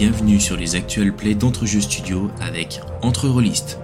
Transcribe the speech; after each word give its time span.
bienvenue 0.00 0.40
sur 0.40 0.56
les 0.56 0.76
actuels 0.76 1.12
plays 1.12 1.34
d'Entrejeux 1.34 1.82
Studio 1.82 2.30
avec 2.40 2.80
Entre 3.02 3.28
Rollistes. 3.28 3.78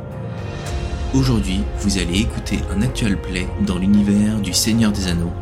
Aujourd'hui, 1.12 1.60
vous 1.80 1.98
allez 1.98 2.20
écouter 2.20 2.58
un 2.74 2.80
actual 2.80 3.20
play 3.20 3.46
dans 3.66 3.76
l'univers 3.76 4.40
du 4.40 4.54
Seigneur 4.54 4.92
des 4.92 5.08
Anneaux 5.08 5.34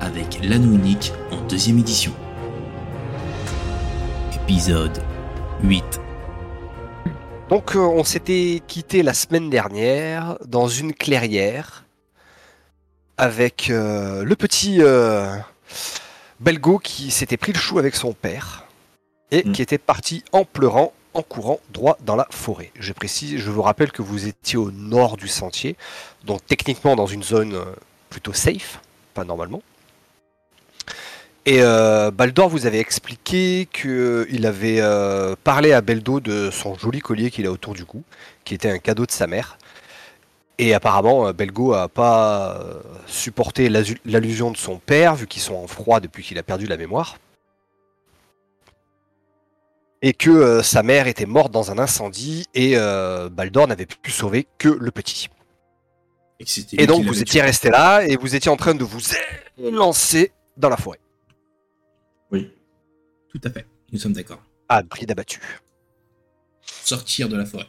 avec 0.00 0.38
l'anneau 0.42 0.78
unique 0.78 1.12
en 1.30 1.46
deuxième 1.46 1.78
édition. 1.78 2.14
Épisode 4.34 5.02
8. 5.62 5.84
Donc 7.50 7.76
euh, 7.76 7.80
on 7.80 8.02
s'était 8.02 8.62
quitté 8.66 9.02
la 9.02 9.12
semaine 9.12 9.50
dernière 9.50 10.38
dans 10.46 10.68
une 10.68 10.94
clairière 10.94 11.84
avec 13.18 13.68
euh, 13.68 14.24
le 14.24 14.36
petit 14.36 14.78
euh, 14.80 15.36
Belgo 16.40 16.78
qui 16.78 17.10
s'était 17.10 17.36
pris 17.36 17.52
le 17.52 17.58
chou 17.58 17.78
avec 17.78 17.94
son 17.94 18.14
père 18.14 18.63
et 19.34 19.42
Mm. 19.44 19.52
qui 19.52 19.62
était 19.62 19.78
parti 19.78 20.22
en 20.30 20.44
pleurant, 20.44 20.92
en 21.12 21.22
courant 21.22 21.58
droit 21.72 21.98
dans 22.06 22.14
la 22.14 22.28
forêt. 22.30 22.70
Je 22.78 22.92
précise, 22.92 23.36
je 23.36 23.50
vous 23.50 23.62
rappelle 23.62 23.90
que 23.90 24.00
vous 24.00 24.28
étiez 24.28 24.56
au 24.56 24.70
nord 24.70 25.16
du 25.16 25.26
sentier, 25.26 25.76
donc 26.24 26.46
techniquement 26.46 26.94
dans 26.94 27.06
une 27.06 27.24
zone 27.24 27.54
euh, 27.54 27.64
plutôt 28.10 28.32
safe, 28.32 28.80
pas 29.12 29.24
normalement. 29.24 29.60
Et 31.46 31.58
euh, 31.62 32.12
Baldor 32.12 32.48
vous 32.48 32.64
avait 32.66 32.78
expliqué 32.78 33.68
qu'il 33.72 34.46
avait 34.46 34.80
euh, 34.80 35.34
parlé 35.42 35.72
à 35.72 35.80
Beldo 35.80 36.20
de 36.20 36.50
son 36.50 36.78
joli 36.78 37.00
collier 37.00 37.30
qu'il 37.30 37.46
a 37.46 37.50
autour 37.50 37.74
du 37.74 37.84
cou, 37.84 38.04
qui 38.44 38.54
était 38.54 38.70
un 38.70 38.78
cadeau 38.78 39.04
de 39.04 39.10
sa 39.10 39.26
mère. 39.26 39.58
Et 40.58 40.72
apparemment, 40.72 41.32
Belgo 41.32 41.72
a 41.74 41.88
pas 41.88 42.60
supporté 43.08 43.68
l'allusion 43.68 44.52
de 44.52 44.56
son 44.56 44.78
père, 44.78 45.16
vu 45.16 45.26
qu'ils 45.26 45.42
sont 45.42 45.56
en 45.56 45.66
froid 45.66 45.98
depuis 45.98 46.22
qu'il 46.22 46.38
a 46.38 46.44
perdu 46.44 46.66
la 46.66 46.76
mémoire. 46.76 47.18
Et 50.06 50.12
que 50.12 50.28
euh, 50.28 50.62
sa 50.62 50.82
mère 50.82 51.06
était 51.06 51.24
morte 51.24 51.50
dans 51.50 51.70
un 51.70 51.78
incendie, 51.78 52.44
et 52.52 52.76
euh, 52.76 53.30
Baldor 53.30 53.66
n'avait 53.66 53.86
pu 53.86 54.10
sauver 54.10 54.46
que 54.58 54.68
le 54.68 54.90
petit. 54.90 55.30
Et, 56.40 56.44
Et 56.82 56.86
donc 56.86 57.06
vous 57.06 57.22
étiez 57.22 57.40
resté 57.40 57.70
là, 57.70 58.02
et 58.02 58.16
vous 58.16 58.34
étiez 58.34 58.50
en 58.50 58.56
train 58.58 58.74
de 58.74 58.84
vous 58.84 59.00
lancer 59.56 60.30
dans 60.58 60.68
la 60.68 60.76
forêt. 60.76 61.00
Oui. 62.30 62.52
Tout 63.30 63.40
à 63.44 63.48
fait, 63.48 63.64
nous 63.92 63.98
sommes 63.98 64.12
d'accord. 64.12 64.42
Ah, 64.68 64.82
prix 64.82 65.06
d'abattu. 65.06 65.40
Sortir 66.60 67.30
de 67.30 67.38
la 67.38 67.46
forêt. 67.46 67.66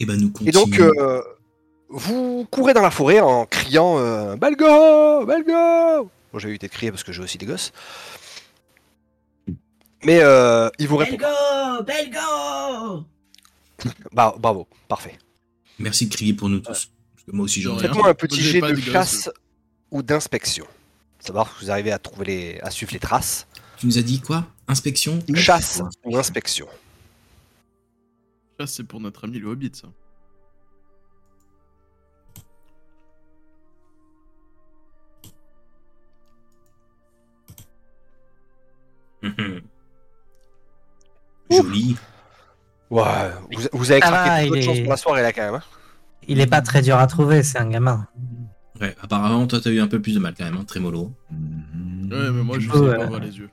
Et 0.00 0.04
ben 0.04 0.16
nous 0.20 0.30
Et 0.44 0.50
continuons. 0.50 0.64
donc, 0.64 0.80
euh, 0.80 1.22
vous 1.90 2.44
courez 2.50 2.74
dans 2.74 2.82
la 2.82 2.90
forêt 2.90 3.20
en 3.20 3.46
criant 3.46 4.34
Balgo 4.36 5.24
Balgo 5.24 6.10
Bon, 6.32 6.38
j'ai 6.38 6.48
évité 6.48 6.66
de 6.68 6.72
crier 6.72 6.90
parce 6.90 7.04
que 7.04 7.12
j'ai 7.12 7.22
aussi 7.22 7.38
des 7.38 7.46
gosses. 7.46 7.72
Mais 10.04 10.20
euh, 10.22 10.68
il 10.78 10.88
vous 10.88 10.96
répond. 10.96 11.16
Belgo 11.16 11.82
Belgo 11.84 13.04
Bah, 14.12 14.34
bravo, 14.38 14.68
parfait. 14.88 15.18
Merci 15.78 16.06
de 16.06 16.14
crier 16.14 16.34
pour 16.34 16.48
nous 16.48 16.60
tous. 16.60 16.90
Parce 17.14 17.24
que 17.26 17.32
moi 17.32 17.44
aussi 17.44 17.60
j'en 17.60 17.76
ai. 17.76 17.80
Rien. 17.80 17.88
Faites-moi 17.88 18.08
un 18.08 18.14
petit 18.14 18.40
Moi, 18.58 18.68
jet 18.68 18.74
de 18.74 18.80
chasse 18.80 19.30
ou 19.90 20.02
d'inspection. 20.02 20.66
Savoir 21.18 21.48
si 21.48 21.64
vous 21.64 21.70
arrivez 21.70 21.92
à 21.92 21.98
trouver 21.98 22.26
les, 22.26 22.60
à 22.60 22.70
suivre 22.70 22.92
les 22.92 23.00
traces. 23.00 23.46
Tu 23.78 23.86
nous 23.86 23.98
as 23.98 24.02
dit 24.02 24.20
quoi? 24.20 24.46
Inspection? 24.68 25.18
Chasse 25.34 25.82
ou 26.04 26.16
inspection. 26.16 26.66
Ça, 28.58 28.66
c'est 28.66 28.84
pour 28.84 29.00
notre 29.00 29.24
ami 29.24 29.38
le 29.38 29.48
Hobbit, 29.48 29.72
ça. 29.74 29.88
Joli. 41.50 41.96
Ouais, 42.90 43.02
vous, 43.52 43.62
vous 43.72 43.90
avez 43.92 44.00
Ça 44.00 44.08
craqué 44.08 44.28
va, 44.30 44.40
toute 44.40 44.48
votre 44.48 44.60
il 44.60 44.64
chance 44.64 44.76
est- 44.78 44.82
pour 44.82 44.90
la 44.90 44.96
soirée 44.96 45.22
là 45.22 45.32
quand 45.32 45.42
même. 45.42 45.54
hein. 45.54 45.62
Il 46.28 46.40
est 46.40 46.46
pas 46.46 46.60
très 46.60 46.82
dur 46.82 46.96
à 46.98 47.06
trouver, 47.06 47.42
c'est 47.42 47.58
un 47.58 47.68
gamin. 47.68 48.06
Ouais, 48.80 48.94
apparemment 49.00 49.46
toi 49.46 49.60
t'as 49.62 49.70
eu 49.70 49.80
un 49.80 49.86
peu 49.88 50.00
plus 50.02 50.14
de 50.14 50.18
mal 50.18 50.34
quand 50.36 50.44
même, 50.44 50.56
hein, 50.56 50.64
Trémolo. 50.66 51.12
Ouais, 51.30 51.36
mais 52.10 52.42
moi, 52.42 52.56
je 52.56 52.60
Du 52.60 52.66
sais 52.66 52.72
coup, 52.72 52.84
pas 52.84 52.90
euh, 53.02 53.06
voir 53.06 53.20
les 53.20 53.38
yeux. 53.38 53.50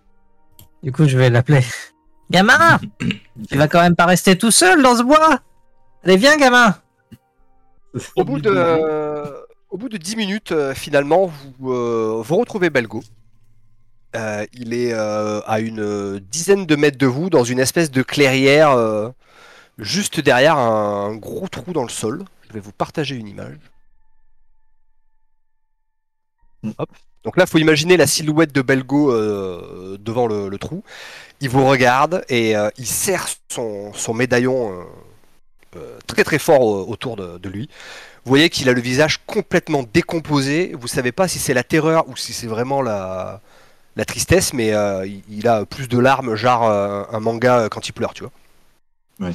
Du 0.81 0.91
coup, 0.91 1.07
je 1.07 1.17
vais 1.17 1.29
l'appeler. 1.29 1.61
Gamin 2.31 2.79
Tu 3.49 3.57
vas 3.57 3.67
quand 3.67 3.81
même 3.81 3.95
pas 3.95 4.05
rester 4.05 4.37
tout 4.37 4.51
seul 4.51 4.81
dans 4.81 4.95
ce 4.95 5.03
bois 5.03 5.39
Allez, 6.03 6.17
viens, 6.17 6.35
gamin 6.37 6.75
Au 8.15 8.23
bout 8.23 8.39
de, 8.39 9.45
au 9.69 9.77
bout 9.77 9.89
de 9.89 9.97
10 9.97 10.15
minutes, 10.15 10.51
euh, 10.51 10.73
finalement, 10.73 11.31
vous, 11.59 11.71
euh, 11.71 12.21
vous 12.23 12.35
retrouvez 12.37 12.69
Belgo. 12.69 13.01
Euh, 14.15 14.45
il 14.53 14.73
est 14.73 14.93
euh, 14.93 15.41
à 15.47 15.59
une 15.59 15.79
euh, 15.81 16.19
dizaine 16.19 16.65
de 16.65 16.75
mètres 16.75 16.97
de 16.99 17.07
vous, 17.07 17.29
dans 17.29 17.43
une 17.43 17.59
espèce 17.59 17.89
de 17.91 18.03
clairière, 18.03 18.71
euh, 18.71 19.09
juste 19.79 20.19
derrière 20.19 20.57
un 20.57 21.15
gros 21.15 21.47
trou 21.47 21.73
dans 21.73 21.83
le 21.83 21.89
sol. 21.89 22.25
Je 22.49 22.53
vais 22.53 22.59
vous 22.61 22.73
partager 22.73 23.15
une 23.15 23.27
image. 23.27 23.57
Hop. 26.77 26.89
Donc 27.23 27.37
là, 27.37 27.45
il 27.45 27.49
faut 27.49 27.57
imaginer 27.57 27.95
la 27.97 28.07
silhouette 28.07 28.53
de 28.53 28.61
Belgo 28.61 29.11
devant 29.97 30.27
le, 30.27 30.49
le 30.49 30.57
trou. 30.57 30.83
Il 31.41 31.49
vous 31.49 31.65
regarde 31.65 32.25
et 32.29 32.53
il 32.77 32.87
serre 32.87 33.27
son, 33.49 33.93
son 33.93 34.13
médaillon 34.13 34.85
très 36.07 36.23
très 36.23 36.39
fort 36.39 36.61
au- 36.61 36.87
autour 36.87 37.15
de, 37.15 37.37
de 37.37 37.49
lui. 37.49 37.69
Vous 38.25 38.29
voyez 38.29 38.49
qu'il 38.49 38.69
a 38.69 38.73
le 38.73 38.81
visage 38.81 39.19
complètement 39.25 39.83
décomposé. 39.93 40.73
Vous 40.79 40.87
savez 40.87 41.11
pas 41.11 41.27
si 41.27 41.39
c'est 41.39 41.53
la 41.53 41.63
terreur 41.63 42.07
ou 42.09 42.15
si 42.15 42.33
c'est 42.33 42.47
vraiment 42.47 42.81
la, 42.81 43.41
la 43.95 44.05
tristesse, 44.05 44.53
mais 44.53 44.73
euh, 44.73 45.05
il, 45.05 45.21
il 45.29 45.47
a 45.47 45.65
plus 45.65 45.87
de 45.87 45.99
larmes, 45.99 46.35
genre 46.35 46.63
euh, 46.69 47.03
un 47.11 47.19
manga 47.19 47.59
euh, 47.59 47.69
quand 47.69 47.87
il 47.87 47.93
pleure, 47.93 48.13
tu 48.13 48.23
vois. 48.23 48.31
Ouais. 49.19 49.33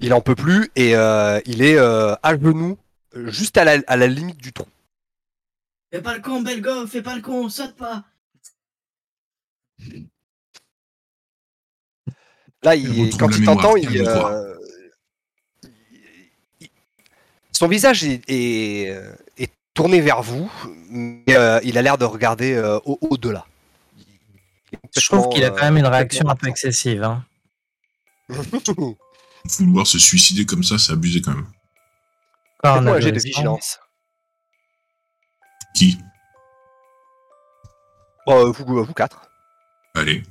Il 0.00 0.12
en 0.14 0.20
peut 0.20 0.34
plus 0.34 0.70
et 0.76 0.94
euh, 0.96 1.40
il 1.46 1.62
est 1.62 1.78
euh, 1.78 2.14
à 2.22 2.36
genoux, 2.38 2.78
juste 3.14 3.56
à 3.56 3.64
la, 3.64 3.78
à 3.86 3.96
la 3.96 4.06
limite 4.06 4.38
du 4.38 4.52
trou. 4.52 4.66
Fais 5.92 6.02
pas 6.02 6.14
le 6.14 6.20
con, 6.20 6.42
Belgo 6.42 6.86
Fais 6.86 7.02
pas 7.02 7.14
le 7.16 7.22
con, 7.22 7.48
saute 7.48 7.76
pas 7.76 8.04
Là, 12.62 12.74
Il 12.74 13.16
quand 13.16 13.28
il 13.28 13.44
t'entend, 13.44 13.76
il 13.76 14.04
son 17.52 17.68
visage 17.68 18.04
est, 18.04 18.20
est, 18.28 18.94
est 19.38 19.50
tourné 19.72 20.00
vers 20.00 20.22
vous, 20.22 20.50
mais 20.90 21.22
euh, 21.30 21.58
il 21.64 21.78
a 21.78 21.82
l'air 21.82 21.96
de 21.96 22.04
regarder 22.04 22.52
euh, 22.54 22.78
au- 22.84 22.98
au-delà. 23.00 23.46
Je 24.96 25.06
trouve 25.06 25.28
qu'il 25.28 25.44
a 25.44 25.50
quand 25.50 25.62
même 25.64 25.76
une 25.78 25.86
réaction 25.86 26.28
un 26.28 26.36
peu 26.36 26.48
excessive. 26.48 27.02
Hein. 27.02 27.24
Vouloir 29.58 29.86
se 29.86 29.98
suicider 29.98 30.44
comme 30.44 30.64
ça, 30.64 30.78
c'est 30.78 30.92
abusé 30.92 31.20
quand 31.20 31.34
même. 31.34 31.46
Un 32.64 32.86
un 32.86 33.00
jet 33.00 33.12
de 33.12 33.20
vigilance. 33.20 33.78
Qui? 35.74 35.98
Bon, 38.26 38.48
euh, 38.48 38.50
vous, 38.50 38.84
vous 38.84 38.94
quatre. 38.94 39.28
Allez. 39.94 40.22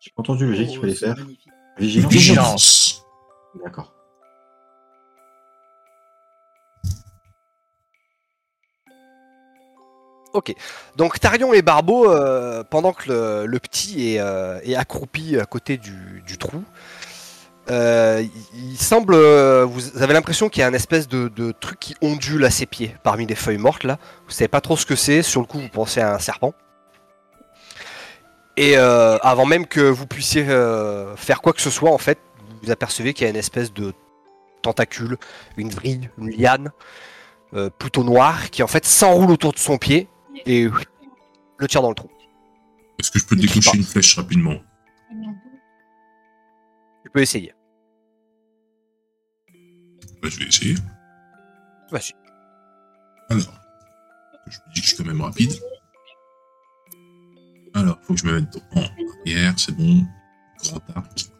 J'ai 0.00 0.12
entendu 0.16 0.46
le 0.46 0.54
jet 0.54 0.66
qu'il 0.66 0.78
Oh, 0.78 0.80
fallait 0.80 0.94
faire. 0.94 1.16
Vigilance. 1.78 2.12
Vigilance. 2.12 3.04
D'accord. 3.62 3.94
Ok. 10.32 10.54
Donc 10.96 11.18
Tarion 11.18 11.52
et 11.52 11.62
Barbeau, 11.62 12.08
euh, 12.08 12.62
pendant 12.62 12.92
que 12.92 13.10
le, 13.44 13.58
petit 13.58 14.14
est, 14.14 14.20
euh, 14.20 14.60
est 14.62 14.76
accroupi 14.76 15.38
à 15.38 15.44
côté 15.44 15.76
du, 15.76 16.38
trou, 16.38 16.62
euh, 17.70 18.24
il, 18.54 18.76
semble. 18.76 19.16
vous 19.16 20.02
avez 20.02 20.14
l'impression 20.14 20.48
qu'il 20.48 20.60
y 20.60 20.64
a 20.64 20.68
un 20.68 20.72
espèce 20.72 21.08
de, 21.08 21.52
truc 21.52 21.80
qui 21.80 21.94
ondule 22.00 22.44
à 22.44 22.50
ses 22.50 22.66
pieds 22.66 22.94
parmi 23.02 23.26
les 23.26 23.34
feuilles 23.34 23.58
mortes 23.58 23.84
là. 23.84 23.98
Vous 24.26 24.32
savez 24.32 24.48
pas 24.48 24.60
trop 24.60 24.76
ce 24.76 24.86
que 24.86 24.94
c'est. 24.94 25.22
Sur 25.22 25.40
le 25.40 25.46
coup, 25.46 25.58
vous 25.58 25.68
pensez 25.68 26.00
à 26.00 26.14
un 26.14 26.18
serpent. 26.18 26.54
Et 28.56 28.76
avant 28.76 29.46
même 29.46 29.66
que 29.66 29.80
vous 29.80 30.06
puissiez 30.06 30.44
faire 30.44 31.40
quoi 31.42 31.52
que 31.52 31.60
ce 31.60 31.70
soit, 31.70 31.90
en 31.90 31.98
fait, 31.98 32.18
vous 32.62 32.70
apercevez 32.70 33.14
qu'il 33.14 33.24
y 33.24 33.26
a 33.26 33.30
une 33.30 33.36
espèce 33.36 33.72
de 33.72 33.94
tentacule, 34.62 35.16
une 35.56 35.70
vrille, 35.70 36.10
une 36.18 36.30
liane, 36.30 36.70
plutôt 37.78 38.04
noire, 38.04 38.50
qui 38.50 38.62
en 38.62 38.66
fait 38.68 38.84
s'enroule 38.84 39.30
autour 39.30 39.52
de 39.52 39.58
son 39.58 39.78
pied 39.78 40.08
et 40.46 40.68
le 41.58 41.68
tire 41.68 41.82
dans 41.82 41.90
le 41.90 41.94
trou. 41.94 42.10
Est-ce 42.98 43.10
que 43.10 43.18
je 43.18 43.26
peux 43.26 43.36
Il 43.36 43.42
décocher 43.42 43.76
une 43.76 43.82
flèche 43.82 44.16
rapidement? 44.16 44.56
Tu 47.04 47.10
peux 47.10 47.20
essayer. 47.20 47.54
Bah, 50.22 50.28
Je 50.28 50.38
vais 50.38 50.46
essayer. 50.46 50.74
Vas-y. 51.90 52.12
Alors, 53.30 53.60
je 54.46 54.58
me 54.58 54.74
dis 54.74 54.80
que 54.80 54.86
je 54.86 54.94
suis 54.94 54.96
quand 54.96 55.08
même 55.08 55.20
rapide. 55.20 55.52
Alors, 57.74 57.98
faut 58.02 58.14
que 58.14 58.20
je 58.20 58.26
me 58.26 58.40
mette 58.40 58.56
en 58.74 58.80
arrière, 58.80 59.54
c'est 59.56 59.76
bon. 59.76 60.04
Grand 60.62 60.80
arc. 60.96 61.30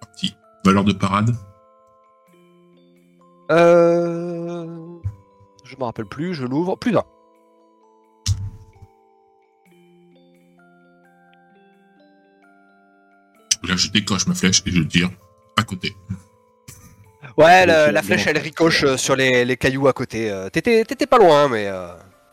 Parti. 0.00 0.36
Valeur 0.64 0.84
de 0.84 0.92
parade? 0.92 1.34
Euh... 3.50 4.98
Je 5.64 5.76
me 5.76 5.84
rappelle 5.84 6.06
plus, 6.06 6.34
je 6.34 6.44
l'ouvre. 6.44 6.76
Plus 6.76 6.92
d'un. 6.92 7.04
Là, 13.68 13.76
je 13.76 13.88
décoche 13.90 14.26
ma 14.26 14.34
flèche 14.34 14.62
et 14.66 14.70
je 14.70 14.82
tire 14.82 15.10
à 15.56 15.62
côté. 15.62 15.94
Ouais, 17.36 17.64
la, 17.66 18.02
flèche 18.02 18.26
elle 18.26 18.38
ricoche 18.38 18.84
euh, 18.84 18.96
sur 18.96 19.16
les, 19.16 19.44
les 19.44 19.56
cailloux 19.56 19.88
à 19.88 19.92
côté. 19.92 20.30
Euh, 20.30 20.50
T'étais 20.50 20.84
t'étais 20.84 21.06
pas 21.06 21.18
loin, 21.18 21.48
mais 21.48 21.66
euh, 21.68 21.88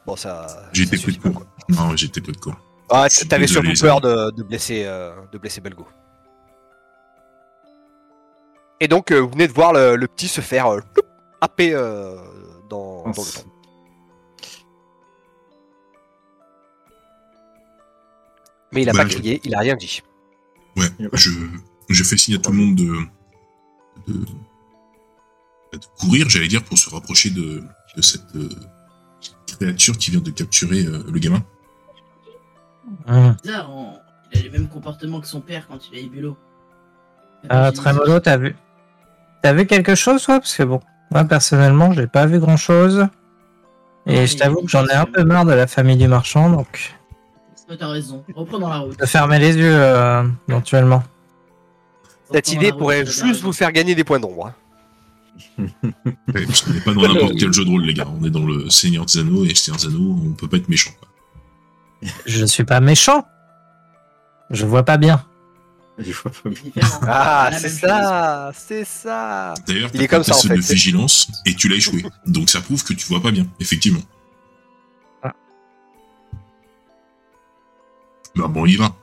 bon, 0.06 0.16
ça. 0.16 0.48
Été 0.76 0.98
peu 0.98 1.12
de 1.12 1.18
cours. 1.18 1.46
Non, 1.70 1.96
j'ai 1.96 2.08
été 2.08 2.20
peu 2.22 2.32
de 2.32 2.38
cours. 2.38 2.56
Ah, 2.90 3.08
t'avais 3.30 3.48
surtout 3.48 3.72
peur 3.80 4.02
de, 4.02 4.32
de 4.32 4.44
blesser, 4.44 4.84
euh, 4.86 5.12
de 5.32 5.38
blesser 5.38 5.62
Belgo. 5.62 5.88
Et 8.82 8.88
donc, 8.88 9.12
euh, 9.12 9.20
vous 9.20 9.30
venez 9.30 9.48
de 9.48 9.54
voir 9.54 9.74
le, 9.74 9.96
le 9.96 10.08
petit 10.08 10.28
se 10.28 10.42
faire 10.42 10.68
euh, 10.68 10.80
happer 11.40 11.74
euh, 11.74 12.16
dans, 12.70 13.04
dans 13.04 13.08
le 13.10 13.14
trou. 13.14 13.50
Mais 18.72 18.82
il 18.84 18.90
a 18.90 18.94
Bah, 18.94 19.04
pas 19.04 19.10
je- 19.10 19.18
crié, 19.18 19.42
il 19.44 19.56
a 19.56 19.60
rien 19.60 19.76
dit. 19.76 20.02
Ouais, 20.80 20.88
je, 21.14 21.30
je 21.90 22.04
fais 22.04 22.18
signe 22.18 22.36
à 22.36 22.38
tout 22.40 22.52
le 22.52 22.58
monde 22.58 22.76
de, 22.76 22.94
de, 24.08 24.20
de 25.74 25.80
courir, 26.00 26.30
j'allais 26.30 26.48
dire, 26.48 26.64
pour 26.64 26.78
se 26.78 26.90
rapprocher 26.90 27.30
de, 27.32 27.64
de 27.98 28.02
cette 28.02 28.36
euh, 28.36 28.50
créature 29.48 29.98
qui 29.98 30.12
vient 30.12 30.22
de 30.22 30.32
capturer 30.32 30.86
euh, 30.86 31.04
le 31.12 31.20
gamin. 31.20 31.44
Bizarre, 33.44 33.70
on- 33.72 33.98
il 34.32 34.40
a 34.40 34.44
les 34.44 34.50
mêmes 34.50 34.68
comportements 34.70 35.20
que 35.22 35.28
son 35.28 35.42
père 35.42 35.68
quand 35.68 35.80
il 35.92 35.98
a 35.98 36.02
eu 36.02 36.10
Bulot. 36.10 36.38
Euh, 37.52 37.72
Trémolo, 37.72 38.20
t'as 38.20 38.38
vu 38.38 38.56
T'as 39.42 39.54
vu 39.54 39.66
quelque 39.66 39.96
chose, 39.96 40.22
toi? 40.24 40.40
Parce 40.40 40.56
que 40.56 40.64
bon, 40.64 40.82
moi 41.12 41.24
personnellement, 41.24 41.94
j'ai 41.94 42.08
pas 42.08 42.26
vu 42.26 42.40
grand 42.40 42.58
chose. 42.58 43.08
Et 44.06 44.18
Ouais, 44.20 44.28
je 44.28 44.38
t'avoue 44.38 44.62
que 44.62 44.68
j'en 44.70 44.86
ai 44.86 44.94
un 44.94 45.06
peu 45.06 45.24
marre 45.24 45.46
de 45.46 45.54
la 45.54 45.66
famille 45.68 45.98
du 45.98 46.08
marchand, 46.08 46.50
donc 46.50 46.94
T'as 47.78 47.88
raison. 47.88 48.24
Reprenons 48.36 48.68
la 48.68 48.78
route. 48.80 49.06
fermer 49.06 49.38
les 49.40 49.56
yeux 49.56 49.72
euh, 49.76 50.24
éventuellement. 50.48 51.04
Cette 52.34 52.52
idée 52.52 52.72
pourrait 52.72 53.06
juste 53.06 53.42
vous 53.42 53.54
faire 53.54 53.72
gagner 53.72 53.96
des 53.96 54.04
points 54.04 54.20
d'ombre. 54.20 54.48
hein. 54.48 54.54
Parce 56.34 56.62
qu'on 56.62 56.72
n'est 56.74 56.82
pas 56.82 56.94
dans 56.94 57.02
n'importe 57.08 57.36
quel 57.40 57.54
jeu 57.54 57.64
de 57.66 57.70
rôle, 57.70 57.84
les 57.86 57.94
gars. 57.94 58.08
On 58.20 58.24
est 58.26 58.30
dans 58.30 58.46
le 58.46 58.70
Seigneur 58.70 59.06
des 59.06 59.20
Anneaux, 59.20 59.46
et 59.46 59.56
Seigneur 59.56 59.80
des 59.80 59.88
Anneaux, 59.88 60.20
on 60.26 60.32
peut 60.34 60.48
pas 60.48 60.58
être 60.58 60.70
méchant. 60.70 60.92
Quoi. 61.00 62.10
Je 62.26 62.46
suis 62.46 62.64
pas 62.64 62.80
méchant. 62.80 63.26
Je 64.50 64.66
vois 64.66 64.84
pas 64.84 64.98
bien. 64.98 65.24
Je 66.00 66.12
vois 66.14 66.32
pas 66.32 66.50
bien. 66.50 66.84
Ah, 67.08 67.50
c'est 67.58 67.70
ça, 67.70 68.52
c'est 68.56 68.86
ça. 68.86 69.54
D'ailleurs, 69.68 69.90
Il 69.94 70.02
est 70.02 70.08
t'as 70.08 70.16
comme 70.16 70.24
ça, 70.24 70.32
un 70.34 70.36
test 70.36 70.46
en 70.46 70.50
fait. 70.50 70.56
de 70.56 70.62
vigilance, 70.62 71.28
et 71.46 71.54
tu 71.54 71.68
l'as 71.68 71.76
échoué. 71.76 72.04
Donc 72.26 72.50
ça 72.50 72.62
prouve 72.62 72.84
que 72.84 72.94
tu 72.94 73.06
vois 73.08 73.22
pas 73.22 73.32
bien, 73.32 73.46
effectivement. 73.60 74.02
Bah 78.36 78.48
bon, 78.48 78.64
on 78.64 78.66
y 78.66 78.76
va. 78.76 78.96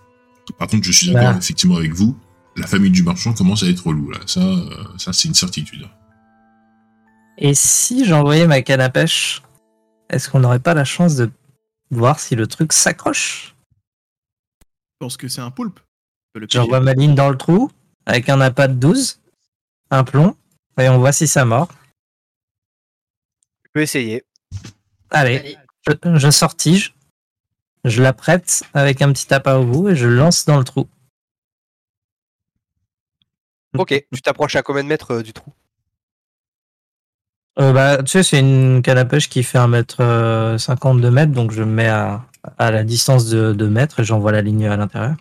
Par 0.59 0.69
contre, 0.69 0.85
je 0.85 0.93
suis 0.93 1.13
d'accord 1.13 1.33
Bah. 1.33 1.39
effectivement 1.39 1.77
avec 1.77 1.93
vous. 1.93 2.17
La 2.57 2.67
famille 2.67 2.91
du 2.91 3.03
marchand 3.03 3.35
commence 3.35 3.63
à 3.63 3.67
être 3.69 3.87
relou, 3.87 4.11
là. 4.11 4.19
Ça, 4.27 4.41
euh, 4.41 4.85
ça 4.99 5.13
c'est 5.13 5.29
une 5.29 5.35
certitude. 5.35 5.87
Et 7.39 7.55
si 7.55 8.07
j'envoyais 8.07 8.47
ma 8.47 8.63
canne 8.63 8.81
à 8.81 8.89
pêche, 8.89 9.43
est-ce 10.09 10.31
qu'on 10.31 10.41
n'aurait 10.41 10.61
pas 10.61 10.73
la 10.73 10.85
chance 10.85 11.17
de 11.17 11.31
voir 11.91 12.19
si 12.19 12.35
le 12.35 12.47
truc 12.47 12.73
s'accroche? 12.73 13.55
Je 14.63 14.97
pense 15.01 15.17
que 15.19 15.29
c'est 15.29 15.43
un 15.43 15.51
poulpe. 15.51 15.81
J'envoie 16.49 16.81
ma 16.81 16.95
ligne 16.95 17.15
dans 17.15 17.29
le 17.29 17.37
trou 17.37 17.71
avec 18.07 18.29
un 18.31 18.41
appât 18.41 18.69
de 18.69 18.75
12, 18.75 19.21
un 19.91 20.05
plomb, 20.05 20.35
et 20.79 20.89
on 20.89 20.99
voit 20.99 21.13
si 21.13 21.27
ça 21.27 21.45
mord. 21.45 21.69
Tu 23.65 23.71
peux 23.75 23.83
essayer. 23.83 24.25
Allez, 25.11 25.39
Allez, 25.39 25.57
je, 25.87 26.19
je 26.19 26.31
sortige, 26.31 26.95
je 27.87 28.03
la 28.03 28.13
prête 28.13 28.63
avec 28.75 29.01
un 29.01 29.13
petit 29.13 29.33
appât 29.33 29.59
au 29.59 29.65
bout 29.65 29.89
et 29.89 29.97
je 29.97 30.07
lance 30.07 30.45
dans 30.45 30.59
le 30.59 30.65
trou. 30.65 30.87
Ok, 33.79 34.07
tu 34.13 34.23
t'approches 34.23 34.57
à 34.57 34.63
combien 34.63 34.83
de 34.83 34.89
mètres 34.89 35.13
euh, 35.13 35.23
du 35.23 35.33
trou? 35.33 35.53
Euh, 37.59 37.73
bah, 37.73 38.03
tu 38.03 38.11
sais, 38.11 38.23
c'est 38.23 38.41
une 38.41 38.83
canne 38.83 38.99
à 38.99 39.05
pêche 39.05 39.29
qui 39.29 39.43
fait 39.43 39.59
1m52 39.59 41.11
mètres, 41.11 41.33
donc 41.33 41.53
je 41.53 41.63
me 41.63 41.73
mets 41.73 41.89
à, 41.89 42.27
à 42.59 42.71
la 42.71 42.85
distance 42.85 43.29
de 43.29 43.53
2 43.53 43.69
mètres 43.71 44.01
et 44.01 44.05
j'envoie 44.05 44.33
la 44.33 44.43
ligne 44.43 44.67
à 44.67 44.77
l'intérieur. 44.77 45.17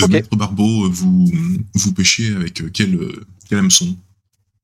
Euh, 0.00 0.06
Ok. 0.06 0.10
Maître 0.10 0.34
Barbeau, 0.34 0.86
euh, 0.86 0.88
vous, 0.90 1.26
vous 1.74 1.92
pêchez 1.92 2.34
avec 2.34 2.62
euh, 2.62 2.70
quel, 2.72 2.94
euh, 2.94 3.24
quel 3.48 3.58
hameçon? 3.58 3.96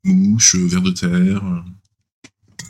Mouche, 0.05 0.55
euh, 0.57 0.67
ver 0.67 0.81
de 0.81 0.91
terre 0.93 1.11
euh, 1.13 1.61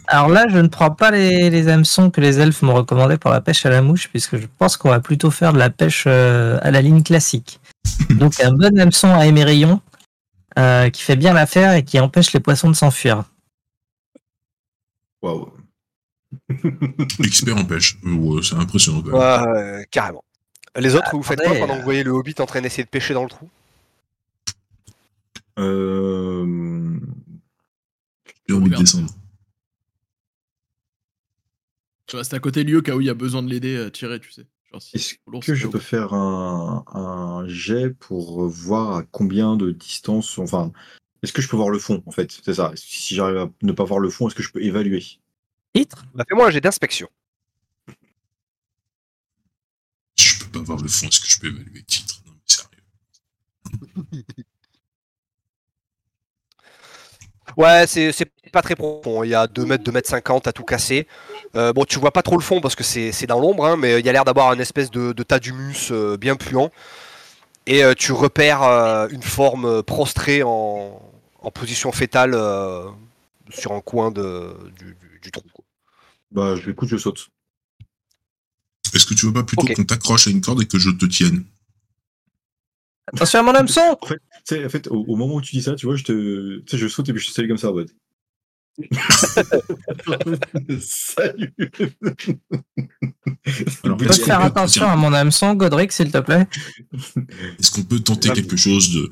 Alors 0.08 0.28
là, 0.28 0.46
je 0.48 0.58
ne 0.58 0.68
prends 0.68 0.92
pas 0.92 1.10
les, 1.10 1.50
les 1.50 1.68
hameçons 1.68 2.10
que 2.10 2.20
les 2.20 2.38
elfes 2.38 2.62
m'ont 2.62 2.74
recommandé 2.74 3.18
pour 3.18 3.30
la 3.30 3.40
pêche 3.40 3.66
à 3.66 3.70
la 3.70 3.82
mouche, 3.82 4.08
puisque 4.08 4.36
je 4.36 4.46
pense 4.58 4.76
qu'on 4.76 4.90
va 4.90 5.00
plutôt 5.00 5.30
faire 5.30 5.52
de 5.52 5.58
la 5.58 5.70
pêche 5.70 6.04
euh, 6.06 6.58
à 6.62 6.70
la 6.70 6.80
ligne 6.80 7.02
classique. 7.02 7.60
Donc 8.10 8.40
un 8.40 8.52
bon 8.52 8.78
hameçon 8.78 9.12
à 9.12 9.26
émerillon 9.26 9.80
euh, 10.58 10.90
qui 10.90 11.02
fait 11.02 11.16
bien 11.16 11.32
l'affaire 11.32 11.74
et 11.74 11.84
qui 11.84 11.98
empêche 11.98 12.32
les 12.32 12.40
poissons 12.40 12.70
de 12.70 12.76
s'enfuir. 12.76 13.24
Waouh. 15.22 15.52
Expert 17.24 17.56
en 17.56 17.64
pêche. 17.64 17.98
Euh, 18.04 18.14
ouais, 18.14 18.42
c'est 18.42 18.54
impressionnant 18.54 19.02
quand 19.02 19.18
même. 19.18 19.52
Ouais, 19.52 19.86
carrément. 19.90 20.22
Les 20.76 20.94
autres, 20.94 21.10
vous 21.12 21.22
faites 21.22 21.40
quoi 21.40 21.54
pendant 21.54 21.74
que 21.74 21.78
vous 21.78 21.84
voyez 21.84 22.04
le 22.04 22.10
hobbit 22.10 22.34
en 22.38 22.46
train 22.46 22.60
d'essayer 22.60 22.84
de 22.84 22.88
pêcher 22.88 23.14
dans 23.14 23.22
le 23.24 23.30
trou? 23.30 23.48
Euh... 25.58 26.98
J'ai 28.46 28.54
envie 28.54 28.64
de 28.64 28.64
regarde. 28.64 28.82
descendre. 28.82 29.10
Je 32.10 32.16
reste 32.16 32.34
à 32.34 32.38
côté 32.38 32.74
au 32.74 32.82
cas 32.82 32.94
où 32.94 33.00
il 33.00 33.06
y 33.06 33.10
a 33.10 33.14
besoin 33.14 33.42
de 33.42 33.48
l'aider 33.50 33.76
à 33.78 33.90
tirer, 33.90 34.20
tu 34.20 34.30
sais. 34.30 34.46
Genre, 34.72 34.82
si 34.82 34.96
Est-ce 34.96 35.14
que 35.46 35.54
je 35.54 35.66
peux 35.66 35.78
faire 35.78 36.12
un, 36.14 36.84
un 36.92 37.48
jet 37.48 37.90
pour 37.90 38.46
voir 38.48 38.96
à 38.96 39.02
combien 39.02 39.56
de 39.56 39.72
distance, 39.72 40.38
enfin, 40.38 40.72
est-ce 41.22 41.32
que 41.32 41.42
je 41.42 41.48
peux 41.48 41.56
voir 41.56 41.70
le 41.70 41.78
fond 41.78 42.02
en 42.06 42.10
fait? 42.10 42.40
C'est 42.44 42.54
ça. 42.54 42.72
Si 42.76 43.14
j'arrive 43.14 43.38
à 43.38 43.50
ne 43.62 43.72
pas 43.72 43.84
voir 43.84 44.00
le 44.00 44.10
fond, 44.10 44.28
est-ce 44.28 44.34
que 44.34 44.42
je 44.42 44.52
peux 44.52 44.62
évaluer? 44.62 45.04
Titre 45.74 46.04
bah, 46.14 46.24
Fais-moi 46.28 46.46
un 46.46 46.50
jet 46.50 46.60
d'inspection. 46.60 47.08
Je 50.16 50.38
peux 50.44 50.50
pas 50.50 50.60
voir 50.60 50.80
le 50.80 50.88
fond. 50.88 51.06
Est-ce 51.08 51.20
que 51.20 51.26
je 51.26 51.40
peux 51.40 51.48
évaluer? 51.48 51.70
Le 51.74 51.82
titre 51.82 52.22
Non, 52.26 52.32
mais 52.32 52.40
sérieux. 52.46 54.34
Ouais, 57.56 57.86
c'est 57.86 58.12
c'est 58.12 58.30
pas 58.50 58.62
très 58.62 58.76
profond. 58.76 59.22
Il 59.24 59.30
y 59.30 59.34
a 59.34 59.46
2 59.46 59.64
mètres, 59.64 59.84
2 59.84 59.92
mètres 59.92 60.08
50 60.08 60.46
à 60.46 60.52
tout 60.52 60.64
casser. 60.64 61.06
Euh, 61.56 61.72
bon, 61.72 61.84
tu 61.84 61.98
vois 61.98 62.12
pas 62.12 62.22
trop 62.22 62.36
le 62.36 62.42
fond 62.42 62.60
parce 62.60 62.74
que 62.74 62.84
c'est 62.84 63.12
c'est 63.12 63.26
dans 63.26 63.40
l'ombre, 63.40 63.64
hein, 63.66 63.76
mais 63.76 64.00
il 64.00 64.06
y 64.06 64.08
a 64.08 64.12
l'air 64.12 64.24
d'avoir 64.24 64.50
un 64.50 64.58
espèce 64.58 64.90
de, 64.90 65.12
de 65.12 65.22
tas 65.22 65.38
d'humus 65.38 65.90
euh, 65.90 66.16
bien 66.16 66.36
puant. 66.36 66.70
Et 67.66 67.82
euh, 67.84 67.94
tu 67.94 68.12
repères 68.12 68.62
euh, 68.62 69.08
une 69.10 69.22
forme 69.22 69.82
prostrée 69.82 70.42
en, 70.42 71.00
en 71.40 71.50
position 71.50 71.92
fétale 71.92 72.32
euh, 72.34 72.84
sur 73.50 73.72
un 73.72 73.80
coin 73.80 74.10
de, 74.10 74.54
du, 74.78 74.94
du- 74.94 75.20
du 75.20 75.30
trou. 75.32 75.42
quoi. 75.52 75.64
Bah, 76.30 76.54
je 76.56 76.70
écoute, 76.70 76.88
je 76.88 76.96
saute. 76.96 77.28
Est-ce 78.94 79.06
que 79.06 79.14
tu 79.14 79.26
veux 79.26 79.32
pas 79.32 79.42
plutôt 79.42 79.66
qu'on 79.74 79.84
t'accroche 79.84 80.28
à 80.28 80.30
une 80.30 80.40
corde 80.40 80.62
et 80.62 80.66
que 80.66 80.78
je 80.78 80.90
te 80.90 81.06
tienne? 81.06 81.44
Attention 83.12 83.40
à 83.40 83.42
mon 83.42 83.54
hameçon 83.54 83.96
en 84.00 84.68
fait, 84.68 84.88
au, 84.88 85.04
au 85.06 85.16
moment 85.16 85.34
où 85.36 85.40
tu 85.40 85.54
dis 85.56 85.62
ça, 85.62 85.74
tu 85.74 85.86
vois, 85.86 85.96
je 85.96 86.04
te, 86.04 86.58
tu 86.60 86.64
sais, 86.68 86.78
je 86.78 86.88
saute 86.88 87.08
et 87.08 87.12
puis 87.12 87.22
je 87.22 87.28
te 87.28 87.32
salue 87.34 87.48
comme 87.48 87.58
ça, 87.58 87.70
en 87.70 87.74
mode. 87.74 87.90
Salut. 90.80 91.52
Alors, 93.84 93.96
Tu 93.98 94.04
peux 94.04 94.10
est-ce 94.10 94.22
faire 94.24 94.38
peut- 94.40 94.44
attention 94.46 94.82
tiens, 94.82 94.92
à 94.92 94.96
mon 94.96 95.12
hameçon, 95.12 95.54
Godric, 95.54 95.92
s'il 95.92 96.10
te 96.10 96.18
plaît 96.18 96.46
Est-ce 97.58 97.70
qu'on 97.70 97.82
peut 97.82 98.00
tenter 98.00 98.30
quelque 98.30 98.56
chose 98.56 98.92
de, 98.92 99.10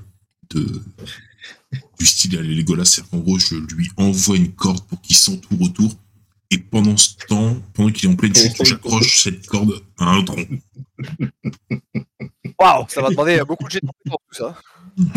de 0.55 0.83
du 1.99 2.07
style 2.07 2.39
à 2.39 2.43
Legolas 2.43 2.85
C'est-à-dire 2.85 3.11
qu'en 3.11 3.19
gros, 3.19 3.39
je 3.39 3.57
lui 3.57 3.91
envoie 3.97 4.37
une 4.37 4.53
corde 4.53 4.85
pour 4.87 5.01
qu'il 5.01 5.17
s'entoure 5.17 5.61
autour. 5.63 5.93
Et 6.51 6.59
pendant 6.59 6.97
ce 6.97 7.15
temps, 7.27 7.57
pendant 7.73 7.91
qu'il 7.91 8.09
est 8.09 8.13
en 8.13 8.17
pleine 8.17 8.35
chute, 8.35 8.53
j'accroche 8.65 9.23
cette 9.25 9.47
corde 9.47 9.83
à 9.99 10.11
un 10.11 10.23
tronc. 10.23 10.47
Waouh, 12.61 12.85
ça 12.89 13.01
va 13.03 13.09
demander 13.11 13.41
beaucoup 13.47 13.65
de 13.65 13.71
jets 13.71 13.81
de 13.81 13.87
compétences, 13.87 14.19
tout 14.29 14.35
ça. 14.35 14.61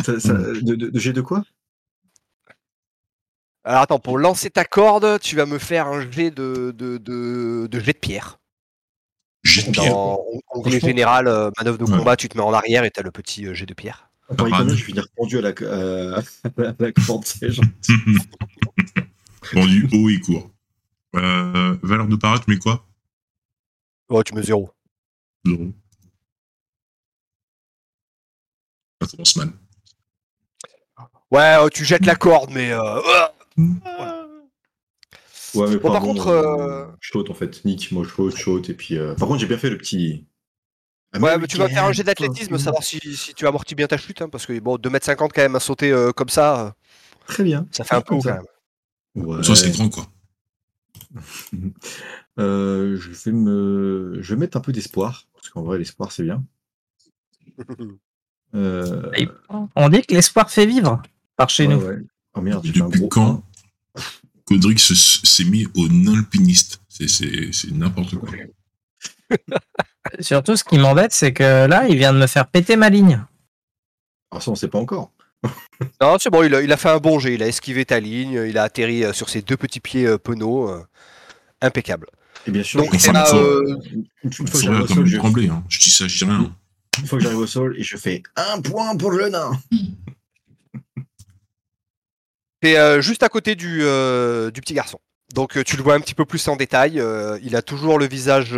Ça- 0.03 0.19
ça- 0.19 0.33
de, 0.33 0.75
de, 0.75 0.87
de 0.89 0.99
jet 0.99 1.13
de 1.13 1.21
quoi? 1.21 1.43
Alors 3.67 3.81
attends, 3.81 3.99
pour 3.99 4.17
lancer 4.17 4.49
ta 4.49 4.63
corde, 4.63 5.19
tu 5.19 5.35
vas 5.35 5.45
me 5.45 5.57
faire 5.57 5.87
un 5.87 6.09
jet 6.09 6.31
de, 6.31 6.71
de, 6.73 6.97
de, 6.97 7.67
de 7.69 7.79
jet 7.81 7.91
de 7.91 7.97
pierre. 7.99 8.39
Jet 9.43 9.67
de 9.67 9.71
pierre. 9.71 9.91
Dans 9.91 10.23
en 10.53 10.59
anglais 10.59 10.79
général, 10.79 11.27
euh, 11.27 11.51
manœuvre 11.57 11.77
de 11.77 11.83
Ouais. 11.83 11.97
combat, 11.97 12.15
tu 12.15 12.29
te 12.29 12.37
mets 12.37 12.43
en 12.45 12.53
arrière 12.53 12.85
et 12.85 12.91
t'as 12.91 13.01
le 13.01 13.11
petit 13.11 13.45
euh, 13.45 13.53
jet 13.53 13.65
de 13.65 13.73
pierre. 13.73 14.09
Parade. 14.37 14.51
combien 14.51 14.67
je 14.69 14.69
vais 14.75 14.77
finir 14.77 15.05
pendu 15.17 15.37
à 15.37 15.41
la, 15.41 15.49
à 15.49 16.21
la 16.79 16.91
corde, 16.93 17.25
tu. 17.25 17.93
Pendu 19.53 19.89
haut 19.93 20.09
et 20.09 20.19
court. 20.21 20.49
Euh, 21.17 21.75
valeur 21.83 22.07
de 22.07 22.15
parade, 22.15 22.43
mais 22.47 22.57
quoi? 22.57 22.85
Ouais, 24.09 24.23
tu 24.23 24.33
mets 24.33 24.43
zéro. 24.43 24.69
Zéro. 25.45 25.73
Ça 29.01 29.07
commence 29.11 29.35
mal. 29.35 29.49
Ouais, 31.31 31.57
euh, 31.59 31.67
tu 31.67 31.83
jettes 31.83 32.05
la 32.05 32.15
corde, 32.15 32.51
mais. 32.51 32.71
euh, 32.71 33.01
Ouais, 33.57 33.65
mais 35.69 35.77
Bon, 35.77 35.81
par 35.81 35.91
pardon, 35.93 36.07
contre, 36.07 36.27
euh, 36.27 36.57
euh, 36.59 36.85
je 36.99 37.09
saute 37.11 37.29
en 37.29 37.33
fait. 37.33 37.63
Nick, 37.65 37.91
moi 37.91 38.03
je 38.03 38.09
saute, 38.09 38.35
je 38.37 38.41
saute. 38.43 38.69
Et 38.69 38.73
puis, 38.73 38.97
euh, 38.97 39.15
par 39.15 39.27
contre, 39.27 39.39
j'ai 39.39 39.47
bien 39.47 39.57
fait 39.57 39.69
le 39.69 39.77
petit. 39.77 40.25
Ouais, 41.19 41.37
mais 41.37 41.47
tu 41.47 41.57
vas 41.57 41.67
faire 41.69 41.85
un 41.85 41.91
jet 41.93 42.03
d'athlétisme, 42.03 42.57
savoir 42.57 42.83
si, 42.83 42.99
si 43.15 43.33
tu 43.33 43.47
amortis 43.47 43.73
bien 43.73 43.87
ta 43.87 43.97
chute, 43.97 44.21
hein, 44.21 44.29
parce 44.29 44.45
que 44.45 44.59
bon, 44.59 44.75
2m50 44.77 45.17
quand 45.33 45.41
même 45.41 45.55
à 45.55 45.59
sauter 45.59 45.91
euh, 45.91 46.11
comme 46.11 46.29
ça, 46.29 46.75
Très 47.25 47.43
bien. 47.43 47.65
ça 47.71 47.83
fait 47.83 47.95
un 47.95 48.01
peu 48.01 48.13
haut 48.15 48.19
quand 48.21 48.29
ça. 48.29 48.41
même. 49.15 49.25
Ouais. 49.25 49.41
Ça, 49.43 49.55
c'est 49.55 49.71
grand, 49.71 49.89
quoi. 49.89 50.05
Euh, 52.39 52.95
je 52.97 53.09
vais 53.09 53.31
me, 53.35 54.19
je 54.21 54.33
vais 54.35 54.39
mettre 54.39 54.57
un 54.57 54.59
peu 54.59 54.71
d'espoir 54.71 55.25
parce 55.33 55.49
qu'en 55.49 55.63
vrai 55.63 55.79
l'espoir 55.79 56.11
c'est 56.11 56.21
bien. 56.21 56.43
Euh, 58.55 59.11
On 59.75 59.89
dit 59.89 60.01
que 60.03 60.13
l'espoir 60.13 60.49
fait 60.51 60.65
vivre 60.67 61.01
par 61.35 61.49
chez 61.49 61.67
ouais, 61.67 61.73
nous. 61.75 61.81
ouais. 61.81 61.97
Oh 62.35 62.41
merde, 62.41 62.63
j'ai 62.63 62.81
un 62.81 62.87
gros 62.89 63.07
quand 63.07 63.43
se- 64.77 64.95
s'est 64.95 65.43
mis 65.45 65.67
au 65.75 65.87
alpiniste. 66.15 66.79
C'est- 66.89 67.71
n'importe 67.71 68.15
quoi. 68.15 68.29
Surtout, 70.19 70.55
ce 70.55 70.63
qui 70.63 70.77
m'embête, 70.77 71.11
c'est 71.11 71.33
que 71.33 71.65
là, 71.67 71.87
il 71.87 71.97
vient 71.97 72.13
de 72.13 72.19
me 72.19 72.27
faire 72.27 72.47
péter 72.47 72.75
ma 72.75 72.89
ligne. 72.89 73.23
Ah 74.31 74.39
ça 74.39 74.51
on 74.51 74.55
sait 74.55 74.67
pas 74.67 74.79
encore. 74.79 75.11
Non, 76.01 76.17
c'est 76.19 76.31
bon, 76.31 76.43
il 76.43 76.55
a, 76.55 76.61
il 76.61 76.71
a 76.71 76.77
fait 76.77 76.89
un 76.89 76.97
bon 76.97 77.19
jet, 77.19 77.35
il 77.35 77.43
a 77.43 77.47
esquivé 77.47 77.85
ta 77.85 77.99
ligne, 77.99 78.43
il 78.49 78.57
a 78.57 78.63
atterri 78.63 79.03
euh, 79.03 79.13
sur 79.13 79.29
ses 79.29 79.43
deux 79.43 79.57
petits 79.57 79.79
pieds 79.79 80.07
euh, 80.07 80.17
penauds. 80.17 80.69
euh, 80.69 80.83
impeccable. 81.61 82.07
Et 82.47 82.51
bien 82.51 82.63
sûr, 82.63 82.81
Donc, 82.81 82.95
fais 82.97 83.11
là, 83.11 83.31
euh, 83.35 83.75
une, 84.23 84.31
fois 84.33 84.45
Il 84.45 84.51
que 84.51 84.59
j'arrive 84.59 84.81
au 84.81 84.87
sol, 84.87 85.05
je, 85.05 85.17
trembler. 85.17 85.49
Hein. 85.49 85.63
Je 85.69 85.79
dis 85.79 85.89
ça, 85.91 86.07
je 86.07 86.17
dis 86.17 86.23
rien. 86.25 86.55
une 86.99 87.05
fois 87.07 87.17
que 87.19 87.23
j'arrive 87.23 87.39
au 87.39 87.47
sol 87.47 87.75
et 87.77 87.83
je 87.83 87.97
fais 87.97 88.23
un 88.35 88.61
point 88.61 88.95
pour 88.97 89.11
le 89.11 89.29
nain. 89.29 89.51
C'est 92.63 92.77
euh, 92.77 93.01
juste 93.01 93.23
à 93.23 93.29
côté 93.29 93.55
du, 93.55 93.79
euh, 93.83 94.51
du 94.51 94.61
petit 94.61 94.73
garçon. 94.73 94.99
Donc 95.33 95.57
euh, 95.57 95.63
tu 95.63 95.77
le 95.77 95.83
vois 95.83 95.95
un 95.95 95.99
petit 95.99 96.15
peu 96.15 96.25
plus 96.25 96.47
en 96.47 96.55
détail. 96.55 97.01
il 97.43 97.55
a 97.55 97.61
toujours 97.61 97.99
le 97.99 98.07
visage 98.07 98.57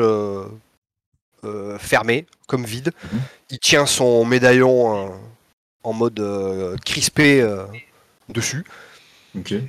fermé, 1.79 2.25
comme 2.48 2.65
vide. 2.65 2.91
Mhm. 3.12 3.22
Il 3.51 3.60
tient 3.60 3.86
son 3.86 4.25
médaillon 4.25 5.20
en 5.84 5.94
mode 5.94 6.77
crispé 6.86 7.46
dessus. 8.29 8.63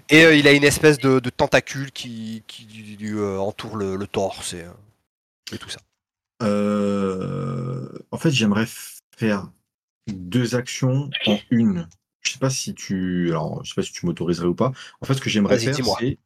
Et 0.08 0.24
euh, 0.24 0.34
il 0.34 0.48
a 0.48 0.52
une 0.52 0.64
espèce 0.64 0.98
de, 0.98 1.20
de 1.20 1.30
tentacule 1.30 1.92
qui, 1.92 2.42
qui 2.46 2.96
lui 2.98 3.12
euh, 3.12 3.38
entoure 3.38 3.76
le, 3.76 3.96
le 3.96 4.06
torse 4.06 4.54
et, 4.54 4.64
et 5.52 5.58
tout 5.58 5.68
ça. 5.68 5.80
Euh, 6.42 7.88
en 8.10 8.16
fait, 8.16 8.30
j'aimerais 8.30 8.66
faire 9.16 9.50
deux 10.06 10.54
actions 10.54 11.10
en 11.26 11.38
une. 11.50 11.88
Je 12.20 12.32
sais 12.32 12.38
pas 12.38 12.50
si 12.50 12.74
tu, 12.74 13.28
alors, 13.30 13.64
je 13.64 13.70
sais 13.70 13.74
pas 13.74 13.82
si 13.82 13.92
tu 13.92 14.06
m'autoriserais 14.06 14.46
ou 14.46 14.54
pas. 14.54 14.72
En 15.00 15.06
fait, 15.06 15.14
ce 15.14 15.20
que 15.20 15.30
j'aimerais 15.30 15.58
faire, 15.58 15.74
c'est 15.74 16.18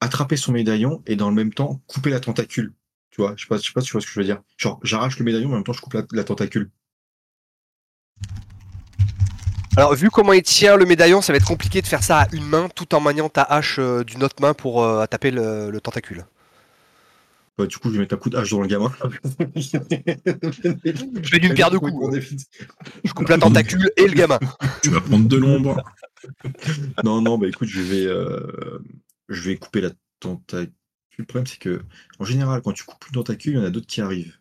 attraper 0.00 0.36
son 0.36 0.52
médaillon 0.52 1.02
et 1.06 1.16
dans 1.16 1.28
le 1.28 1.34
même 1.34 1.52
temps 1.52 1.80
couper 1.86 2.10
la 2.10 2.20
tentacule. 2.20 2.72
Tu 3.10 3.20
vois, 3.20 3.34
je 3.36 3.42
sais 3.42 3.48
pas, 3.48 3.56
je 3.56 3.62
sais 3.62 3.72
pas 3.72 3.80
si 3.80 3.88
tu 3.88 3.92
vois 3.92 4.00
ce 4.00 4.06
que 4.06 4.12
je 4.12 4.20
veux 4.20 4.24
dire. 4.24 4.40
Genre, 4.56 4.78
j'arrache 4.82 5.18
le 5.18 5.24
médaillon, 5.24 5.48
mais 5.48 5.54
en 5.54 5.58
même 5.58 5.64
temps, 5.64 5.72
je 5.72 5.80
coupe 5.80 5.94
la, 5.94 6.04
la 6.12 6.24
tentacule. 6.24 6.70
Alors 9.76 9.94
vu 9.94 10.10
comment 10.10 10.32
il 10.32 10.42
tient 10.42 10.76
le 10.76 10.84
médaillon, 10.84 11.22
ça 11.22 11.32
va 11.32 11.36
être 11.36 11.46
compliqué 11.46 11.80
de 11.80 11.86
faire 11.86 12.02
ça 12.02 12.22
à 12.22 12.28
une 12.34 12.44
main 12.44 12.68
tout 12.74 12.94
en 12.94 13.00
maniant 13.00 13.28
ta 13.28 13.42
hache 13.42 13.78
euh, 13.78 14.02
d'une 14.04 14.22
autre 14.24 14.36
main 14.40 14.52
pour 14.52 14.82
euh, 14.82 15.06
taper 15.06 15.30
le, 15.30 15.70
le 15.70 15.80
tentacule. 15.80 16.26
Bah, 17.60 17.66
du 17.66 17.76
coup, 17.76 17.88
je 17.88 17.92
vais 17.94 17.98
mettre 17.98 18.14
un 18.14 18.18
coup 18.18 18.30
de 18.30 18.38
hache 18.38 18.50
dans 18.50 18.62
le 18.62 18.68
gamin. 18.68 18.90
je 19.54 21.28
fais 21.28 21.38
d'une 21.38 21.52
pierre 21.52 21.70
deux 21.70 21.78
coups, 21.78 22.16
Je 23.04 23.12
coupe 23.12 23.28
la 23.28 23.36
tentacule 23.36 23.90
et 23.98 24.08
le 24.08 24.14
gamin. 24.14 24.38
Tu 24.82 24.88
vas 24.88 25.02
prendre 25.02 25.28
de 25.28 25.36
l'ombre. 25.36 25.76
Non, 27.04 27.20
non, 27.20 27.36
bah 27.36 27.48
écoute, 27.48 27.68
je 27.68 27.82
vais, 27.82 28.06
euh, 28.06 28.78
je 29.28 29.42
vais 29.42 29.56
couper 29.56 29.82
la 29.82 29.90
tentacule. 30.20 30.72
Le 31.18 31.26
problème, 31.26 31.46
c'est 31.46 31.58
que, 31.58 31.82
en 32.18 32.24
général, 32.24 32.62
quand 32.62 32.72
tu 32.72 32.84
coupes 32.84 33.04
une 33.08 33.16
tentacule, 33.16 33.52
il 33.52 33.58
y 33.58 33.60
en 33.60 33.64
a 33.64 33.70
d'autres 33.70 33.86
qui 33.86 34.00
arrivent. 34.00 34.38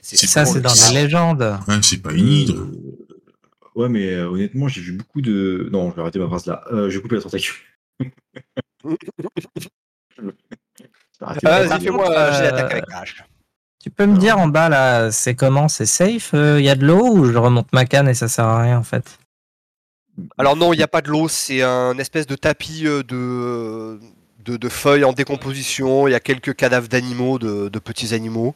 C'est 0.00 0.16
Ça, 0.16 0.46
c'est 0.46 0.62
dans 0.62 0.72
les 0.88 1.02
légendes. 1.02 1.58
Ouais, 1.68 1.82
c'est 1.82 1.98
pas 2.00 2.14
une 2.14 2.28
hydre. 2.28 2.62
Euh, 2.62 3.04
Ouais, 3.74 3.88
mais 3.88 4.12
euh, 4.12 4.28
honnêtement, 4.28 4.68
j'ai 4.68 4.80
vu 4.80 4.92
beaucoup 4.92 5.20
de. 5.20 5.68
Non, 5.72 5.90
je 5.90 5.96
vais 5.96 6.02
arrêter 6.02 6.20
ma 6.20 6.28
phrase 6.28 6.46
là. 6.46 6.62
Euh, 6.70 6.88
je 6.88 6.96
vais 6.96 7.02
couper 7.02 7.16
la 7.16 7.22
tentacule. 7.22 7.54
Je 8.84 8.88
vais 8.88 8.94
arrêter 8.94 9.10
ma 9.18 9.32
Ah, 10.20 10.22
phrase, 10.22 11.13
Vas-y, 11.42 11.80
fais-moi 11.80 12.06
un 12.08 12.32
jet 12.32 12.46
euh, 12.46 12.50
d'attaque 12.50 12.72
avec 12.72 12.84
la 12.88 12.98
hache. 13.00 13.24
Tu 13.82 13.90
peux 13.90 14.06
me 14.06 14.16
dire 14.16 14.38
en 14.38 14.48
bas, 14.48 14.68
là, 14.68 15.10
c'est 15.12 15.34
comment 15.34 15.68
C'est 15.68 15.86
safe 15.86 16.30
Il 16.32 16.60
y 16.64 16.70
a 16.70 16.74
de 16.74 16.86
l'eau 16.86 17.06
ou 17.16 17.26
je 17.30 17.36
remonte 17.36 17.70
ma 17.72 17.84
canne 17.84 18.08
et 18.08 18.14
ça 18.14 18.28
sert 18.28 18.46
à 18.46 18.62
rien, 18.62 18.78
en 18.78 18.82
fait? 18.82 19.18
Alors 20.38 20.56
non, 20.56 20.72
il 20.72 20.76
n'y 20.76 20.82
a 20.82 20.88
pas 20.88 21.02
de 21.02 21.10
l'eau, 21.10 21.28
c'est 21.28 21.62
un 21.62 21.98
espèce 21.98 22.26
de 22.26 22.36
tapis 22.36 22.86
euh, 22.86 23.02
de, 23.02 23.98
de, 24.44 24.56
de 24.56 24.68
feuilles 24.68 25.04
en 25.04 25.12
décomposition. 25.12 26.06
Il 26.08 26.12
y 26.12 26.14
a 26.14 26.20
quelques 26.20 26.54
cadavres 26.54 26.88
d'animaux, 26.88 27.38
de, 27.38 27.68
de 27.68 27.78
petits 27.78 28.14
animaux. 28.14 28.54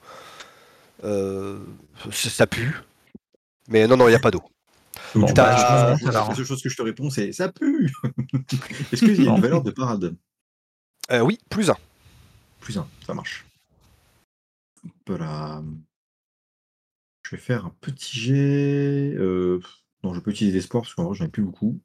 Euh, 1.05 1.59
ça, 2.11 2.31
ça 2.31 2.47
pue. 2.47 2.81
Mais 3.69 3.87
non, 3.87 3.97
non, 3.97 4.07
il 4.07 4.11
n'y 4.11 4.17
a 4.17 4.21
pas 4.21 4.31
d'eau. 4.31 4.43
Bon, 5.15 5.31
bah, 5.33 5.97
je 6.01 6.07
la- 6.11 6.35
seule 6.35 6.45
chose 6.45 6.63
que 6.63 6.69
je 6.69 6.77
te 6.77 6.83
réponds, 6.83 7.11
c'est 7.11 7.33
ça 7.33 7.49
pue 7.51 7.93
Est-ce 8.93 9.05
qu'il 9.05 9.23
y 9.23 9.29
a 9.29 9.31
une 9.35 9.41
valeur 9.41 9.63
de 9.63 9.71
parade 9.71 10.15
Euh, 11.13 11.21
oui, 11.21 11.39
plus 11.51 11.71
un. 11.71 11.77
Plus 12.61 12.79
un, 12.79 12.87
ça 13.07 13.15
marche. 13.15 13.45
Hop 14.85 15.19
là. 15.19 15.63
Je 17.23 17.37
vais 17.37 17.43
faire 17.43 17.67
un 17.67 17.75
petit 17.81 18.19
jet. 18.19 19.15
euh, 19.17 19.61
Non, 20.03 20.15
je 20.15 20.21
peux 20.21 20.31
utiliser 20.31 20.57
l'espoir 20.57 20.83
parce 20.83 20.95
qu'en 20.95 21.05
vrai, 21.05 21.15
j'en 21.15 21.27
ai 21.27 21.29
plus 21.29 21.43
beaucoup. 21.43 21.79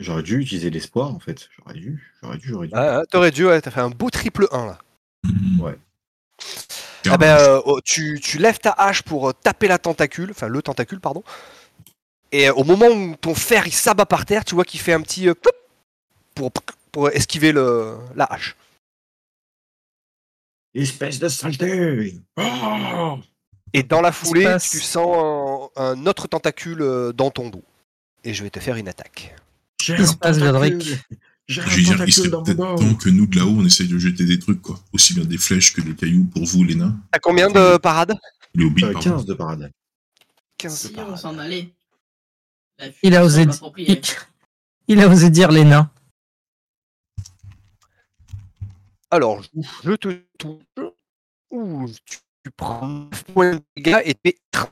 J'aurais 0.00 0.22
dû 0.22 0.38
utiliser 0.40 0.70
l'espoir 0.70 1.14
en 1.14 1.20
fait. 1.20 1.48
J'aurais 1.56 1.74
dû, 1.74 2.12
j'aurais 2.20 2.36
dû, 2.38 2.48
j'aurais 2.48 2.66
dû. 2.66 2.72
Ah, 2.74 2.98
ah, 3.00 3.06
T'aurais 3.06 3.30
dû, 3.30 3.46
ouais, 3.46 3.60
t'as 3.60 3.70
fait 3.70 3.80
un 3.80 3.90
beau 3.90 4.10
triple 4.10 4.48
1 4.50 4.66
là. 4.66 4.78
Ouais. 5.60 5.78
Ah 7.08 7.16
ben, 7.16 7.36
euh, 7.38 7.60
oh, 7.64 7.80
tu, 7.82 8.18
tu 8.20 8.38
lèves 8.38 8.58
ta 8.58 8.70
hache 8.72 9.02
pour 9.02 9.28
euh, 9.28 9.32
taper 9.32 9.68
la 9.68 9.78
tentacule, 9.78 10.30
enfin 10.30 10.48
le 10.48 10.62
tentacule, 10.62 11.00
pardon. 11.00 11.22
Et 12.32 12.48
euh, 12.48 12.54
au 12.54 12.64
moment 12.64 12.86
où 12.88 13.14
ton 13.16 13.34
fer 13.34 13.66
il 13.66 13.72
s'abat 13.72 14.06
par 14.06 14.26
terre, 14.26 14.44
tu 14.44 14.54
vois 14.54 14.64
qu'il 14.64 14.80
fait 14.80 14.92
un 14.94 15.00
petit 15.00 15.28
euh, 15.28 15.34
pour, 16.34 16.50
pour 16.94 17.10
esquiver 17.10 17.50
le, 17.50 17.98
la 18.14 18.24
hache. 18.26 18.54
Espèce 20.74 21.18
de 21.18 21.28
saleté 21.28 22.20
Oh 22.36 23.18
Et 23.72 23.82
dans 23.82 24.00
la 24.00 24.12
foulée, 24.12 24.56
tu 24.60 24.78
sens 24.80 25.70
un, 25.76 25.82
un 25.82 26.06
autre 26.06 26.28
tentacule 26.28 26.82
euh, 26.82 27.12
dans 27.12 27.32
ton 27.32 27.50
dos. 27.50 27.64
Et 28.22 28.32
je 28.32 28.44
vais 28.44 28.50
te 28.50 28.60
faire 28.60 28.76
une 28.76 28.86
attaque. 28.86 29.34
Qu'est-ce 29.76 30.02
qui 30.02 30.06
se 30.06 30.14
passe, 30.16 30.36
un 30.38 30.78
Je 31.48 31.60
veux 31.60 31.82
dire, 31.82 32.04
il 32.06 32.12
serait 32.12 32.30
peut-être 32.30 32.56
temps 32.56 32.94
que 32.94 33.08
nous, 33.08 33.26
de 33.26 33.36
là-haut, 33.36 33.56
on 33.58 33.66
essaye 33.66 33.88
de 33.88 33.98
jeter 33.98 34.24
des 34.24 34.38
trucs, 34.38 34.62
quoi. 34.62 34.78
Aussi 34.92 35.14
bien 35.14 35.24
des 35.24 35.36
flèches 35.36 35.74
que 35.74 35.80
des 35.80 35.96
cailloux 35.96 36.24
pour 36.32 36.44
vous, 36.44 36.62
les 36.62 36.76
nains. 36.76 36.96
T'as 37.10 37.18
combien 37.18 37.50
de 37.50 37.76
parades? 37.76 38.14
Les 38.54 38.64
hobbits, 38.64 38.84
Euh, 38.84 38.92
pardon. 38.92 39.10
15 39.16 39.26
de 39.26 39.34
parade. 39.34 39.72
15 40.58 40.78
Si 40.78 40.92
de 40.92 41.00
on 41.00 41.16
s'en 41.16 41.36
allait. 41.38 41.74
La 42.78 42.86
Il 43.02 43.16
a 43.16 43.24
osé. 43.24 43.46
Il 44.86 45.00
a 45.00 45.08
osé 45.08 45.30
dire 45.30 45.50
les 45.50 45.64
nains. 45.64 45.90
Alors, 49.14 49.42
je 49.84 49.92
te 49.94 50.08
touche. 50.38 50.90
Ouh, 51.52 51.86
tu, 52.04 52.18
tu 52.44 52.50
prends 52.56 52.88
9 52.88 53.24
points 53.32 53.54
de 53.54 53.60
dégâts 53.76 54.02
et 54.04 54.14
t'es 54.14 54.34
étreint. 54.52 54.70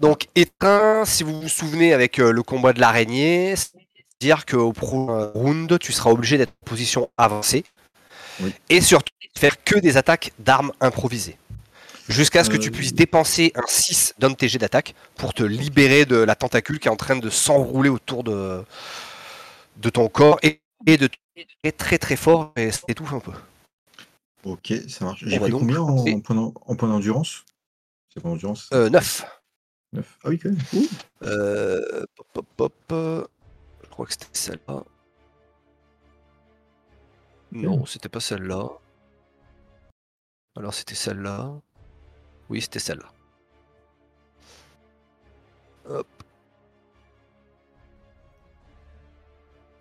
Donc, 0.00 0.26
étreint, 0.34 1.06
si 1.06 1.22
vous 1.22 1.40
vous 1.40 1.48
souvenez 1.48 1.94
avec 1.94 2.18
euh, 2.18 2.30
le 2.30 2.42
combat 2.42 2.74
de 2.74 2.80
l'araignée, 2.80 3.54
c'est-à-dire 3.56 4.44
qu'au 4.44 4.74
prochain 4.74 5.30
round, 5.34 5.78
tu 5.78 5.92
seras 5.94 6.10
obligé 6.10 6.36
d'être 6.36 6.52
en 6.62 6.66
position 6.66 7.10
avancée. 7.16 7.64
Oui. 8.40 8.52
Et 8.68 8.82
surtout, 8.82 9.14
faire 9.34 9.64
que 9.64 9.78
des 9.78 9.96
attaques 9.96 10.32
d'armes 10.38 10.72
improvisées. 10.82 11.38
Jusqu'à 12.10 12.44
ce 12.44 12.50
que 12.50 12.58
tu 12.58 12.68
Euh, 12.68 12.72
puisses 12.72 12.92
dépenser 12.92 13.52
un 13.54 13.64
6 13.66 14.12
d'un 14.18 14.28
de 14.28 14.34
tes 14.34 14.48
jets 14.48 14.58
d'attaque 14.58 14.94
pour 15.16 15.32
te 15.32 15.42
libérer 15.42 16.04
de 16.04 16.16
la 16.16 16.34
tentacule 16.34 16.78
qui 16.80 16.88
est 16.88 16.90
en 16.90 16.96
train 16.96 17.16
de 17.16 17.30
s'enrouler 17.30 17.88
autour 17.88 18.24
de, 18.24 18.62
de 19.78 19.90
ton 19.90 20.08
corps 20.08 20.38
et, 20.42 20.60
et 20.86 20.96
de 20.96 21.08
très 21.62 21.72
très 21.72 21.98
très 21.98 22.16
fort 22.16 22.52
et 22.56 22.70
ça 22.70 22.82
t'étouffe 22.86 23.12
un 23.12 23.20
peu. 23.20 23.32
Ok, 24.44 24.72
ça 24.88 25.04
marche. 25.06 25.24
J'ai 25.26 25.38
pris 25.40 25.50
donc 25.50 25.60
combien 25.60 25.80
en, 25.80 26.20
point 26.20 26.36
en 26.36 26.76
point 26.76 26.88
d'endurance 26.88 27.44
C'est 28.12 28.22
pas 28.22 28.28
d'endurance 28.28 28.68
Euh, 28.72 28.90
9. 28.90 29.24
9. 29.94 30.18
Ah 30.24 30.28
oui, 30.28 30.38
quand 30.38 30.50
même. 30.50 30.58
Euh, 31.22 32.04
pop, 32.32 32.46
pop, 32.56 32.72
pop, 32.86 33.30
je 33.82 33.88
crois 33.88 34.06
que 34.06 34.12
c'était 34.12 34.26
celle-là. 34.32 34.84
Non, 37.52 37.86
c'était 37.86 38.08
pas 38.08 38.20
celle-là. 38.20 38.68
Alors 40.56 40.74
c'était 40.74 40.94
celle-là. 40.94 41.52
Oui, 42.50 42.60
c'était 42.60 42.80
celle-là. 42.80 43.08
Hop. 45.88 46.06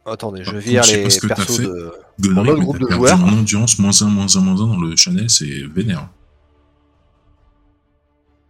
Attendez, 0.05 0.43
je 0.43 0.51
Par 0.51 0.59
vire 0.59 0.83
les 0.85 1.03
persos 1.27 1.57
fait. 1.57 1.63
de. 1.63 1.93
Mais 2.19 2.59
groupe 2.59 2.77
de 2.79 2.89
joueurs. 2.89 3.19
en 3.23 3.29
endurance, 3.39 3.79
moins 3.79 3.91
1, 4.01 4.05
moins 4.07 4.27
1, 4.35 4.39
moins 4.41 4.53
1 4.61 4.67
dans 4.67 4.79
le 4.81 4.95
Chanel, 4.95 5.29
c'est 5.29 5.63
vénère. 5.67 6.09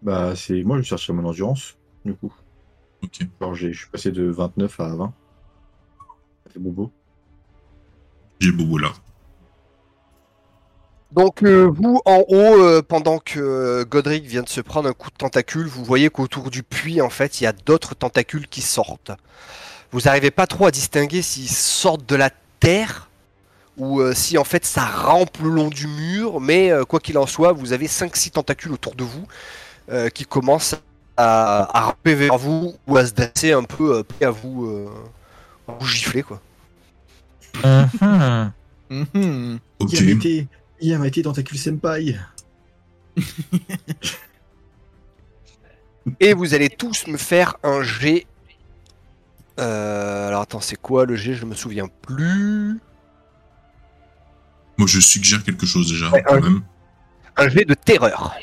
Bah, 0.01 0.35
c'est 0.35 0.63
moi, 0.63 0.77
je 0.77 0.83
cherche 0.83 1.09
mon 1.11 1.25
endurance, 1.25 1.75
du 2.03 2.13
coup. 2.15 2.33
Ok. 3.03 3.19
Alors, 3.39 3.53
j'ai- 3.55 3.71
je 3.73 3.79
suis 3.79 3.89
passé 3.89 4.11
de 4.11 4.23
29 4.23 4.79
à 4.79 4.95
20. 4.95 5.13
Ça 6.45 6.51
fait 6.53 6.59
bobo. 6.59 6.91
J'ai 8.39 8.51
bobo 8.51 8.77
là. 8.77 8.89
Donc 11.11 11.43
euh, 11.43 11.65
vous 11.71 12.01
en 12.05 12.23
haut, 12.27 12.33
euh, 12.63 12.81
pendant 12.81 13.19
que 13.19 13.39
euh, 13.39 13.85
Godric 13.85 14.25
vient 14.25 14.41
de 14.41 14.49
se 14.49 14.61
prendre 14.61 14.89
un 14.89 14.93
coup 14.93 15.11
de 15.11 15.15
tentacule, 15.15 15.67
vous 15.67 15.83
voyez 15.85 16.09
qu'autour 16.09 16.49
du 16.49 16.63
puits, 16.63 17.01
en 17.01 17.11
fait, 17.11 17.39
il 17.39 17.43
y 17.43 17.47
a 17.47 17.53
d'autres 17.53 17.93
tentacules 17.93 18.47
qui 18.47 18.61
sortent. 18.61 19.11
Vous 19.93 20.01
n'arrivez 20.01 20.31
pas 20.31 20.47
trop 20.47 20.65
à 20.65 20.71
distinguer 20.71 21.21
s'ils 21.21 21.47
sortent 21.47 22.07
de 22.09 22.15
la 22.15 22.31
terre 22.59 23.09
ou 23.77 24.01
euh, 24.01 24.13
si 24.13 24.37
en 24.37 24.43
fait 24.43 24.65
ça 24.65 24.85
rampe 24.85 25.37
le 25.41 25.49
long 25.49 25.69
du 25.69 25.87
mur, 25.87 26.39
mais 26.41 26.71
euh, 26.71 26.83
quoi 26.83 26.99
qu'il 26.99 27.17
en 27.17 27.27
soit, 27.27 27.53
vous 27.53 27.73
avez 27.73 27.87
5-6 27.87 28.31
tentacules 28.31 28.71
autour 28.73 28.95
de 28.95 29.03
vous 29.03 29.27
euh, 29.91 30.09
qui 30.09 30.25
commencent 30.25 30.75
à, 31.15 31.77
à 31.77 31.81
ramper 31.85 32.15
vers 32.15 32.37
vous 32.37 32.75
ou 32.87 32.97
à 32.97 33.05
se 33.05 33.13
dresser 33.13 33.51
un 33.51 33.63
peu 33.63 33.97
euh, 33.97 34.25
à 34.25 34.31
vous, 34.31 34.65
euh, 34.65 34.89
à 35.67 35.73
vous 35.79 35.85
gifler 35.85 36.23
quoi. 36.23 36.41
Mhm. 37.63 38.51
Mhm. 38.89 39.59
Ok. 39.79 39.93
Yamete, 39.93 40.47
Yamete 40.81 41.21
Tentacule 41.23 41.57
Senpai. 41.57 42.15
Et 46.19 46.33
vous 46.33 46.53
allez 46.53 46.69
tous 46.69 47.07
me 47.07 47.17
faire 47.17 47.57
un 47.63 47.81
G. 47.83 48.25
Euh, 49.59 50.27
alors 50.29 50.41
attends, 50.41 50.61
c'est 50.61 50.75
quoi 50.75 51.05
le 51.05 51.15
G? 51.15 51.33
Je 51.35 51.45
me 51.45 51.53
souviens 51.55 51.87
plus. 52.01 52.79
Moi, 54.77 54.87
je 54.87 54.99
suggère 54.99 55.43
quelque 55.43 55.65
chose 55.67 55.89
déjà, 55.91 56.09
Ouais, 56.09 56.23
quand 56.23 56.35
un- 56.35 56.39
même. 56.39 56.61
Un 57.37 57.47
G 57.49 57.63
de 57.65 57.73
terreur. 57.73 58.35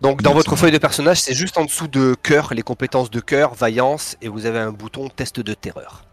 Donc 0.00 0.20
dans 0.22 0.32
votre 0.34 0.56
feuille 0.56 0.72
de 0.72 0.78
personnage, 0.78 1.20
c'est 1.20 1.34
juste 1.34 1.56
en 1.58 1.64
dessous 1.64 1.86
de 1.86 2.14
cœur, 2.20 2.52
les 2.54 2.62
compétences 2.62 3.10
de 3.10 3.20
cœur, 3.20 3.54
vaillance, 3.54 4.16
et 4.20 4.28
vous 4.28 4.46
avez 4.46 4.58
un 4.58 4.72
bouton 4.72 5.08
test 5.08 5.38
de 5.40 5.54
terreur. 5.54 6.04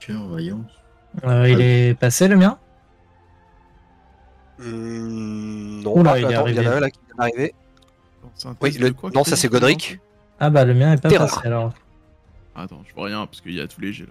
Cœur, 0.00 0.26
vaillant. 0.28 0.60
Euh, 1.24 1.48
il 1.48 1.60
est 1.60 1.94
passé 1.98 2.28
le 2.28 2.36
mien? 2.36 2.58
Hmm, 4.58 5.80
non, 5.82 5.98
Oula, 5.98 6.12
ah, 6.12 6.18
il 6.18 6.24
est 6.24 6.34
attends, 6.34 6.46
il 6.46 6.54
y 6.56 6.60
en 6.60 6.70
a 6.70 6.74
un 6.76 6.80
là 6.80 6.90
qui 6.90 7.00
vient 7.06 7.16
d'arriver. 7.16 7.54
Oui, 8.60 8.72
le- 8.72 8.94
non, 9.14 9.24
ça 9.24 9.36
c'est 9.36 9.48
Godric. 9.48 9.98
Ah 10.40 10.50
bah 10.50 10.64
le 10.64 10.74
mien 10.74 10.92
est 10.92 11.00
pas 11.00 11.08
Terreur. 11.08 11.28
passé 11.34 11.46
alors. 11.46 11.72
Attends, 12.54 12.82
je 12.88 12.94
vois 12.94 13.06
rien 13.06 13.26
parce 13.26 13.40
qu'il 13.40 13.54
y 13.54 13.60
a 13.60 13.66
tous 13.66 13.80
les 13.80 13.92
jets 13.92 14.06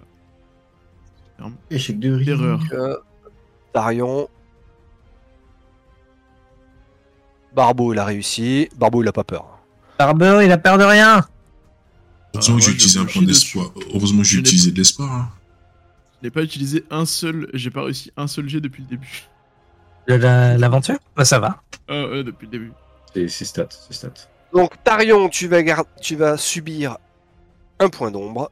là. 1.40 1.48
Échec 1.70 2.00
de 2.00 2.14
rire. 2.14 2.26
Terreur. 2.38 2.60
Euh, 2.74 2.98
Darion. 3.74 4.30
Barbeau, 7.56 7.94
il 7.94 8.00
a 8.00 8.06
réussi. 8.06 8.70
Barbeau, 8.78 9.04
il 9.04 9.08
a 9.08 9.12
pas 9.12 9.24
peur. 9.24 9.60
Barber, 10.00 10.42
il 10.44 10.52
a 10.52 10.58
peur 10.58 10.78
de 10.78 10.84
rien 10.84 11.26
Heureusement 12.34 12.56
Ah, 12.56 12.60
que 12.60 12.66
j'ai 12.66 12.72
utilisé 12.72 13.00
un 13.00 13.06
point 13.06 13.22
d'espoir. 13.22 13.72
Heureusement 13.94 14.20
que 14.20 14.28
j'ai 14.28 14.40
utilisé 14.40 14.72
de 14.72 14.78
l'espoir. 14.78 15.12
hein. 15.12 15.30
Je 16.22 16.28
n'ai 16.28 16.32
pas 16.32 16.42
utilisé 16.44 16.84
un 16.90 17.06
seul. 17.06 17.50
J'ai 17.54 17.70
pas 17.70 17.84
réussi 17.84 18.12
un 18.18 18.28
seul 18.28 18.48
jet 18.50 18.62
depuis 18.62 18.84
le 18.84 18.90
début. 18.90 19.24
L'aventure? 20.08 20.98
Bah 21.16 21.26
ça 21.26 21.40
va. 21.40 21.62
Ouais, 21.90 22.24
depuis 22.24 22.46
le 22.48 22.52
début. 22.52 22.72
C'est 23.14 23.28
c'est 23.28 23.46
stat, 23.46 23.68
c'est 23.70 23.94
stat. 23.94 24.14
Donc, 24.54 24.72
Tarion, 24.84 25.30
tu 25.30 25.48
vas, 25.48 25.62
gar- 25.64 25.86
tu 26.02 26.16
vas 26.16 26.38
subir 26.38 26.98
un 27.80 27.90
point 27.90 28.12
d'ombre. 28.12 28.52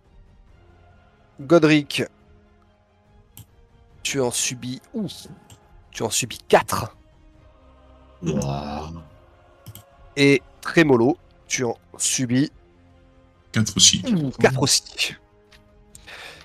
Godric, 1.40 2.04
tu 4.04 4.20
en 4.20 4.32
subis. 4.32 4.82
Ouh, 4.94 5.08
tu 5.92 6.04
en 6.04 6.10
subis 6.10 6.40
4. 6.48 6.96
Waouh. 8.24 9.00
Et 10.18 10.42
Trémolo, 10.62 11.18
tu 11.48 11.64
en 11.64 11.76
subis 11.98 12.52
4 13.52 13.76
aussi. 13.78 14.02
4 14.40 14.62
aussi. 14.62 15.16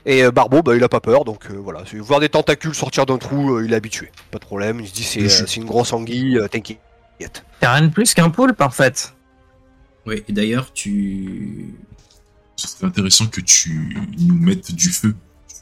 Et 0.06 0.22
euh, 0.22 0.30
Barbeau, 0.30 0.62
bah, 0.62 0.76
il 0.76 0.84
a 0.84 0.88
pas 0.88 1.00
peur, 1.00 1.24
donc 1.24 1.46
euh, 1.50 1.54
voilà. 1.56 1.82
c'est- 1.84 1.98
Voir 1.98 2.20
des 2.20 2.28
tentacules 2.28 2.74
sortir 2.74 3.06
d'un 3.06 3.18
trou, 3.18 3.56
euh, 3.56 3.64
il 3.64 3.72
est 3.72 3.76
habitué. 3.76 4.12
Pas 4.30 4.38
de 4.38 4.44
problème, 4.44 4.80
il 4.80 4.88
se 4.88 4.94
dit 4.94 5.02
c'est 5.02 5.22
euh, 5.24 5.28
c'est 5.28 5.56
une 5.56 5.64
grosse 5.64 5.92
anguille, 5.92 6.38
euh, 6.38 6.46
t'inquiète. 6.48 6.78
T'as 7.60 7.72
rien 7.74 7.88
de 7.88 7.92
plus 7.92 8.14
qu'un 8.14 8.30
poulpe 8.30 8.60
en 8.60 8.70
fait. 8.70 9.14
Ouais, 10.06 10.22
et 10.28 10.32
d'ailleurs, 10.32 10.72
tu. 10.72 11.74
Ce 12.56 12.68
serait 12.68 12.86
intéressant 12.86 13.26
que 13.26 13.40
tu 13.40 13.96
nous 14.18 14.34
mettes 14.34 14.74
du 14.74 14.88
feu 14.88 15.14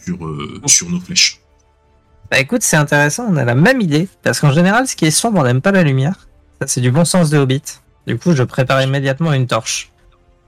sur, 0.04 0.24
euh, 0.26 0.60
sur 0.66 0.88
nos 0.90 1.00
flèches. 1.00 1.40
Bah 2.30 2.38
écoute, 2.38 2.62
c'est 2.62 2.76
intéressant, 2.76 3.26
on 3.28 3.36
a 3.36 3.44
la 3.44 3.54
même 3.54 3.80
idée. 3.80 4.08
Parce 4.22 4.40
qu'en 4.40 4.52
général, 4.52 4.86
ce 4.86 4.96
qui 4.96 5.04
est 5.04 5.10
sombre, 5.10 5.40
on 5.40 5.44
n'aime 5.44 5.60
pas 5.60 5.72
la 5.72 5.82
lumière. 5.82 6.28
Ça, 6.60 6.66
c'est 6.66 6.80
du 6.80 6.90
bon 6.90 7.04
sens 7.04 7.30
de 7.30 7.38
Hobbit. 7.38 7.62
Du 8.06 8.18
coup, 8.18 8.34
je 8.34 8.42
prépare 8.42 8.82
immédiatement 8.82 9.32
une 9.32 9.46
torche. 9.46 9.90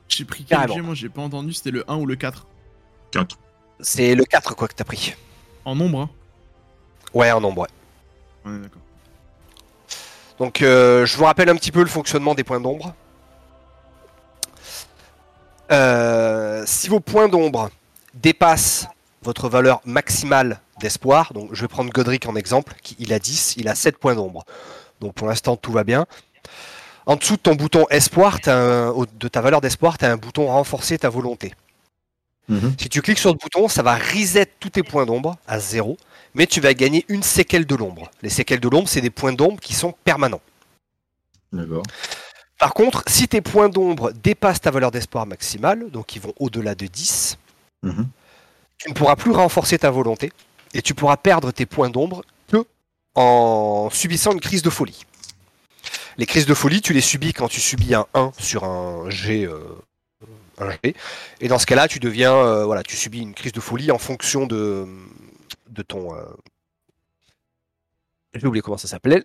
J'ai 0.08 0.24
pris 0.24 0.44
quel 0.44 0.82
moi 0.82 0.94
J'ai 0.94 1.08
pas 1.08 1.22
entendu, 1.22 1.52
c'était 1.52 1.72
le 1.72 1.84
1 1.90 1.96
ou 1.96 2.06
le 2.06 2.16
4 2.16 2.46
4. 3.12 3.38
C'est 3.80 4.14
le 4.14 4.24
4 4.24 4.54
quoi 4.54 4.68
que 4.68 4.74
t'as 4.74 4.84
pris. 4.84 5.14
En 5.64 5.74
nombre, 5.74 6.00
hein 6.00 6.10
Ouais, 7.12 7.30
en 7.32 7.40
nombre, 7.40 7.62
ouais. 7.62 7.68
Ouais, 8.44 8.58
d'accord. 8.58 8.82
Donc 10.38 10.60
euh, 10.62 11.06
je 11.06 11.16
vous 11.16 11.24
rappelle 11.24 11.48
un 11.48 11.56
petit 11.56 11.72
peu 11.72 11.80
le 11.80 11.86
fonctionnement 11.88 12.34
des 12.34 12.44
points 12.44 12.60
d'ombre. 12.60 12.94
Euh, 15.70 16.62
si 16.66 16.88
vos 16.88 17.00
points 17.00 17.28
d'ombre 17.28 17.70
dépassent 18.14 18.86
votre 19.22 19.48
valeur 19.48 19.80
maximale 19.84 20.60
d'espoir, 20.80 21.32
donc 21.32 21.50
je 21.52 21.62
vais 21.62 21.68
prendre 21.68 21.90
Godric 21.90 22.26
en 22.26 22.36
exemple, 22.36 22.74
qui, 22.82 22.96
il 22.98 23.12
a 23.12 23.18
10, 23.18 23.54
il 23.56 23.68
a 23.68 23.74
7 23.74 23.98
points 23.98 24.14
d'ombre. 24.14 24.44
Donc 25.00 25.14
pour 25.14 25.26
l'instant 25.26 25.56
tout 25.56 25.72
va 25.72 25.84
bien. 25.84 26.06
En 27.06 27.16
dessous 27.16 27.36
de 27.36 27.40
ton 27.40 27.54
bouton 27.54 27.86
espoir, 27.90 28.38
un- 28.46 28.92
de 29.18 29.28
ta 29.28 29.40
valeur 29.40 29.60
d'espoir, 29.60 29.98
tu 29.98 30.04
as 30.04 30.10
un 30.12 30.16
bouton 30.16 30.46
renforcer 30.46 30.98
ta 30.98 31.08
volonté. 31.08 31.54
Mhm. 32.48 32.74
Si 32.80 32.88
tu 32.88 33.02
cliques 33.02 33.18
sur 33.18 33.30
le 33.30 33.38
bouton, 33.38 33.68
ça 33.68 33.82
va 33.82 33.96
reset 33.96 34.46
tous 34.60 34.70
tes 34.70 34.82
points 34.82 35.06
d'ombre 35.06 35.36
à 35.48 35.58
zéro, 35.58 35.96
mais 36.34 36.46
tu 36.46 36.60
vas 36.60 36.74
gagner 36.74 37.04
une 37.08 37.22
séquelle 37.22 37.66
de 37.66 37.74
l'ombre. 37.74 38.10
Les 38.22 38.28
séquelles 38.30 38.60
de 38.60 38.68
l'ombre, 38.68 38.88
c'est 38.88 39.00
des 39.00 39.10
points 39.10 39.32
d'ombre 39.32 39.58
qui 39.60 39.74
sont 39.74 39.94
permanents. 40.04 40.40
D'accord. 41.52 41.82
Par 42.58 42.72
contre, 42.74 43.02
si 43.06 43.28
tes 43.28 43.40
points 43.42 43.68
d'ombre 43.68 44.12
dépassent 44.12 44.60
ta 44.62 44.70
valeur 44.70 44.90
d'espoir 44.90 45.26
maximale, 45.26 45.90
donc 45.90 46.16
ils 46.16 46.22
vont 46.22 46.32
au-delà 46.38 46.74
de 46.74 46.86
10, 46.86 47.38
Mhm. 47.82 48.06
tu 48.78 48.88
ne 48.88 48.94
pourras 48.94 49.16
plus 49.16 49.30
renforcer 49.32 49.78
ta 49.78 49.90
volonté 49.90 50.32
et 50.74 50.80
tu 50.82 50.94
pourras 50.94 51.16
perdre 51.18 51.50
tes 51.52 51.66
points 51.66 51.90
d'ombre 51.90 52.22
que 52.48 52.64
en 53.14 53.88
subissant 53.92 54.32
une 54.32 54.40
crise 54.40 54.62
de 54.62 54.70
folie. 54.70 55.04
Les 56.18 56.24
crises 56.26 56.46
de 56.46 56.54
folie, 56.54 56.80
tu 56.80 56.94
les 56.94 57.02
subis 57.02 57.34
quand 57.34 57.48
tu 57.48 57.60
subis 57.60 57.94
un 57.94 58.06
1 58.14 58.32
sur 58.38 58.64
un 58.64 59.10
G. 59.10 59.44
euh, 59.44 59.60
un 60.58 60.70
G. 60.70 60.94
Et 61.40 61.48
dans 61.48 61.58
ce 61.58 61.66
cas-là, 61.66 61.88
tu 61.88 62.00
deviens. 62.00 62.34
euh, 62.34 62.64
voilà, 62.64 62.82
tu 62.82 62.96
subis 62.96 63.20
une 63.20 63.34
crise 63.34 63.52
de 63.52 63.60
folie 63.60 63.90
en 63.90 63.98
fonction 63.98 64.46
de, 64.46 64.86
de 65.68 65.82
ton. 65.82 66.14
euh, 66.16 66.24
J'ai 68.34 68.46
oublié 68.46 68.62
comment 68.62 68.78
ça 68.78 68.88
s'appelait. 68.88 69.24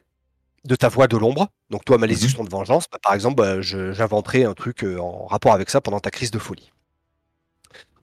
De 0.63 0.76
ta 0.76 0.89
voix 0.89 1.08
de 1.08 1.17
l'ombre. 1.17 1.47
Donc, 1.69 1.86
toi, 1.86 1.97
malédiction 1.97 2.43
de 2.43 2.50
vengeance. 2.50 2.86
bah, 2.91 3.00
par 3.02 3.13
exemple, 3.13 3.36
bah, 3.36 3.62
j'inventerai 3.62 4.43
un 4.43 4.54
truc 4.54 4.84
euh, 4.84 5.00
en 5.00 5.26
rapport 5.26 5.54
avec 5.54 5.69
ça 5.69 5.82
pendant 5.82 6.00
ta 6.00 6.12
crise 6.12 6.32
de 6.32 6.39
folie. 6.39 6.71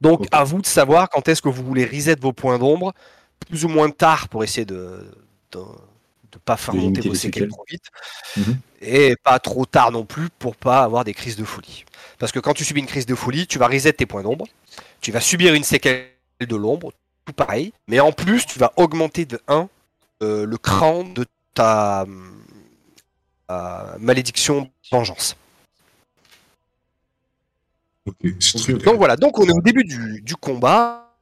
Donc, 0.00 0.26
à 0.32 0.44
vous 0.44 0.60
de 0.60 0.66
savoir 0.66 1.08
quand 1.08 1.28
est-ce 1.28 1.42
que 1.42 1.48
vous 1.48 1.64
voulez 1.64 1.84
reset 1.84 2.16
vos 2.20 2.32
points 2.32 2.58
d'ombre, 2.58 2.92
plus 3.48 3.64
ou 3.64 3.68
moins 3.68 3.90
tard 3.90 4.28
pour 4.28 4.44
essayer 4.44 4.64
de 4.64 5.04
de 5.52 6.38
pas 6.44 6.56
faire 6.58 6.74
monter 6.74 7.00
vos 7.00 7.12
les 7.12 7.18
séquelles 7.18 7.48
trop 7.48 7.64
vite, 7.68 7.86
Mhm. 8.36 8.58
et 8.82 9.16
pas 9.24 9.38
trop 9.38 9.64
tard 9.64 9.90
non 9.90 10.04
plus 10.04 10.28
pour 10.38 10.56
pas 10.56 10.82
avoir 10.82 11.04
des 11.04 11.14
crises 11.14 11.36
de 11.36 11.44
folie. 11.44 11.84
Parce 12.18 12.32
que 12.32 12.38
quand 12.38 12.52
tu 12.54 12.64
subis 12.64 12.80
une 12.80 12.86
crise 12.86 13.06
de 13.06 13.14
folie, 13.14 13.46
tu 13.46 13.58
vas 13.58 13.66
reset 13.66 13.94
tes 13.94 14.06
points 14.06 14.22
d'ombre, 14.22 14.46
tu 15.00 15.10
vas 15.10 15.20
subir 15.20 15.54
une 15.54 15.64
séquelle 15.64 16.08
de 16.40 16.54
l'ombre, 16.56 16.92
tout 17.24 17.32
pareil, 17.32 17.72
mais 17.88 17.98
en 18.00 18.12
plus 18.12 18.44
tu 18.46 18.58
vas 18.58 18.72
augmenter 18.76 19.24
de 19.24 19.40
1 19.48 19.68
euh, 20.22 20.44
le 20.44 20.58
cran 20.58 21.04
de 21.04 21.24
ta 21.54 22.04
malédiction 23.98 24.70
vengeance. 24.90 25.36
Ok, 28.06 28.16
c'est 28.40 28.58
Ok, 28.58 28.62
très 28.62 28.72
ok. 28.72 28.80
clair. 28.80 28.92
Donc 28.92 28.96
voilà, 28.98 29.16
donc 29.16 29.38
on 29.38 29.46
est 29.46 29.52
au 29.52 29.60
début 29.60 29.84
du, 29.84 30.20
du 30.22 30.36
combat. 30.36 31.14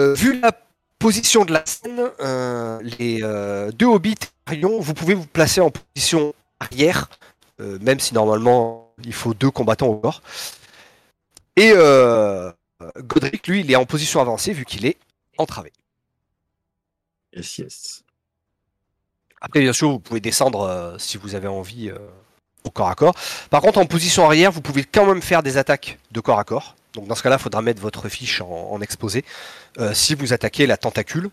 Euh, 0.00 0.14
vu 0.14 0.40
la 0.40 0.52
position 0.98 1.44
de 1.44 1.52
la 1.52 1.64
scène, 1.66 2.00
euh, 2.20 2.80
les 2.98 3.20
euh, 3.22 3.70
deux 3.72 3.86
hobbits 3.86 4.14
vous 4.80 4.94
pouvez 4.94 5.14
vous 5.14 5.26
placer 5.26 5.60
en 5.60 5.70
position 5.70 6.34
arrière, 6.60 7.08
euh, 7.60 7.78
même 7.80 8.00
si 8.00 8.12
normalement 8.14 8.92
il 9.04 9.14
faut 9.14 9.34
deux 9.34 9.50
combattants 9.50 9.86
au 9.88 9.96
corps. 9.96 10.22
Et 11.56 11.72
euh, 11.74 12.50
Godric, 12.98 13.46
lui, 13.46 13.60
il 13.60 13.70
est 13.70 13.76
en 13.76 13.86
position 13.86 14.20
avancée 14.20 14.52
vu 14.52 14.64
qu'il 14.64 14.84
est 14.86 14.98
entravé. 15.38 15.72
Yes, 17.32 17.58
yes. 17.58 18.04
Après, 19.44 19.60
bien 19.60 19.72
sûr, 19.72 19.90
vous 19.90 19.98
pouvez 19.98 20.20
descendre 20.20 20.60
euh, 20.62 20.96
si 20.98 21.16
vous 21.16 21.34
avez 21.34 21.48
envie 21.48 21.90
euh, 21.90 21.98
au 22.64 22.70
corps 22.70 22.88
à 22.88 22.94
corps. 22.94 23.14
Par 23.50 23.60
contre, 23.60 23.78
en 23.78 23.86
position 23.86 24.24
arrière, 24.24 24.52
vous 24.52 24.60
pouvez 24.62 24.84
quand 24.84 25.04
même 25.04 25.20
faire 25.20 25.42
des 25.42 25.56
attaques 25.58 25.98
de 26.12 26.20
corps 26.20 26.38
à 26.38 26.44
corps. 26.44 26.76
Donc 26.94 27.08
dans 27.08 27.14
ce 27.16 27.22
cas-là, 27.22 27.36
il 27.38 27.42
faudra 27.42 27.60
mettre 27.60 27.82
votre 27.82 28.08
fiche 28.08 28.40
en, 28.40 28.70
en 28.70 28.80
exposé. 28.80 29.24
euh, 29.78 29.92
si 29.94 30.14
vous 30.14 30.32
attaquez 30.32 30.66
la 30.66 30.76
tentacule. 30.76 31.28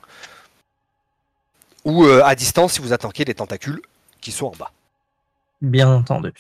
Ou 1.86 2.04
à 2.06 2.36
distance 2.36 2.74
si 2.74 2.82
vous 2.82 2.92
attaquez 2.92 3.24
les 3.24 3.34
tentacules 3.36 3.82
qui 4.20 4.32
sont 4.34 4.48
en 4.48 4.56
bas. 4.56 4.72
Bien 5.62 5.90
entendu. 5.90 6.34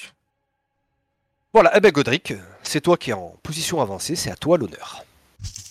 Voilà, 1.53 1.71
eh 1.75 1.79
ben 1.79 1.91
Godric, 1.91 2.33
c'est 2.61 2.81
toi 2.81 2.97
qui 2.97 3.11
es 3.11 3.13
en 3.13 3.33
position 3.41 3.81
avancée, 3.81 4.15
c'est 4.15 4.29
à 4.29 4.35
toi 4.35 4.57
l'honneur. 4.57 5.03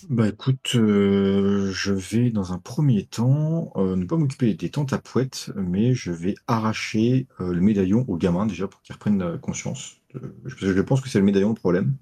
Bah 0.09 0.27
écoute, 0.27 0.71
euh, 0.75 1.71
je 1.71 1.93
vais 1.93 2.31
dans 2.31 2.53
un 2.53 2.57
premier 2.57 3.05
temps 3.05 3.71
euh, 3.75 3.95
ne 3.95 4.05
pas 4.05 4.17
m'occuper 4.17 4.53
des 4.55 4.69
tentes 4.69 4.93
à 4.93 4.97
pouette, 4.97 5.51
mais 5.55 5.93
je 5.93 6.11
vais 6.11 6.35
arracher 6.47 7.27
euh, 7.39 7.53
le 7.53 7.61
médaillon 7.61 8.05
au 8.07 8.17
gamin 8.17 8.45
déjà 8.47 8.67
pour 8.67 8.81
qu'il 8.81 8.93
reprenne 8.93 9.37
conscience. 9.39 9.97
Parce 10.43 10.55
que 10.55 10.73
je 10.73 10.81
pense 10.81 11.01
que 11.01 11.09
c'est 11.09 11.19
le 11.19 11.25
médaillon 11.25 11.49
le 11.49 11.55
problème. 11.55 11.95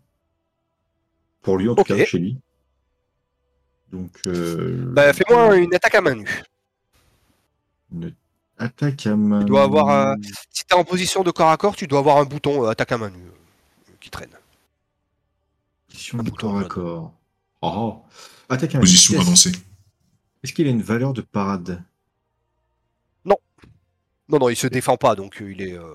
Pour 1.41 1.57
lui 1.57 1.67
en 1.67 1.75
tout 1.75 1.81
Ok. 1.81 1.87
cas, 1.87 2.05
chez 2.05 2.19
lui. 2.19 2.37
Donc, 3.91 4.11
euh, 4.27 4.85
Bah, 4.93 5.11
fais-moi 5.11 5.57
une 5.57 5.73
attaque 5.73 5.95
à 5.95 6.01
main 6.01 6.15
nue. 6.15 6.43
une 7.91 8.13
attaque 8.57 9.07
à 9.07 9.15
main. 9.15 9.39
Tu 9.41 9.45
dois 9.47 9.63
avoir, 9.63 10.15
nue. 10.17 10.23
Si 10.51 10.65
t'es 10.65 10.75
en 10.75 10.83
position 10.83 11.23
de 11.23 11.31
corps 11.31 11.49
à 11.49 11.57
corps, 11.57 11.75
tu 11.75 11.87
dois 11.87 11.99
avoir 11.99 12.17
un 12.17 12.25
bouton 12.25 12.65
attaque 12.65 12.91
à 12.93 12.97
main 12.97 13.09
nue 13.09 13.31
qui 13.99 14.09
traîne. 14.09 14.29
Position 15.89 16.19
un 16.19 16.23
de 16.23 16.29
bouton 16.29 16.47
corps 16.49 16.57
à 16.59 16.63
corps. 16.65 17.13
Oh. 17.61 18.03
Attaque 18.49 18.75
à. 18.75 18.79
Position 18.79 19.15
Est-ce- 19.15 19.21
avancée. 19.21 19.51
Est-ce 20.43 20.53
qu'il 20.53 20.67
a 20.67 20.69
une 20.69 20.81
valeur 20.83 21.13
de 21.13 21.21
parade? 21.21 21.83
Non, 24.29 24.39
non, 24.39 24.49
il 24.49 24.57
se 24.57 24.67
défend 24.67 24.97
pas, 24.97 25.15
donc 25.15 25.41
euh, 25.41 25.51
il 25.51 25.61
est. 25.61 25.77
euh, 25.77 25.93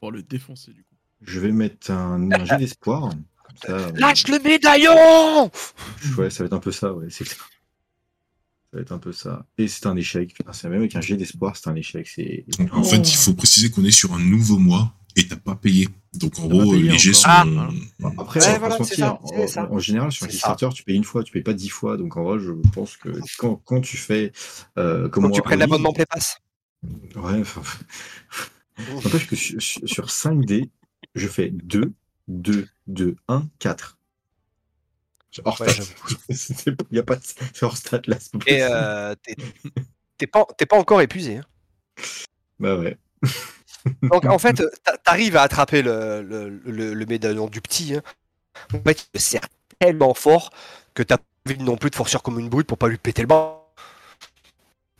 Pour 0.00 0.10
le 0.10 0.22
défoncer, 0.22 0.72
du 0.72 0.82
coup. 0.82 0.94
Je 1.20 1.40
vais 1.40 1.52
mettre 1.52 1.90
un, 1.90 2.30
un 2.32 2.44
jet 2.46 2.56
d'espoir. 2.56 3.10
Comme 3.10 3.56
ça, 3.62 3.72
euh, 3.72 3.92
Lâche 3.96 4.26
le 4.28 4.38
médaillon 4.42 5.50
Ouais, 6.16 6.30
ça 6.30 6.42
va 6.42 6.46
être 6.46 6.52
un 6.54 6.58
peu 6.58 6.72
ça, 6.72 6.92
ouais, 6.94 7.08
c'est 7.10 7.24
clair. 7.24 7.38
Ça 8.70 8.76
va 8.78 8.80
être 8.80 8.92
un 8.92 8.98
peu 8.98 9.12
ça. 9.12 9.44
Et 9.58 9.68
c'est 9.68 9.86
un 9.86 9.94
échec. 9.96 10.32
Putain, 10.34 10.52
c'est 10.54 10.68
même 10.70 10.78
avec 10.80 10.96
un 10.96 11.00
jet 11.02 11.16
d'espoir, 11.18 11.54
c'est 11.56 11.68
un 11.68 11.74
échec. 11.74 12.08
C'est. 12.08 12.44
En 12.72 12.82
fait, 12.82 12.96
il 13.10 13.16
faut 13.16 13.34
préciser 13.34 13.70
qu'on 13.70 13.84
est 13.84 13.90
sur 13.90 14.14
un 14.14 14.20
nouveau 14.20 14.58
mois 14.58 14.94
et 15.16 15.26
t'as 15.26 15.36
pas 15.36 15.54
payé. 15.56 15.88
Donc 16.14 16.38
en 16.38 16.46
gros, 16.46 16.74
les 16.74 16.96
jets 16.98 17.12
sont. 17.12 17.28
Bon, 17.98 18.12
Après, 18.18 18.40
Ouais, 18.40 18.58
voilà, 18.58 18.82
ça, 18.84 19.18
En, 19.22 19.46
ça. 19.46 19.68
en 19.70 19.78
général, 19.78 20.12
sur. 20.12 20.26
Kickstarter, 20.28 20.68
tu 20.74 20.82
payes 20.84 20.96
une 20.96 21.04
fois, 21.04 21.24
tu 21.24 21.32
payes 21.32 21.42
pas 21.42 21.52
dix 21.54 21.68
fois. 21.68 21.96
Donc 21.96 22.16
en 22.16 22.24
vrai, 22.24 22.38
je 22.38 22.52
pense 22.72 22.96
que 22.96 23.08
quand, 23.38 23.56
quand 23.64 23.80
tu 23.80 23.96
fais. 23.96 24.32
Euh, 24.78 25.08
comme 25.08 25.24
Faut 25.24 25.30
que 25.30 25.34
tu 25.42 25.48
Oli, 25.48 25.56
l'abonnement 25.58 25.92
Play 25.92 26.06
Pass. 26.06 26.38
Ouais, 27.16 27.40
enfin, 27.40 27.62
N'empêche 29.04 29.26
que 29.26 29.36
sur, 29.36 29.60
sur- 29.60 29.88
sur 29.88 30.06
5D, 30.06 30.68
je 31.14 31.28
fais 31.28 31.48
2, 31.50 31.92
2, 32.28 32.68
2, 32.86 33.16
1, 33.28 33.48
4. 33.58 33.98
Hors 35.44 35.60
Ouais, 35.60 35.68
stat. 35.68 35.84
Il 36.90 36.92
n'y 36.92 36.98
a 36.98 37.02
pas 37.02 37.16
de. 37.16 37.22
C'est 37.52 37.62
hors 37.64 37.76
stat 37.76 38.00
là. 38.06 38.16
Et 38.46 38.62
euh, 38.62 39.14
t'es- 39.22 39.36
t'es 40.16 40.26
pas, 40.26 40.46
t'es 40.56 40.64
pas 40.66 40.78
encore 40.78 41.00
épuisé. 41.02 41.36
hein. 41.38 41.44
Bah 42.58 42.76
ouais. 42.78 42.96
Donc 44.02 44.24
en 44.26 44.38
fait, 44.38 44.62
t'a- 44.84 44.96
t'arrives 44.98 45.36
à 45.36 45.42
attraper 45.42 45.82
le, 45.82 46.22
le, 46.22 46.48
le- 46.64 46.94
le 46.94 47.06
médaillon 47.06 47.46
du 47.48 47.60
petit. 47.60 47.94
Hein. 47.94 48.02
En 48.74 48.80
fait, 48.82 49.02
il 49.02 49.18
te 49.18 49.18
serre 49.22 49.46
tellement 49.78 50.14
fort 50.14 50.50
que 50.94 51.02
t'as 51.02 51.18
pas 51.18 51.24
envie 51.48 51.62
non 51.62 51.76
plus 51.76 51.90
de 51.90 51.94
forcer 51.96 52.18
comme 52.22 52.38
une 52.40 52.48
brute 52.48 52.66
pour 52.66 52.78
pas 52.78 52.88
lui 52.88 52.98
péter 52.98 53.22
le 53.22 53.28
bras. 53.28 53.62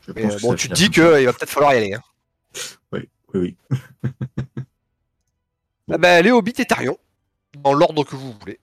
Je 0.06 0.12
Mais, 0.14 0.22
pense 0.22 0.34
euh, 0.34 0.38
bon, 0.40 0.54
tu 0.54 0.68
te 0.68 0.74
dis 0.74 0.84
comme 0.90 1.14
qu'il 1.16 1.24
va 1.26 1.32
peut-être 1.32 1.50
falloir 1.50 1.74
y 1.74 1.78
aller. 1.78 1.94
Hein. 1.94 2.02
Oui, 2.92 3.08
oui. 3.34 3.56
Ah 5.90 5.98
ben, 5.98 6.22
les 6.24 6.32
hobbits 6.32 6.54
et 6.58 6.64
Tarion, 6.64 6.98
dans 7.62 7.72
l'ordre 7.72 8.02
que 8.04 8.16
vous 8.16 8.34
voulez. 8.40 8.58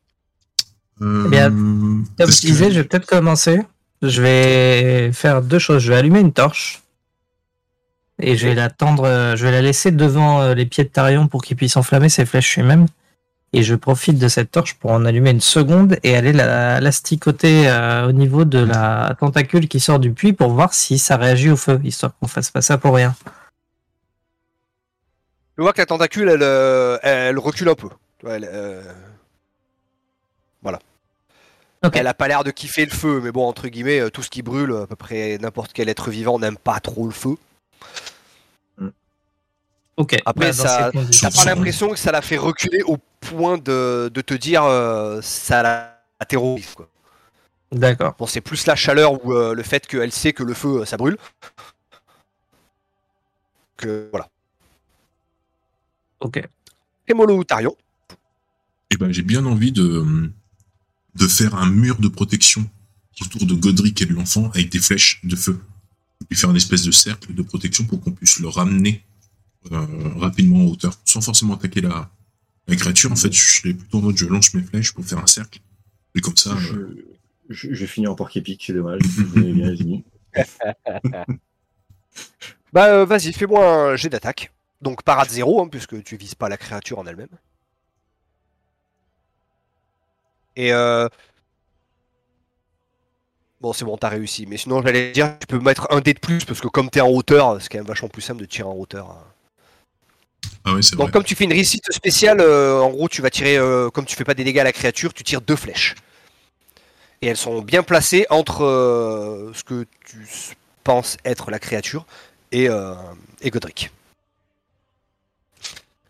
Euh, 1.02 1.24
Eh 1.26 1.30
bien, 1.30 1.50
Comme 1.50 2.06
est-ce 2.20 2.32
je 2.38 2.42
que- 2.42 2.48
disais, 2.48 2.72
je 2.72 2.82
vais 2.82 2.84
peut-être 2.86 3.06
commencer. 3.06 3.62
Je 4.02 4.22
vais 4.22 5.12
faire 5.14 5.42
deux 5.42 5.58
choses. 5.60 5.82
Je 5.82 5.90
vais 5.94 5.98
allumer 5.98 6.20
une 6.20 6.34
torche. 6.34 6.83
Et 8.22 8.38
je 8.38 8.48
vais 8.48 8.58
euh, 8.60 9.36
je 9.36 9.46
vais 9.46 9.52
la 9.52 9.62
laisser 9.62 9.92
devant 9.92 10.42
euh, 10.42 10.54
les 10.54 10.66
pieds 10.66 10.84
de 10.84 10.90
Tarion 10.90 11.28
pour 11.28 11.42
qu'il 11.42 11.58
puisse 11.58 11.76
enflammer 11.78 12.10
ses 12.10 12.26
flèches 12.26 12.58
lui-même. 12.58 12.86
Et 13.56 13.62
je 13.62 13.76
profite 13.76 14.18
de 14.18 14.28
cette 14.28 14.50
torche 14.50 14.74
pour 14.74 14.92
en 14.92 15.06
allumer 15.06 15.30
une 15.30 15.40
seconde 15.40 15.98
et 16.02 16.18
aller 16.18 16.34
la, 16.34 16.82
l'asticoter 16.82 17.70
euh, 17.70 18.08
au 18.08 18.12
niveau 18.12 18.46
de 18.46 18.58
la 18.58 19.16
tentacule 19.20 19.68
qui 19.68 19.80
sort 19.80 20.00
du 20.00 20.12
puits 20.12 20.34
pour 20.34 20.50
voir 20.50 20.74
si 20.74 20.98
ça 20.98 21.18
réagit 21.18 21.52
au 21.52 21.56
feu, 21.56 21.80
histoire 21.84 22.14
qu'on 22.20 22.28
fasse 22.28 22.50
pas 22.50 22.64
ça 22.64 22.80
pour 22.80 22.96
rien. 22.96 23.16
Tu 25.56 25.62
vois 25.62 25.72
que 25.72 25.82
la 25.82 25.86
tentacule, 25.86 26.30
elle, 26.30 26.42
euh, 26.42 26.98
elle 27.04 27.38
recule 27.38 27.70
un 27.70 27.76
peu. 27.76 27.90
Vois, 28.24 28.38
Elle, 28.38 28.50
euh, 28.52 28.82
a 31.84 32.14
pas 32.16 32.28
l'air 32.28 32.44
de 32.44 32.50
kiffer 32.50 32.86
le 32.86 32.92
feu, 32.92 33.22
mais 33.24 33.32
bon, 33.32 33.46
entre 33.48 33.68
guillemets, 33.68 34.10
tout 34.10 34.24
ce 34.24 34.32
qui 34.32 34.42
brûle, 34.42 34.76
à 34.82 34.88
peu 34.88 34.96
près 34.96 35.38
n'importe 35.38 35.74
quel 35.74 35.90
être 35.90 36.10
vivant 36.10 36.40
n'aime 36.40 36.58
pas 36.58 36.80
trop 36.80 37.06
le 37.06 37.12
feu. 37.12 37.36
Ok. 39.96 40.16
Après, 40.26 40.48
Bah, 40.48 40.54
ça- 40.54 40.92
T'as 41.22 41.30
pas 41.32 41.46
l'impression 41.46 41.90
que 41.92 41.98
ça 41.98 42.12
l'a 42.12 42.22
fait 42.24 42.38
reculer 42.38 42.82
au 42.84 42.98
point 43.22 43.60
de, 43.60 44.10
de 44.12 44.22
te 44.22 44.34
dire 44.34 44.64
euh, 44.64 45.22
ça 45.22 45.62
la 45.62 46.26
terrorise. 46.28 46.74
Quoi. 46.74 46.90
D'accord. 47.72 48.16
Bon, 48.18 48.26
c'est 48.26 48.42
plus 48.42 48.66
la 48.66 48.76
chaleur 48.76 49.24
ou 49.24 49.34
euh, 49.34 49.54
le 49.54 49.62
fait 49.64 49.86
qu'elle 49.86 50.12
sait 50.12 50.34
que 50.34 50.42
le 50.44 50.54
feu, 50.56 50.82
euh, 50.82 50.86
ça 50.86 50.98
brûle. 50.98 51.18
Que 53.78 54.08
voilà. 54.12 54.30
Ok. 56.20 56.42
Hémolo 57.08 57.38
ou 57.38 57.44
Tarion. 57.44 57.76
Eh 58.90 58.98
ben, 58.98 59.12
j'ai 59.12 59.24
bien 59.24 59.46
envie 59.46 59.72
de, 59.72 60.06
de 61.16 61.28
faire 61.28 61.56
un 61.56 61.70
mur 61.70 62.00
de 62.00 62.08
protection 62.08 62.68
autour 63.22 63.46
de 63.46 63.54
Godric 63.54 64.02
et 64.02 64.06
de 64.06 64.14
l'enfant 64.14 64.50
avec 64.56 64.70
des 64.70 64.80
flèches 64.80 65.20
de 65.24 65.36
feu. 65.36 65.60
Puis 66.30 66.38
faire 66.38 66.50
une 66.50 66.56
espèce 66.56 66.84
de 66.84 66.92
cercle 66.92 67.34
de 67.34 67.42
protection 67.42 67.86
pour 67.86 68.02
qu'on 68.02 68.12
puisse 68.12 68.40
le 68.40 68.48
ramener 68.48 69.04
euh, 69.72 69.86
rapidement 70.18 70.60
en 70.60 70.68
hauteur, 70.68 70.98
sans 71.06 71.22
forcément 71.22 71.56
attaquer 71.56 71.82
la, 71.82 72.10
la 72.68 72.76
créature. 72.76 73.12
En 73.12 73.16
fait, 73.16 73.32
je 73.32 73.42
serais 73.42 73.74
plutôt 73.74 74.00
en 74.00 74.02
mode 74.02 74.18
je 74.18 74.26
lance 74.26 74.54
mes 74.54 74.64
flèches 74.64 74.94
pour 74.94 75.06
faire 75.06 75.20
un 75.20 75.28
cercle. 75.28 75.60
Et 76.16 76.22
comme 76.22 76.38
ça, 76.38 76.52
euh, 76.52 76.96
Je, 77.50 77.70
je, 77.70 77.74
je 77.74 77.86
finis 77.86 78.08
en 78.08 78.16
porc 78.16 78.36
épique, 78.36 78.64
c'est 78.66 78.74
dommage. 78.74 79.02
Vous 79.06 79.40
avez 79.40 79.76
bien. 79.76 80.02
Bah 82.74 82.88
euh, 82.88 83.06
vas-y, 83.06 83.34
fais-moi 83.34 83.92
un 83.92 83.96
jet 83.96 84.10
d'attaque. 84.10 84.52
Donc 84.82 85.04
parade 85.04 85.30
0, 85.30 85.62
hein, 85.62 85.68
puisque 85.70 86.04
tu 86.04 86.18
vises 86.18 86.34
pas 86.36 86.50
la 86.50 86.58
créature 86.58 86.98
en 86.98 87.06
elle-même. 87.06 87.30
Et 90.56 90.74
euh... 90.74 91.08
Bon, 93.64 93.74
c'est 93.74 93.84
bon, 93.86 93.98
t'as 93.98 94.10
réussi. 94.10 94.46
Mais 94.46 94.58
sinon, 94.58 94.84
j'allais 94.84 95.12
dire, 95.12 95.40
tu 95.40 95.48
peux 95.48 95.60
mettre 95.60 95.88
un 95.90 96.02
dé 96.02 96.14
de 96.14 96.20
plus, 96.20 96.46
parce 96.46 96.62
que 96.62 96.68
comme 96.68 96.90
t'es 96.92 97.02
en 97.02 97.10
hauteur, 97.10 97.60
c'est 97.62 97.70
quand 97.70 97.80
même 97.80 97.88
vachement 97.88 98.10
plus 98.10 98.22
simple 98.22 98.42
de 98.42 98.46
tirer 98.46 98.68
en 98.70 98.74
hauteur. 98.76 99.10
hein. 99.10 99.24
ah 100.66 100.74
ouais, 100.74 100.82
c'est 100.82 100.96
Donc 100.98 101.12
vrai. 101.12 101.12
comme 101.12 101.24
tu 101.24 101.36
fais 101.36 101.44
une 101.44 101.54
réussite 101.54 101.84
spéciale, 101.92 102.40
euh, 102.40 102.80
en 102.82 102.90
gros 102.90 103.08
tu 103.10 103.22
vas 103.22 103.30
tirer, 103.30 103.58
euh, 103.58 103.90
comme 103.90 104.06
tu 104.06 104.16
fais 104.16 104.24
pas 104.24 104.34
des 104.34 104.44
dégâts 104.44 104.60
à 104.60 104.64
la 104.64 104.72
créature, 104.74 105.14
tu 105.14 105.24
tires 105.24 105.42
deux 105.42 105.56
flèches. 105.56 105.96
Et 107.22 107.28
elles 107.28 107.38
sont 107.38 107.62
bien 107.62 107.84
placées 107.84 108.26
entre 108.30 108.64
euh, 108.64 109.52
ce 109.54 109.64
que 109.64 109.86
tu 110.06 110.18
penses 110.84 111.18
être 111.24 111.52
la 111.52 111.60
créature 111.60 112.06
et, 112.52 112.70
euh, 112.70 112.94
et 113.42 113.50
Godric. 113.50 113.92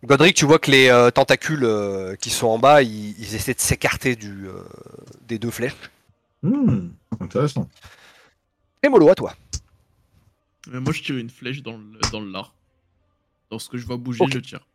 Godric, 0.03 0.35
tu 0.35 0.45
vois 0.45 0.59
que 0.59 0.69
les 0.69 0.89
euh, 0.89 1.11
tentacules 1.11 1.63
euh, 1.63 2.15
qui 2.17 2.29
sont 2.29 2.47
en 2.47 2.59
bas, 2.59 2.83
ils, 2.83 3.15
ils 3.19 3.35
essaient 3.35 3.53
de 3.53 3.59
s'écarter 3.61 4.15
du, 4.15 4.47
euh, 4.47 4.61
des 5.27 5.39
deux 5.39 5.51
flèches. 5.51 5.75
Hmm, 6.43 6.89
intéressant. 7.21 7.69
Et 8.83 8.89
Molo, 8.89 9.09
à 9.09 9.15
toi. 9.15 9.33
Mais 10.69 10.79
moi, 10.79 10.93
je 10.93 11.01
tire 11.01 11.17
une 11.17 11.29
flèche 11.29 11.61
dans 11.61 11.77
le, 11.77 11.99
dans 12.11 12.19
le 12.21 12.31
lard. 12.31 12.53
Lorsque 13.51 13.77
je 13.77 13.85
vois 13.85 13.97
bouger, 13.97 14.25
je 14.31 14.39
tire. 14.39 14.65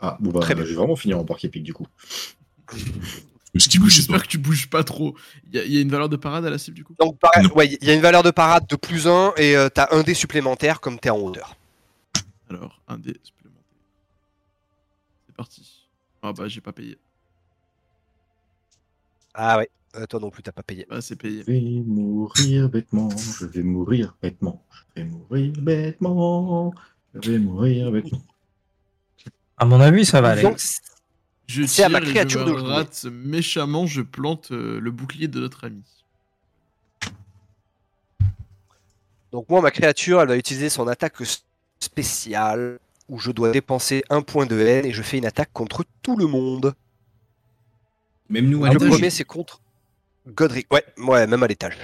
Ah, 0.00 0.16
bon, 0.20 0.30
bah, 0.30 0.40
Très 0.40 0.54
bien. 0.54 0.64
je 0.64 0.70
vais 0.70 0.74
vraiment 0.76 0.96
finir 0.96 1.18
en 1.18 1.24
porc 1.24 1.38
épique 1.44 1.62
du 1.62 1.72
coup. 1.72 1.86
Ce. 3.56 3.68
J'espère 3.88 4.22
que 4.24 4.26
tu 4.28 4.38
bouges 4.38 4.68
pas 4.68 4.82
trop. 4.82 5.16
Il 5.46 5.54
y, 5.54 5.58
a- 5.60 5.64
il 5.64 5.72
y 5.72 5.78
a 5.78 5.80
une 5.80 5.88
valeur 5.88 6.08
de 6.08 6.16
parade 6.16 6.44
à 6.44 6.50
la 6.50 6.58
cible, 6.58 6.74
du 6.76 6.82
coup? 6.84 6.96
Donc 6.98 7.18
ouais, 7.54 7.68
il 7.80 7.84
y 7.86 7.90
a 7.90 7.94
une 7.94 8.00
valeur 8.00 8.24
de 8.24 8.32
parade 8.32 8.66
de 8.66 8.74
plus 8.74 9.06
1 9.06 9.32
et 9.36 9.56
euh, 9.56 9.68
t'as 9.68 9.86
un 9.94 10.02
dé 10.02 10.12
supplémentaire 10.12 10.80
comme 10.80 10.98
t'es 10.98 11.10
en 11.10 11.18
hauteur. 11.18 11.54
Alors, 12.50 12.80
un 12.88 12.98
dé 12.98 13.16
supplémentaire. 13.22 13.62
C'est 15.26 15.36
parti. 15.36 15.86
Ah 16.20 16.32
bah, 16.32 16.48
j'ai 16.48 16.60
pas 16.60 16.72
payé. 16.72 16.98
Ah 19.34 19.58
ouais, 19.58 19.70
euh, 19.96 20.06
toi 20.06 20.20
non 20.20 20.30
plus 20.30 20.42
t'as 20.42 20.52
pas 20.52 20.62
payé. 20.62 20.86
Bah, 20.88 21.00
c'est 21.00 21.16
payé. 21.16 21.44
Je 21.46 21.52
vais 21.52 21.60
mourir 21.60 22.68
bêtement, 22.68 23.08
je 23.10 23.46
vais 23.46 23.62
mourir 23.62 24.16
bêtement, 24.22 24.64
je 24.96 25.02
vais 25.02 25.08
mourir 25.08 25.52
bêtement, 25.58 26.74
je 27.14 27.30
vais 27.30 27.38
mourir 27.38 27.90
bêtement. 27.92 28.22
À 29.56 29.64
mon 29.64 29.80
avis, 29.80 30.04
ça 30.04 30.20
va 30.20 30.30
aller. 30.30 30.42
Donc, 30.42 30.58
Je 31.46 31.64
C'est 31.66 31.84
à 31.84 31.88
ma 31.88 32.00
tire 32.00 32.08
et 32.08 32.12
créature 32.12 32.40
je 32.40 32.46
de 32.46 32.52
me 32.52 32.58
jouer. 32.58 32.68
rate 32.68 33.04
méchamment, 33.04 33.86
je 33.86 34.02
plante 34.02 34.50
euh, 34.50 34.80
le 34.80 34.90
bouclier 34.90 35.28
de 35.28 35.40
notre 35.40 35.64
ami. 35.64 35.82
Donc 39.30 39.48
moi, 39.48 39.60
ma 39.60 39.70
créature, 39.70 40.20
elle 40.22 40.28
va 40.28 40.36
utiliser 40.36 40.68
son 40.68 40.86
attaque 40.86 41.16
spéciale 41.80 42.78
où 43.08 43.18
je 43.18 43.30
dois 43.30 43.50
dépenser 43.50 44.04
un 44.08 44.22
point 44.22 44.46
de 44.46 44.58
haine 44.58 44.86
et 44.86 44.92
je 44.92 45.02
fais 45.02 45.18
une 45.18 45.26
attaque 45.26 45.50
contre 45.52 45.84
tout 46.02 46.16
le 46.16 46.26
monde. 46.26 46.72
Même 48.28 48.48
nous 48.48 48.64
à 48.64 48.72
le 48.72 48.78
premier, 48.78 49.10
c'est 49.10 49.24
contre 49.24 49.60
Godric. 50.26 50.72
Ouais, 50.72 50.84
ouais, 50.98 51.26
même 51.26 51.42
à 51.42 51.46
l'étage. 51.46 51.78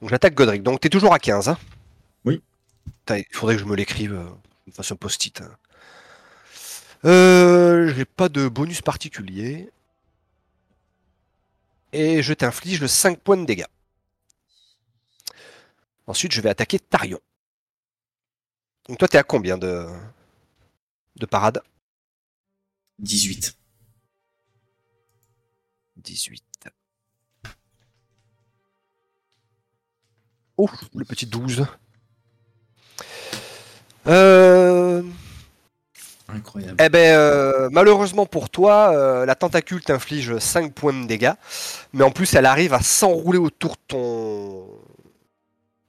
Donc 0.00 0.10
j'attaque 0.10 0.34
Godric. 0.34 0.62
Donc 0.62 0.80
t'es 0.80 0.88
toujours 0.88 1.12
à 1.14 1.18
15. 1.18 1.48
Hein? 1.48 1.58
Oui. 2.24 2.42
Il 3.10 3.24
faudrait 3.32 3.56
que 3.56 3.60
je 3.62 3.66
me 3.66 3.76
l'écrive, 3.76 4.14
euh, 4.14 4.24
me 4.66 4.72
fasse 4.72 4.92
un 4.92 4.96
post-it. 4.96 5.40
hein. 5.40 5.56
Euh, 7.04 7.92
J'ai 7.94 8.04
pas 8.04 8.28
de 8.28 8.48
bonus 8.48 8.82
particulier. 8.82 9.70
Et 11.92 12.22
je 12.22 12.32
t'inflige 12.34 12.86
5 12.86 13.18
points 13.20 13.36
de 13.36 13.44
dégâts. 13.44 13.64
Ensuite, 16.06 16.32
je 16.32 16.40
vais 16.40 16.48
attaquer 16.50 16.78
Tarion. 16.80 17.20
Donc 18.88 18.98
toi, 18.98 19.08
t'es 19.08 19.18
à 19.18 19.22
combien 19.22 19.58
de, 19.58 19.86
de 21.16 21.26
parade 21.26 21.62
18. 22.98 23.56
18. 25.96 26.47
Oh, 30.58 30.68
le 30.96 31.04
petit 31.04 31.24
12. 31.26 31.66
Euh, 34.08 35.02
Incroyable. 36.28 36.74
eh 36.80 36.88
ben, 36.88 37.14
euh, 37.16 37.68
malheureusement 37.70 38.26
pour 38.26 38.50
toi, 38.50 38.90
euh, 38.92 39.24
la 39.24 39.34
tentacule 39.36 39.82
t'inflige 39.82 40.38
5 40.38 40.72
points 40.74 40.92
de 40.92 41.06
dégâts, 41.06 41.32
mais 41.92 42.02
en 42.04 42.10
plus 42.10 42.34
elle 42.34 42.46
arrive 42.46 42.74
à 42.74 42.80
s'enrouler 42.82 43.38
autour 43.38 43.72
de 43.72 43.80
ton 43.88 44.66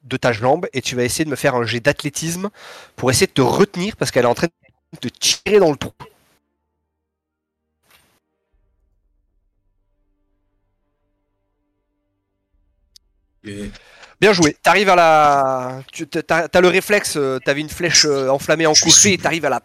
de 0.04 0.18
ta 0.18 0.32
jambe 0.34 0.68
et 0.74 0.82
tu 0.82 0.96
vas 0.96 1.04
essayer 1.04 1.26
de 1.26 1.30
me 1.30 1.36
faire 1.36 1.56
un 1.56 1.66
jet 1.66 1.80
d'athlétisme 1.80 2.50
pour 2.96 3.12
essayer 3.12 3.28
de 3.28 3.32
te 3.32 3.42
retenir 3.42 3.96
parce 3.96 4.12
qu'elle 4.12 4.26
est 4.26 4.28
en 4.28 4.34
train 4.36 4.48
de 4.94 5.00
te 5.00 5.08
tirer 5.08 5.60
dans 5.60 5.72
le 5.72 5.78
trou. 5.78 5.92
Bien 14.22 14.34
joué. 14.34 14.58
T'arrives 14.62 14.90
à 14.90 14.96
la, 14.96 15.84
tu 15.94 16.06
t'as, 16.08 16.48
t'as 16.50 16.62
le 16.62 16.68
réflexe. 16.68 17.16
euh, 17.16 17.40
T'avais 17.40 17.62
une 17.62 17.70
flèche 17.70 18.06
euh, 18.06 18.30
enflammée 18.30 18.66
en 18.66 18.74
suis- 18.74 19.14
et 19.14 19.18
t'arrives 19.18 19.46
à 19.46 19.50
la, 19.50 19.62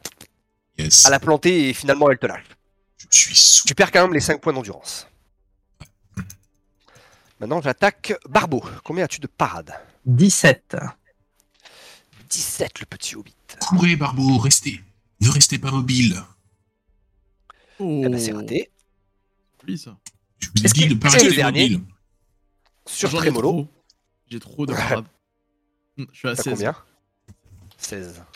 Yes. 0.78 1.06
à 1.06 1.10
la 1.10 1.18
planter 1.20 1.68
et 1.68 1.72
finalement 1.74 2.10
elle 2.10 2.18
te 2.18 2.26
lâche. 2.26 2.44
Je 3.10 3.18
suis 3.18 3.34
sous. 3.36 3.66
Tu 3.66 3.74
perds 3.74 3.90
quand 3.92 4.02
même 4.02 4.14
les 4.14 4.20
5 4.20 4.40
points 4.40 4.52
d'endurance. 4.52 5.08
Maintenant 7.40 7.60
j'attaque 7.60 8.14
Barbeau. 8.28 8.62
Combien 8.84 9.04
as-tu 9.04 9.20
de 9.20 9.26
parade 9.26 9.72
17. 10.06 10.76
17 12.30 12.80
le 12.80 12.86
petit 12.86 13.16
hobbit. 13.16 13.34
Courez, 13.60 13.96
Barbeau, 13.96 14.38
restez. 14.38 14.80
Ne 15.20 15.30
restez 15.30 15.58
pas 15.58 15.70
mobile. 15.70 16.20
Oh, 17.78 18.02
Eh 18.04 18.08
ben, 18.08 18.18
c'est 18.18 18.32
raté. 18.32 18.70
Je 19.66 19.72
vous 19.72 20.62
ai 20.62 20.64
Est-ce 20.64 20.74
dit 20.74 20.80
qu'il- 20.80 20.88
de 20.90 20.94
ne 20.94 20.98
pas 21.00 21.08
rester 21.08 21.34
dernier 21.34 21.70
mobile. 21.70 21.80
Sur 22.86 23.10
Trémolo. 23.14 23.68
Trop. 24.40 24.66
J'ai 24.66 24.66
trop 24.66 24.66
de 24.66 24.72
parades. 24.74 25.04
Hmm, 25.96 26.04
Je 26.12 26.18
suis 26.18 26.28
à 26.28 26.34
T'as 26.34 26.42
16. 26.42 26.52
combien? 26.54 26.74
16. 27.78 28.14
Moi, 28.16 28.26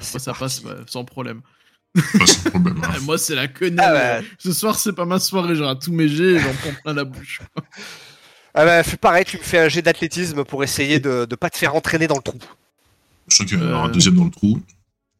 C'est 0.00 0.18
ça 0.18 0.34
passe 0.34 0.62
ouais, 0.62 0.72
sans 0.86 1.04
problème. 1.04 1.40
Pas 2.18 2.26
sans 2.26 2.50
problème. 2.50 2.78
hein. 2.84 2.90
Ah, 2.94 2.98
Moi, 3.02 3.16
c'est 3.18 3.34
la 3.34 3.42
Ah 3.42 3.48
quenelle. 3.48 3.76
bah, 3.76 4.20
Ce 4.38 4.52
soir, 4.52 4.78
c'est 4.78 4.92
pas 4.92 5.06
ma 5.06 5.18
soirée. 5.18 5.54
J'aurai 5.54 5.78
tous 5.78 5.92
mes 5.92 6.08
jets 6.08 6.34
et 6.34 6.38
j'en 6.38 6.52
prends 6.54 6.72
plein 6.84 6.92
la 6.94 7.04
bouche. 7.04 7.40
ah 8.54 8.64
bah, 8.64 8.82
fais 8.82 8.96
pareil, 8.98 9.24
tu 9.24 9.38
me 9.38 9.42
fais 9.42 9.58
un 9.58 9.68
jet 9.68 9.82
d'athlétisme 9.82 10.44
pour 10.44 10.62
essayer 10.62 11.00
de 11.00 11.26
ne 11.30 11.34
pas 11.36 11.48
te 11.50 11.56
faire 11.56 11.74
entraîner 11.74 12.06
dans 12.06 12.16
le 12.16 12.22
trou. 12.22 12.38
Je 13.28 13.36
sens 13.36 13.46
qu'il 13.46 13.58
y 13.58 13.62
avoir 13.62 13.84
un 13.84 13.88
Euh. 13.88 13.92
deuxième 13.92 14.14
dans 14.16 14.24
le 14.24 14.30
trou. 14.30 14.60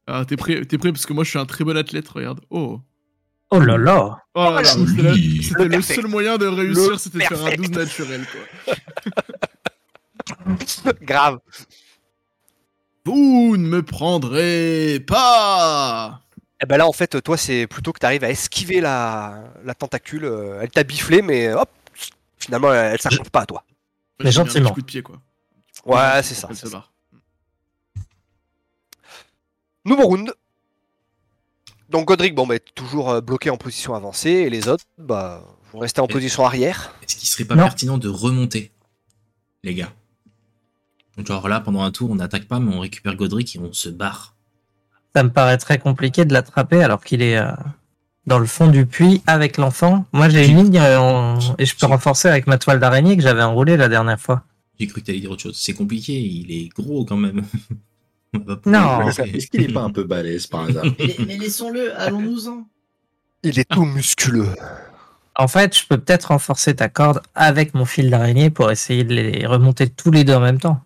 Ah, 0.06 0.24
t'es 0.28 0.36
prêt, 0.36 0.64
t'es 0.66 0.78
prêt? 0.78 0.92
Parce 0.92 1.06
que 1.06 1.12
moi, 1.12 1.24
je 1.24 1.30
suis 1.30 1.38
un 1.38 1.46
très 1.46 1.64
bon 1.64 1.76
athlète. 1.76 2.06
Regarde. 2.08 2.40
Oh. 2.50 2.80
Oh 3.50 3.60
là 3.60 3.76
là. 3.78 4.18
Oh 4.34 4.44
là 4.50 4.62
là, 4.62 4.62
joli. 4.64 4.86
c'était 4.88 5.02
la- 5.02 5.12
c'était 5.42 5.76
Le 5.76 5.82
seul 5.82 6.06
moyen 6.08 6.36
de 6.36 6.46
réussir, 6.46 6.98
c'était 6.98 7.18
de 7.18 7.22
faire 7.24 7.40
un 7.40 7.50
perfect. 7.50 7.62
12 7.70 7.78
naturel, 7.78 8.26
quoi. 8.64 8.74
Grave. 11.02 11.38
Vous 13.04 13.56
ne 13.56 13.68
me 13.68 13.82
prendrez 13.84 14.98
pas 15.06 16.22
Eh 16.60 16.66
ben 16.66 16.76
là, 16.76 16.88
en 16.88 16.92
fait, 16.92 17.22
toi, 17.22 17.36
c'est 17.36 17.68
plutôt 17.68 17.92
que 17.92 18.00
tu 18.00 18.06
arrives 18.06 18.24
à 18.24 18.30
esquiver 18.30 18.80
la, 18.80 19.44
la 19.64 19.74
tentacule. 19.74 20.24
euh, 20.24 20.58
Elle 20.60 20.70
t'a 20.70 20.82
biflé, 20.82 21.22
mais 21.22 21.52
hop, 21.52 21.70
finalement, 22.38 22.72
elle, 22.74 23.00
s'accroche 23.00 23.30
pas 23.30 23.42
à 23.42 23.46
toi. 23.46 23.64
Mais 24.18 24.28
un 24.28 24.32
gentiment. 24.32 24.70
petit 24.70 24.74
coup 24.74 24.80
de 24.80 24.86
pied, 24.86 25.02
quoi. 25.02 25.20
Ouais, 25.84 26.20
c'est 26.24 26.34
ça. 26.34 26.48
Ça. 26.52 26.84
Nouveau 29.84 30.02
round. 30.02 30.32
Donc 31.90 32.06
Godric, 32.08 32.34
bon, 32.34 32.46
bah, 32.46 32.58
toujours 32.74 33.10
euh, 33.10 33.20
bloqué 33.20 33.50
en 33.50 33.56
position 33.56 33.94
avancée, 33.94 34.30
et 34.30 34.50
les 34.50 34.68
autres, 34.68 34.84
bah, 34.98 35.42
vont 35.72 35.78
rester 35.78 36.00
en 36.00 36.06
position 36.06 36.44
arrière. 36.44 36.94
Est-ce 37.02 37.16
qu'il 37.16 37.28
serait 37.28 37.44
pas 37.44 37.54
Non. 37.54 37.62
pertinent 37.64 37.98
de 37.98 38.08
remonter, 38.08 38.72
les 39.62 39.74
gars? 39.74 39.92
Donc, 41.16 41.26
Genre 41.28 41.48
là, 41.48 41.60
pendant 41.60 41.82
un 41.82 41.90
tour, 41.92 42.10
on 42.10 42.16
n'attaque 42.16 42.46
pas, 42.46 42.58
mais 42.60 42.74
on 42.74 42.80
récupère 42.80 43.14
Godric 43.16 43.54
et 43.56 43.58
on 43.58 43.72
se 43.72 43.88
barre. 43.88 44.34
Ça 45.14 45.22
me 45.22 45.30
paraît 45.30 45.56
très 45.58 45.78
compliqué 45.78 46.24
de 46.24 46.32
l'attraper 46.32 46.82
alors 46.82 47.02
qu'il 47.02 47.22
est 47.22 47.38
euh, 47.38 47.50
dans 48.26 48.38
le 48.38 48.44
fond 48.46 48.66
du 48.66 48.84
puits 48.84 49.22
avec 49.26 49.56
l'enfant. 49.56 50.04
Moi, 50.12 50.28
j'ai 50.28 50.46
une 50.46 50.56
ligne 50.64 50.78
euh, 50.78 50.98
en- 51.00 51.38
et 51.58 51.64
je 51.64 51.74
peux 51.74 51.86
renforcer 51.86 52.28
avec 52.28 52.46
ma 52.46 52.58
toile 52.58 52.80
d'araignée 52.80 53.16
que 53.16 53.22
j'avais 53.22 53.42
enroulée 53.42 53.78
la 53.78 53.88
dernière 53.88 54.20
fois. 54.20 54.42
J'ai 54.78 54.86
cru 54.88 55.00
que 55.00 55.06
t'allais 55.06 55.20
dire 55.20 55.30
autre 55.30 55.40
chose. 55.42 55.56
C'est 55.56 55.72
compliqué, 55.72 56.12
il 56.20 56.50
est 56.52 56.68
gros 56.68 57.04
quand 57.06 57.16
même. 57.16 57.42
Non. 58.66 59.08
Est-ce 59.08 59.46
qu'il 59.48 59.62
est 59.62 59.72
pas 59.72 59.82
un 59.82 59.90
peu 59.90 60.04
balèze 60.04 60.46
par 60.46 60.62
hasard 60.64 60.84
Mais, 60.98 61.16
mais 61.26 61.36
laissons-le, 61.36 61.98
allons-nous-en. 61.98 62.66
Il 63.42 63.58
est 63.58 63.68
tout 63.68 63.84
musculeux. 63.84 64.48
En 65.38 65.48
fait, 65.48 65.76
je 65.78 65.86
peux 65.86 65.98
peut-être 65.98 66.26
renforcer 66.26 66.74
ta 66.74 66.88
corde 66.88 67.20
avec 67.34 67.74
mon 67.74 67.84
fil 67.84 68.10
d'araignée 68.10 68.50
pour 68.50 68.70
essayer 68.70 69.04
de 69.04 69.14
les 69.14 69.46
remonter 69.46 69.88
tous 69.88 70.10
les 70.10 70.24
deux 70.24 70.34
en 70.34 70.40
même 70.40 70.58
temps. 70.58 70.80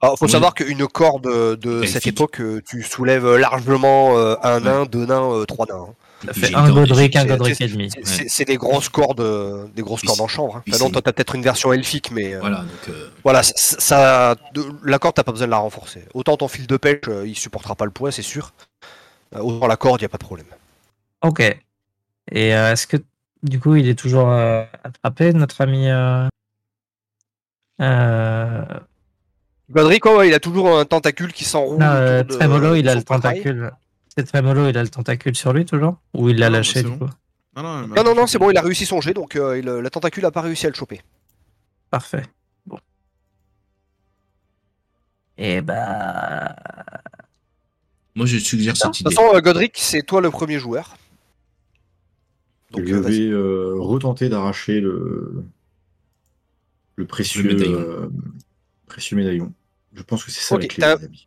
Alors, 0.00 0.16
faut 0.18 0.24
Oui. 0.26 0.30
savoir 0.30 0.54
qu'une 0.54 0.86
corde 0.86 1.58
de 1.58 1.84
cette 1.84 2.06
époque, 2.06 2.40
euh, 2.40 2.62
tu 2.66 2.82
soulèves 2.82 3.36
largement 3.36 4.16
euh, 4.16 4.34
un 4.42 4.60
nain, 4.60 4.86
deux 4.86 5.04
nains, 5.04 5.30
euh, 5.30 5.44
trois 5.44 5.66
nains. 5.66 5.88
Fait 6.32 6.54
un 6.54 6.70
Godric, 6.70 7.16
un 7.16 7.22
c'est- 7.22 7.26
Godric 7.28 7.60
et 7.60 7.68
demi. 7.68 7.90
C'est- 8.04 8.28
des 8.44 8.56
grosses 8.56 8.88
cordes, 8.88 9.20
euh, 9.20 9.66
des 9.74 9.82
en 10.20 10.26
chambre. 10.28 10.56
hein. 10.56 10.62
puis 10.64 10.74
Enfin, 10.74 10.84
non, 10.84 10.86
c'est- 10.88 10.92
toi, 10.92 11.02
t'as 11.02 11.12
peut-être 11.12 11.34
une 11.34 11.42
version 11.42 11.72
elfique, 11.72 12.10
mais 12.10 12.34
euh, 12.34 12.40
Voilà, 12.40 12.58
donc 12.58 12.88
euh, 12.88 13.08
voilà, 13.24 13.42
ça, 13.42 13.52
ça- 13.78 14.34
de- 14.54 14.64
la 14.84 14.98
corde, 14.98 15.14
t'as 15.16 15.22
pas 15.24 15.32
besoin 15.32 15.46
de 15.46 15.50
la 15.52 15.58
renforcer. 15.58 16.04
Autant 16.14 16.36
ton 16.36 16.48
fil 16.48 16.66
de 16.66 16.76
pêche, 16.76 17.00
euh, 17.08 17.26
il 17.26 17.36
supportera 17.36 17.74
pas 17.74 17.84
le 17.84 17.90
poids, 17.90 18.12
c'est 18.12 18.22
sûr. 18.22 18.52
Euh, 19.34 19.40
autant 19.40 19.66
la 19.66 19.76
corde, 19.76 20.02
y 20.02 20.04
a 20.04 20.08
pas 20.08 20.18
de 20.18 20.24
problème. 20.24 20.46
Ok. 21.22 21.40
Et 21.40 22.54
euh, 22.54 22.72
est-ce 22.72 22.86
que 22.86 22.96
du 23.42 23.58
coup 23.60 23.74
il 23.76 23.88
est 23.88 23.94
toujours 23.98 24.28
euh, 24.30 24.64
attrapé, 24.84 25.32
notre 25.32 25.60
ami 25.60 25.88
euh... 25.88 26.26
euh, 27.80 28.62
Godric, 29.70 30.04
ouais, 30.04 30.16
ouais, 30.16 30.28
il 30.28 30.34
a 30.34 30.40
toujours 30.40 30.76
un 30.78 30.84
tentacule 30.84 31.32
qui 31.32 31.44
s'enroule. 31.44 31.78
euh, 31.82 32.22
de- 32.24 32.34
Tremolo, 32.34 32.74
il 32.74 32.82
de 32.82 32.88
a 32.88 32.94
le 32.94 33.02
tentacule. 33.02 33.70
C'est 34.20 34.26
Tremolo, 34.26 34.68
il 34.68 34.76
a 34.76 34.82
le 34.82 34.88
tentacule 34.88 35.34
sur 35.34 35.52
lui 35.52 35.64
toujours 35.64 35.96
Ou 36.14 36.28
il 36.28 36.36
l'a 36.38 36.48
Non, 36.50 36.56
lâché 36.56 36.74
c'est 36.74 36.82
du 36.82 36.90
bon. 36.90 36.98
coup 37.06 37.12
Non, 37.56 37.62
non, 37.62 37.86
Non, 37.88 38.04
non, 38.04 38.14
non, 38.14 38.26
c'est 38.26 38.38
bon, 38.38 38.50
il 38.50 38.56
a 38.58 38.60
réussi 38.62 38.84
son 38.86 39.00
jet, 39.00 39.14
donc 39.14 39.36
euh, 39.36 39.58
il- 39.58 39.64
la 39.64 39.90
tentacule 39.90 40.24
a 40.26 40.30
pas 40.30 40.42
réussi 40.42 40.66
à 40.66 40.68
le 40.68 40.74
choper. 40.74 41.00
Parfait. 41.90 42.22
Bon. 42.66 42.78
Et 45.38 45.60
bah. 45.62 46.54
moi 48.14 48.26
je 48.26 48.36
suggère 48.38 48.74
De 48.74 48.78
cette 48.78 48.88
toute 48.88 49.00
idée. 49.00 49.14
façon, 49.14 49.34
euh, 49.34 49.40
Godric, 49.40 49.76
c'est 49.78 50.02
toi 50.02 50.20
le 50.20 50.30
premier 50.30 50.58
joueur. 50.58 50.96
Donc, 52.72 52.86
je 52.86 52.94
euh, 52.94 53.00
vais 53.00 53.20
euh, 53.28 53.74
retenter 53.78 54.28
d'arracher 54.28 54.80
le, 54.80 55.42
le 56.96 57.06
précieux, 57.06 57.42
Le 57.42 57.54
médaillon. 57.54 57.78
euh, 57.80 58.08
précieux 58.86 59.16
médaillon. 59.16 59.52
Je 59.94 60.02
pense 60.02 60.24
que 60.24 60.30
c'est 60.30 60.40
ça 60.42 60.54
Ok, 60.56 60.62
la 60.62 60.68
clé, 60.68 60.80
t'as- 60.80 60.96
les 60.96 61.04
amis. 61.06 61.26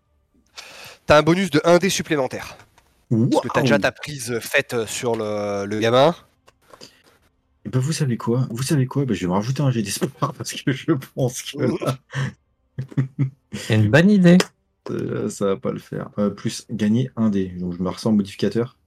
T'as 1.05 1.17
un 1.17 1.23
bonus 1.23 1.49
de 1.49 1.59
1 1.65 1.79
dé 1.79 1.89
supplémentaire. 1.89 2.55
Parce 3.31 3.43
que 3.43 3.49
t'as 3.53 3.61
déjà 3.61 3.79
ta 3.79 3.91
prise 3.91 4.39
faite 4.39 4.85
sur 4.87 5.15
le, 5.15 5.65
le 5.65 5.79
gamin? 5.79 6.15
Eh 7.65 7.69
ben, 7.69 7.79
vous 7.79 7.93
savez 7.93 8.17
quoi? 8.17 8.47
Vous 8.49 8.63
savez 8.63 8.85
quoi? 8.85 9.05
Ben, 9.05 9.13
Je 9.13 9.21
vais 9.21 9.27
me 9.27 9.33
rajouter 9.33 9.61
un 9.61 9.71
jet 9.71 9.81
d'espoir 9.81 10.33
parce 10.37 10.53
que 10.53 10.71
je 10.71 10.91
pense 11.15 11.41
que 11.43 11.57
là, 11.83 11.97
C'est 13.53 13.75
une 13.75 13.89
bonne 13.89 14.09
idée. 14.09 14.37
euh, 14.89 15.29
ça 15.29 15.45
va 15.45 15.57
pas 15.57 15.71
le 15.71 15.79
faire. 15.79 16.09
Euh, 16.17 16.29
plus 16.29 16.65
gagner 16.69 17.09
un 17.15 17.29
dé. 17.29 17.45
Donc 17.59 17.73
je 17.77 17.81
me 17.81 17.89
ressens 17.89 18.11
modificateur. 18.11 18.77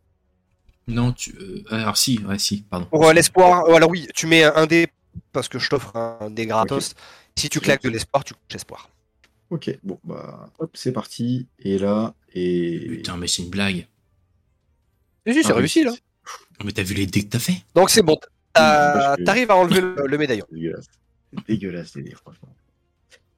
Non, 0.88 1.12
tu. 1.12 1.34
euh, 1.40 1.62
alors 1.70 1.96
si, 1.96 2.20
ouais, 2.26 2.38
si, 2.38 2.62
pardon. 2.62 2.86
Pour 2.86 3.06
euh, 3.06 3.12
l'espoir, 3.12 3.64
euh, 3.68 3.74
alors 3.74 3.90
oui, 3.90 4.06
tu 4.14 4.26
mets 4.26 4.44
un, 4.44 4.66
dé 4.66 4.88
parce 5.32 5.48
que 5.48 5.58
je 5.58 5.68
t'offre 5.68 5.96
un 5.96 6.30
dé 6.30 6.46
gratos. 6.46 6.94
Si 7.36 7.48
tu 7.48 7.60
claques 7.60 7.82
de 7.82 7.88
l'espoir, 7.88 8.24
tu 8.24 8.34
couches 8.34 8.52
l'espoir. 8.52 8.88
Ok, 9.50 9.70
bon 9.84 9.98
bah 10.04 10.50
hop, 10.58 10.70
c'est 10.74 10.92
parti. 10.92 11.46
Et 11.60 11.78
là, 11.78 12.14
et. 12.34 12.86
Putain, 12.88 13.16
mais 13.16 13.26
c'est 13.28 13.42
une 13.42 13.50
blague. 13.50 13.86
Si, 15.26 15.34
si, 15.34 15.42
c'est 15.42 15.52
Ah, 15.52 15.56
réussi 15.56 15.82
là. 15.84 15.90
Non, 15.92 16.64
mais 16.66 16.72
t'as 16.72 16.82
vu 16.82 16.94
les 16.94 17.06
dés 17.06 17.24
que 17.24 17.28
t'as 17.30 17.38
fait? 17.38 17.62
Donc 17.74 17.90
c'est 17.90 18.02
bon. 18.02 18.16
T'as- 18.52 18.92
Parce 18.92 19.16
que- 19.18 19.24
T'arrives 19.24 19.50
à 19.50 19.56
enlever 19.56 19.80
le, 19.80 19.94
le 20.06 20.18
médaillon. 20.18 20.44
C'est 20.50 20.56
dégueulasse. 20.56 20.86
C'est 21.34 21.46
dégueulasse, 21.46 21.94
les 21.96 22.02
dés, 22.02 22.14
franchement. 22.14 22.48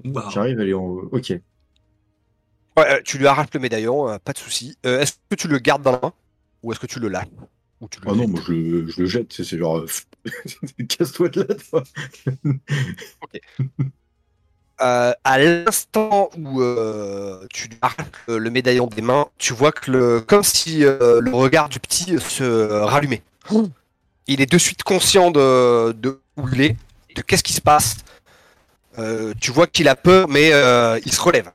Waouh. 0.05 0.31
J'arrive 0.31 0.59
à 0.59 0.62
aller 0.62 0.74
en 0.74 0.83
haut. 0.85 1.09
Ok. 1.12 1.31
Ouais, 1.31 1.40
euh, 2.79 3.01
tu 3.05 3.18
lui 3.18 3.27
arraches 3.27 3.48
le 3.53 3.59
médaillon, 3.61 4.09
euh, 4.09 4.18
pas 4.18 4.33
de 4.33 4.38
souci. 4.38 4.77
Euh, 4.87 5.01
est-ce 5.01 5.14
que 5.29 5.35
tu 5.35 5.48
le 5.48 5.59
gardes 5.59 5.83
dans 5.83 5.90
la 5.92 6.01
main? 6.01 6.12
Ou 6.62 6.70
est-ce 6.72 6.79
que 6.81 6.87
tu 6.87 7.01
le 7.01 7.09
lâches 7.09 7.27
ou 7.81 7.88
tu 7.88 8.01
le 8.01 8.07
Ah 8.09 8.12
non, 8.12 8.18
jettes 8.22 8.29
moi 8.31 8.40
je 8.46 8.53
le, 8.53 8.88
je 8.88 9.01
le 9.01 9.07
jette, 9.07 9.33
c'est 9.33 9.44
c'est 9.44 9.59
genre. 9.59 9.79
euh, 9.79 9.87
Casse-toi 10.88 11.29
de 11.31 11.42
là, 11.42 11.55
toi. 11.55 11.83
Euh, 14.80 15.12
à 15.24 15.38
l'instant 15.38 16.30
où 16.38 16.62
euh, 16.62 17.44
tu 17.50 17.68
arraches 17.82 18.06
le, 18.28 18.38
le 18.38 18.50
médaillon 18.50 18.86
des 18.86 19.02
mains, 19.02 19.26
tu 19.36 19.52
vois 19.52 19.72
que 19.72 19.90
le, 19.90 20.20
comme 20.20 20.44
si 20.44 20.84
euh, 20.84 21.20
le 21.20 21.34
regard 21.34 21.68
du 21.68 21.80
petit 21.80 22.16
se 22.20 22.70
rallumait. 22.84 23.22
il 24.28 24.40
est 24.40 24.50
de 24.50 24.58
suite 24.58 24.84
conscient 24.84 25.32
de, 25.32 25.90
de 25.92 26.20
où 26.36 26.48
il 26.52 26.60
est, 26.60 26.76
de 27.16 27.22
qu'est-ce 27.22 27.42
qui 27.42 27.54
se 27.54 27.60
passe. 27.60 27.96
Euh, 28.98 29.34
tu 29.40 29.50
vois 29.50 29.66
qu'il 29.66 29.88
a 29.88 29.96
peur, 29.96 30.28
mais 30.28 30.52
euh, 30.52 31.00
il 31.04 31.12
se 31.12 31.20
relève. 31.20 31.50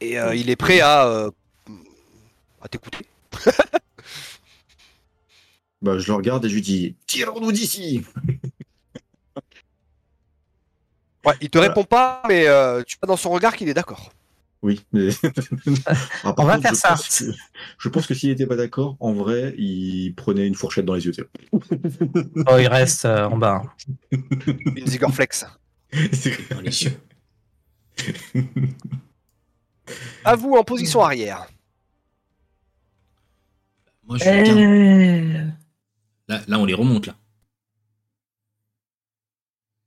Et 0.00 0.18
euh, 0.18 0.34
il 0.34 0.48
est 0.48 0.56
prêt 0.56 0.80
à, 0.80 1.06
euh, 1.06 1.30
à 2.62 2.68
t'écouter. 2.68 3.06
Bah, 5.82 5.98
je 5.98 6.06
le 6.06 6.14
regarde 6.14 6.44
et 6.44 6.48
je 6.48 6.54
lui 6.54 6.62
dis 6.62 6.94
Tirons-nous 7.08 7.50
d'ici 7.50 8.04
Ouais, 11.24 11.34
il 11.40 11.50
te 11.50 11.58
Voilà. 11.58 11.72
répond 11.72 11.84
pas, 11.84 12.22
mais 12.28 12.46
euh, 12.48 12.82
tu 12.84 12.96
vois 13.00 13.06
dans 13.06 13.16
son 13.16 13.30
regard 13.30 13.54
qu'il 13.56 13.68
est 13.68 13.74
d'accord. 13.74 14.12
Oui, 14.62 14.84
mais. 14.92 15.08
Ah, 16.24 16.34
On 16.36 16.44
va 16.44 16.54
contre, 16.56 16.62
faire 16.62 16.74
je 16.74 16.78
ça. 16.78 16.88
pense 16.90 17.18
que- 17.18 17.24
je 17.78 17.88
pense 17.88 18.06
que 18.06 18.14
s'il 18.14 18.30
était 18.30 18.46
pas 18.46 18.54
d'accord, 18.56 18.96
en 19.00 19.12
vrai, 19.12 19.54
il 19.58 20.12
prenait 20.16 20.46
une 20.46 20.54
fourchette 20.54 20.84
dans 20.84 20.94
les 20.94 21.04
yeux. 21.06 21.12
Oh, 22.48 22.56
il 22.58 22.68
reste 22.68 23.04
euh, 23.04 23.24
en 23.26 23.36
bas. 23.38 23.62
Une 24.12 24.86
Zigorflex. 24.86 25.46
Dans 26.50 26.60
les 26.60 26.84
yeux. 26.84 26.96
À 30.24 30.36
vous 30.36 30.54
en 30.54 30.64
position 30.64 31.02
arrière. 31.02 31.46
Moi, 34.06 34.18
je 34.18 34.24
suis. 34.24 34.30
Euh, 34.64 35.46
Là, 36.28 36.40
là, 36.46 36.58
on 36.58 36.64
les 36.64 36.74
remonte, 36.74 37.06
là. 37.08 37.14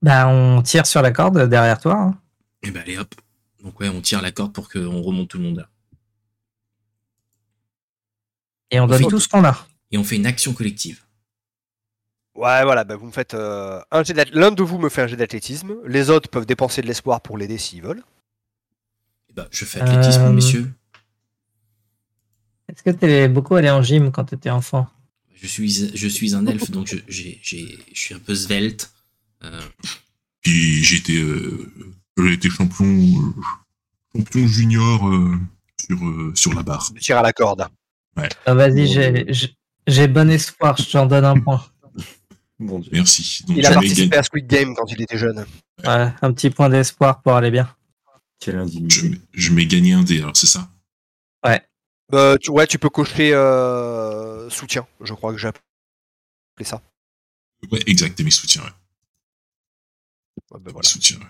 Bah, 0.05 0.27
on 0.27 0.61
tire 0.61 0.85
sur 0.85 1.01
la 1.01 1.09
corde 1.11 1.49
derrière 1.49 1.79
toi. 1.79 1.95
hein. 1.95 2.17
Et 2.61 2.69
ben, 2.69 2.81
allez, 2.81 2.99
hop. 2.99 3.15
Donc, 3.63 3.79
ouais, 3.79 3.89
on 3.89 4.01
tire 4.01 4.21
la 4.21 4.31
corde 4.31 4.53
pour 4.53 4.69
qu'on 4.69 5.01
remonte 5.01 5.29
tout 5.29 5.39
le 5.39 5.45
monde, 5.45 5.57
là. 5.57 5.67
Et 8.69 8.79
on 8.79 8.85
donne 8.85 8.99
fait- 9.01 9.07
tout 9.07 9.19
ce 9.19 9.27
qu'on 9.27 9.43
a. 9.43 9.67
Et 9.91 9.97
on 9.97 10.03
fait 10.03 10.17
une 10.17 10.27
action 10.27 10.53
collective. 10.53 11.01
Ouais, 12.35 12.63
voilà, 12.63 12.83
bah, 12.83 12.95
vous 12.97 13.07
me 13.07 13.11
faites 13.11 13.33
euh, 13.33 13.81
un 13.89 14.03
jet 14.03 14.13
d'ath- 14.13 14.29
L'un 14.33 14.51
de 14.51 14.61
vous 14.61 14.77
me 14.77 14.89
fait 14.89 15.01
un 15.01 15.07
jet 15.07 15.15
d'athlétisme. 15.15 15.73
Les 15.87 16.11
autres 16.11 16.29
peuvent 16.29 16.45
dépenser 16.45 16.83
de 16.83 16.87
l'espoir 16.87 17.21
pour 17.21 17.39
l'aider 17.39 17.57
s'ils 17.57 17.81
veulent. 17.81 18.03
Et 19.29 19.33
ben, 19.33 19.47
je 19.49 19.65
fais 19.65 19.81
athlétisme, 19.81 20.21
Euh, 20.21 20.31
messieurs. 20.33 20.71
Est-ce 22.69 22.83
que 22.83 22.91
t'es 22.91 23.27
beaucoup 23.27 23.55
allé 23.55 23.71
en 23.71 23.81
gym 23.81 24.11
quand 24.11 24.25
t'étais 24.25 24.51
enfant? 24.51 24.87
Je 25.33 25.47
suis, 25.47 25.69
je 25.97 26.07
suis 26.07 26.35
un 26.35 26.45
elfe, 26.45 26.69
donc 26.69 26.85
je, 26.85 26.97
j'ai, 27.07 27.39
j'ai- 27.41 27.79
je 27.91 27.99
suis 27.99 28.13
un 28.13 28.19
peu 28.19 28.35
svelte. 28.35 28.91
Euh, 29.43 29.62
Puis 30.41 30.84
j'ai 30.84 30.98
été, 30.98 31.17
euh, 31.21 31.71
j'ai 32.17 32.34
été 32.34 32.50
champion, 32.50 32.86
euh, 32.86 33.41
champion 34.15 34.48
junior 34.48 35.08
euh, 35.08 35.38
sur, 35.80 36.06
euh, 36.08 36.32
sur 36.36 36.54
la 36.54 36.63
barre. 36.63 36.91
Je 36.95 37.00
tire 37.02 37.17
à 37.17 37.21
la 37.21 37.34
corde. 37.34 37.67
Ah, 38.45 38.54
Vas-y, 38.54 38.86
Bon, 38.95 39.34
j'ai- 39.88 40.08
bon 40.08 40.30
espoir, 40.32 40.78
je 40.78 40.89
t'en 40.91 41.06
donne 41.06 41.26
un 41.26 41.39
point. 41.39 41.63
Mon 42.60 42.80
Dieu. 42.80 42.91
Merci. 42.93 43.43
Donc, 43.48 43.58
Il 43.58 43.65
a 43.65 43.71
participé 43.74 44.02
gagné- 44.08 44.17
à 44.17 44.24
Squid 44.24 44.48
Game 44.48 44.74
quand 44.76 44.86
il 44.89 45.02
était 45.02 45.17
jeune. 45.17 45.45
Ouais, 45.84 46.13
un 46.21 46.34
petit 46.34 46.50
point 46.50 46.69
d'espoir 46.69 47.21
pour 47.21 47.34
aller 47.34 47.52
bien. 47.52 47.69
Quelle 48.39 48.65
je, 48.89 49.08
je 49.34 49.52
m'ai 49.52 49.65
gagné 49.65 49.93
un 49.93 50.04
dé, 50.04 50.19
alors 50.19 50.36
c'est 50.36 50.48
ça? 50.48 50.69
Euh, 52.13 52.38
tu, 52.38 52.52
ouais, 52.52 52.67
tu 52.67 52.78
peux 52.78 52.89
cocher 52.89 53.34
euh, 53.34 54.48
soutien. 54.52 54.86
Je 55.02 55.12
crois 55.15 55.34
que 55.34 55.39
j'ai 55.39 55.48
appelé 55.48 55.63
ça. 56.62 56.80
Ouais, 57.71 57.80
exact, 57.88 58.19
mes 58.21 58.30
soutiens, 58.30 58.62
ouais. 58.62 58.69
Bah, 60.52 60.60
Mes 60.65 60.71
voilà. 60.71 60.88
soutiens, 60.88 61.17
ouais. 61.17 61.26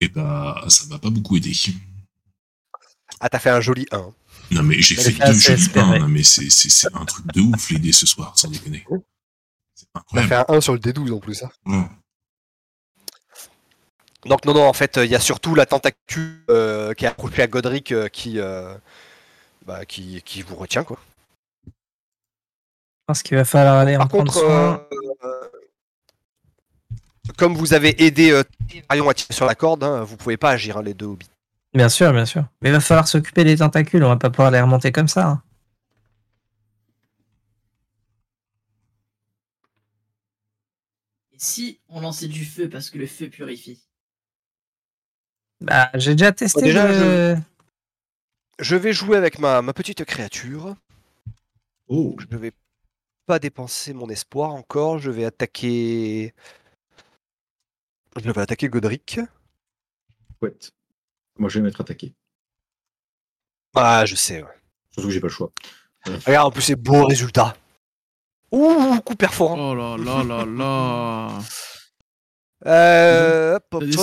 Et 0.00 0.08
bah, 0.08 0.64
ça 0.68 0.86
m'a 0.86 0.98
pas 0.98 1.10
beaucoup 1.10 1.36
aidé. 1.36 1.52
Ah, 3.20 3.28
t'as 3.28 3.38
fait 3.38 3.50
un 3.50 3.60
joli 3.60 3.86
1. 3.90 4.12
Non, 4.52 4.62
mais 4.62 4.80
j'ai 4.80 4.94
fait 4.94 5.10
deux 5.12 5.32
jolis 5.32 5.62
espéré. 5.62 5.86
pains, 5.86 5.98
non, 5.98 6.08
mais 6.08 6.22
c'est 6.22 6.94
un 6.94 7.04
truc 7.04 7.26
de 7.32 7.40
ouf, 7.40 7.70
les 7.70 7.78
dés 7.78 7.92
ce 7.92 8.06
soir, 8.06 8.38
sans 8.38 8.48
déconner. 8.48 8.86
C'est 9.74 9.86
T'as 10.12 10.22
fait 10.26 10.34
un 10.36 10.44
1 10.48 10.60
sur 10.60 10.72
le 10.72 10.78
D12 10.78 11.12
en 11.12 11.18
plus. 11.20 11.42
hein. 11.42 11.50
Ouais. 11.66 11.82
Donc, 14.26 14.44
non, 14.44 14.54
non, 14.54 14.66
en 14.68 14.72
fait, 14.72 14.98
il 15.02 15.10
y 15.10 15.14
a 15.14 15.20
surtout 15.20 15.54
la 15.54 15.66
tentacule 15.66 16.42
euh, 16.50 16.92
qui 16.94 17.04
est 17.04 17.08
accrochée 17.08 17.42
à 17.42 17.46
Godric 17.46 17.92
euh, 17.92 18.08
qui, 18.08 18.38
euh, 18.38 18.74
bah, 19.66 19.84
qui, 19.84 20.22
qui 20.22 20.42
vous 20.42 20.56
retient, 20.56 20.84
quoi. 20.84 21.00
Je 23.08 23.12
pense 23.14 23.22
qu'il 23.22 23.38
va 23.38 23.46
falloir 23.46 23.76
aller 23.76 23.96
en 23.96 24.00
Par 24.00 24.08
prendre 24.08 24.24
contre, 24.30 24.38
soin. 24.38 24.86
euh, 25.24 25.48
comme 27.38 27.54
vous 27.54 27.72
avez 27.72 28.04
aidé 28.04 28.32
euh, 28.32 28.42
Arion 28.90 29.08
à 29.08 29.14
tirer 29.14 29.32
sur 29.32 29.46
la 29.46 29.54
corde, 29.54 29.82
hein, 29.82 30.04
vous 30.04 30.18
pouvez 30.18 30.36
pas 30.36 30.50
agir, 30.50 30.76
hein, 30.76 30.82
les 30.82 30.92
deux 30.92 31.06
hobbits. 31.06 31.30
Bien 31.72 31.88
sûr, 31.88 32.12
bien 32.12 32.26
sûr. 32.26 32.44
Mais 32.60 32.68
il 32.68 32.72
va 32.72 32.80
falloir 32.80 33.08
s'occuper 33.08 33.44
des 33.44 33.56
tentacules, 33.56 34.04
on 34.04 34.08
va 34.08 34.18
pas 34.18 34.28
pouvoir 34.28 34.50
les 34.50 34.60
remonter 34.60 34.92
comme 34.92 35.08
ça. 35.08 35.26
hein. 35.26 35.42
Et 41.32 41.38
si 41.38 41.80
on 41.88 42.02
lançait 42.02 42.28
du 42.28 42.44
feu 42.44 42.68
parce 42.68 42.90
que 42.90 42.98
le 42.98 43.06
feu 43.06 43.30
purifie? 43.30 43.82
Bah, 45.62 45.88
j'ai 45.94 46.14
déjà 46.14 46.32
testé. 46.32 46.60
Bah, 46.60 46.66
déjà, 46.66 46.92
le- 46.92 47.38
Je 48.58 48.76
vais 48.76 48.92
jouer 48.92 49.16
avec 49.16 49.38
ma, 49.38 49.62
ma 49.62 49.72
petite 49.72 50.04
créature. 50.04 50.76
Oh, 51.88 52.14
Je 52.18 52.36
vais 52.36 52.52
pas 53.28 53.38
dépenser 53.38 53.92
mon 53.92 54.08
espoir 54.08 54.50
encore. 54.54 54.98
Je 54.98 55.10
vais 55.10 55.24
attaquer. 55.26 56.34
Je 58.16 58.30
vais 58.30 58.40
attaquer 58.40 58.68
Godric. 58.68 59.20
chouette. 60.40 60.72
Moi, 61.38 61.48
je 61.50 61.58
vais 61.58 61.64
m'être 61.66 61.80
attaqué. 61.82 62.14
Ah, 63.76 64.04
je 64.06 64.14
sais. 64.16 64.42
ouais. 64.42 64.48
Surtout 64.90 65.08
que 65.08 65.14
j'ai 65.14 65.20
pas 65.20 65.26
le 65.28 65.32
choix. 65.32 65.52
Regarde, 66.26 66.48
en 66.48 66.50
plus, 66.50 66.62
c'est 66.62 66.74
beau 66.76 67.04
résultat. 67.04 67.54
Ouh, 68.50 68.98
coup 69.04 69.14
perforant. 69.14 69.72
Oh 69.72 69.74
là 69.74 69.96
là 69.98 70.24
là 70.24 70.44
là. 70.46 71.38
Euh, 72.66 73.56
hop, 73.56 73.84
déjà. 73.84 74.02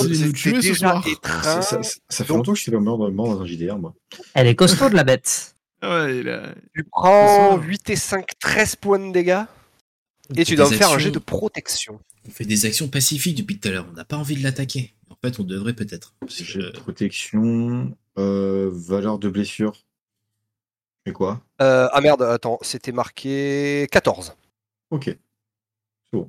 Ça, 1.43 1.61
ça- 1.61 1.83
ça- 1.83 1.99
ça 2.07 2.23
fait 2.23 2.31
longtemps 2.33 2.51
que 2.53 2.57
je 2.57 2.63
suis 2.63 2.71
pas 2.71 2.79
mort 2.79 2.97
dans, 2.99 3.09
dans 3.09 3.41
un 3.41 3.45
JDR, 3.45 3.77
moi. 3.79 3.93
Elle 4.35 4.47
est 4.47 4.55
costaud 4.55 4.87
de 4.89 4.95
la 4.95 5.03
bête. 5.03 5.54
Ah 5.87 6.05
ouais, 6.05 6.17
il 6.19 6.29
a... 6.29 6.53
Tu 6.73 6.83
prends 6.83 7.51
C'est 7.57 7.61
ça. 7.61 7.67
8 7.67 7.89
et 7.91 7.95
5, 7.95 8.27
13 8.39 8.75
points 8.77 8.99
de 8.99 9.11
dégâts. 9.11 9.43
On 10.29 10.33
Et 10.33 10.43
tu 10.45 10.55
dois 10.55 10.69
me 10.69 10.75
faire 10.75 10.87
un 10.89 10.93
actions- 10.93 10.99
jet 11.05 11.11
de 11.11 11.19
protection. 11.19 11.99
On 12.27 12.31
fait 12.31 12.45
des 12.45 12.65
actions 12.65 12.87
pacifiques 12.87 13.37
depuis 13.37 13.59
tout 13.59 13.67
à 13.67 13.71
l'heure. 13.71 13.85
On 13.91 13.93
n'a 13.93 14.05
pas 14.05 14.17
envie 14.17 14.35
de 14.35 14.41
l'attaquer. 14.43 14.93
En 15.11 15.15
fait, 15.23 15.39
on 15.39 15.43
devrait 15.43 15.73
peut-être. 15.73 16.15
Euh, 16.55 16.71
protection, 16.73 17.95
euh, 18.17 18.71
valeur 18.73 19.19
de 19.19 19.29
blessure. 19.29 19.73
Et 21.05 21.11
quoi 21.11 21.43
Euh, 21.61 21.87
ah 21.91 22.01
merde, 22.01 22.23
attends, 22.23 22.57
c'était 22.63 22.91
marqué 22.91 23.87
14. 23.91 24.35
Ok. 24.89 25.05
C'est 25.05 25.19
bon. 26.13 26.27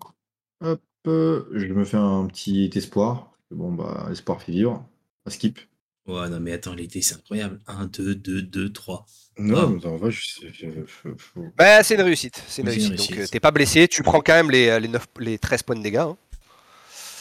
Hop, 0.63 0.83
euh, 1.07 1.49
je 1.55 1.67
me 1.73 1.85
fais 1.87 1.97
un 1.97 2.27
petit 2.27 2.71
espoir. 2.75 3.33
Bon, 3.51 3.73
bah, 3.73 4.05
l'espoir 4.11 4.43
fait 4.43 4.53
vivre. 4.53 4.87
Un 5.25 5.31
skip. 5.31 5.59
Ouais, 6.07 6.29
non, 6.29 6.39
mais 6.41 6.53
attends, 6.53 6.75
l'été, 6.75 7.03
c'est 7.03 7.17
incroyable. 7.17 7.61
1, 7.67 7.87
2, 7.87 8.15
2, 8.15 8.43
2, 8.43 8.73
3. 8.73 9.07
Non, 9.39 9.71
mais 9.71 9.85
en 9.87 9.97
vrai, 9.97 10.11
je, 10.11 10.21
je- 10.41 10.49
je- 10.53 10.71
je- 10.71 11.11
je- 11.11 11.41
Bah, 11.57 11.83
c'est 11.83 11.95
une 11.97 12.03
réussite. 12.03 12.43
C'est 12.49 12.63
une 12.63 12.69
réussite. 12.69 12.95
Donc, 12.97 13.19
euh, 13.19 13.27
t'es 13.31 13.41
pas 13.41 13.51
blessé. 13.51 13.89
Tu 13.89 14.03
prends 14.03 14.21
quand 14.21 14.35
même 14.35 14.51
les, 14.51 14.79
les, 14.81 14.89
9, 14.89 15.07
les 15.19 15.39
13 15.39 15.63
points 15.63 15.77
de 15.77 15.83
dégâts. 15.83 15.97
hein. 15.97 16.17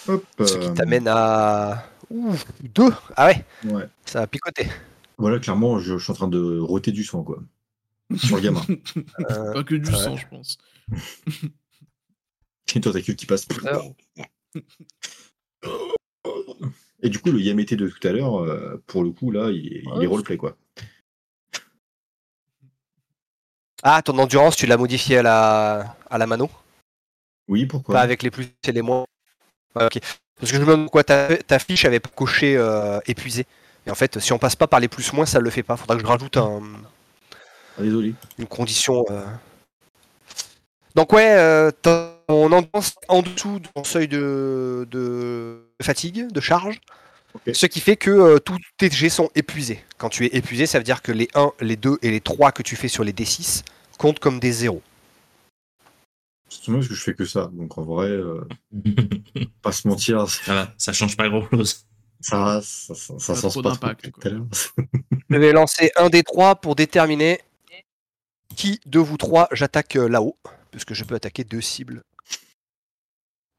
Hop. 0.08 0.24
Ce 0.40 0.58
qui 0.58 0.68
euh, 0.68 0.74
t'amène 0.74 1.08
à. 1.08 1.90
Ouh, 2.12 2.36
2 2.64 2.92
Ah 3.16 3.28
ouais, 3.28 3.44
Ouais. 3.72 3.88
ça 4.06 4.22
a 4.22 4.28
picoté. 4.28 4.68
Voilà, 5.18 5.40
clairement, 5.40 5.80
je, 5.80 5.98
je 5.98 6.04
suis 6.04 6.12
en 6.12 6.16
train 6.16 6.28
de 6.28 6.60
roter 6.60 6.92
du 6.92 7.04
sang, 7.04 7.24
quoi. 7.24 7.40
Sur 8.18 8.36
le 8.36 8.42
gamin. 8.44 8.62
Euh, 9.32 9.54
Pas 9.54 9.64
que 9.64 9.74
du 9.76 9.90
ouais. 9.90 9.98
sang, 9.98 10.16
je 10.16 10.28
pense. 10.28 10.58
J'ai 12.68 12.76
une 12.76 12.82
tentacule 12.82 13.16
qui 13.16 13.26
passe. 13.26 13.48
Et 17.04 17.10
du 17.10 17.20
coup, 17.20 17.32
le 17.32 17.40
Yamete 17.40 17.74
de 17.74 17.88
tout 17.90 18.08
à 18.08 18.12
l'heure, 18.12 18.42
euh, 18.42 18.82
pour 18.88 19.04
le 19.04 19.12
coup, 19.12 19.30
là, 19.32 19.50
il, 19.52 19.84
il 19.96 20.04
est 20.04 20.08
roleplay, 20.08 20.38
quoi. 20.38 20.56
Ah, 23.84 24.02
ton 24.02 24.18
endurance, 24.18 24.56
tu 24.56 24.66
l'as 24.66 24.78
modifié 24.78 25.18
à 25.20 25.24
la, 25.24 25.96
à 26.10 26.18
la 26.18 26.26
mano? 26.26 26.50
Oui, 27.48 27.66
pourquoi? 27.66 27.94
Pas 27.96 28.02
avec 28.02 28.24
les 28.24 28.32
plus 28.32 28.48
et 28.68 28.72
les 28.72 28.82
moins 28.82 29.06
Ouais, 29.76 29.86
ok. 29.86 30.00
Parce 30.40 30.52
que 30.52 30.58
je 30.58 30.62
me 30.62 30.66
demande 30.66 30.84
pourquoi 30.86 31.04
ta, 31.04 31.38
ta 31.38 31.60
fiche 31.60 31.86
avait 31.86 32.00
pas 32.00 32.10
coché 32.10 32.56
euh, 32.58 33.00
épuisé. 33.06 33.46
Et 33.86 33.92
en 33.92 33.96
fait, 33.96 34.20
si 34.20 34.34
on 34.34 34.40
passe 34.40 34.56
pas 34.56 34.68
par 34.68 34.80
les 34.80 34.88
plus 34.88 35.14
moins, 35.14 35.26
ça 35.26 35.40
le 35.40 35.50
fait 35.50 35.64
pas. 35.64 35.78
Faudra 35.78 35.96
que 35.96 36.02
je 36.02 36.08
rajoute 36.08 36.38
un, 36.38 36.62
Ah, 37.78 37.82
désolé. 37.84 38.16
une 38.40 38.48
condition. 38.48 39.06
euh. 39.12 39.26
Donc 40.96 41.14
ouais, 41.14 41.36
euh, 41.38 41.72
ton 42.28 42.52
endurance 42.52 42.96
en 43.08 43.22
dessous 43.22 43.60
de 43.60 43.68
ton 43.68 43.84
seuil 43.84 44.08
de, 44.08 44.88
de 44.90 45.68
fatigue, 45.82 46.32
de 46.32 46.42
charge. 46.42 46.80
Ce 47.52 47.66
qui 47.66 47.80
fait 47.80 47.98
que 47.98 48.12
euh, 48.12 48.40
tous 48.40 48.58
tes 48.78 48.90
jets 48.90 49.10
sont 49.10 49.30
épuisés. 49.36 49.84
Quand 49.98 50.10
tu 50.10 50.26
es 50.26 50.30
épuisé, 50.36 50.66
ça 50.66 50.78
veut 50.78 50.84
dire 50.84 51.02
que 51.02 51.12
les 51.12 51.28
1, 51.36 51.52
les 51.60 51.76
2 51.76 51.98
et 52.02 52.12
les 52.12 52.22
3 52.22 52.52
que 52.52 52.64
tu 52.64 52.76
fais 52.76 52.88
sur 52.88 53.04
les 53.04 53.12
D6 53.12 53.64
comptent 53.98 54.20
comme 54.20 54.40
des 54.40 54.52
0. 54.52 54.82
C'est 56.50 56.72
parce 56.72 56.88
que 56.88 56.94
je 56.94 57.02
fais 57.02 57.14
que 57.14 57.26
ça. 57.26 57.50
Donc, 57.52 57.78
en 57.78 57.84
vrai, 57.84 58.08
euh, 58.08 58.48
pas 59.62 59.72
se 59.72 59.88
mentir, 59.88 60.30
Ça 60.30 60.54
va, 60.54 60.74
ça 60.78 60.94
change 60.94 61.18
pas 61.18 61.28
grand 61.28 61.48
chose. 61.50 61.86
Ça 62.22 62.38
va, 62.38 62.62
ça, 62.62 62.96
ça, 62.96 63.36
ça 63.36 63.50
Pas 63.50 63.70
d'impact. 63.70 64.10
Je 65.30 65.38
vais 65.38 65.52
lancer 65.52 65.92
un 65.98 66.10
des 66.10 66.24
trois 66.24 66.56
pour 66.56 66.76
déterminer 66.76 67.40
qui 68.56 68.80
de 68.86 69.00
vous 69.00 69.18
trois 69.18 69.48
j'attaque 69.52 69.96
euh, 69.96 70.08
là-haut, 70.08 70.38
puisque 70.72 70.94
je 70.94 71.04
peux 71.04 71.16
attaquer 71.16 71.44
deux 71.44 71.62
cibles. 71.62 72.04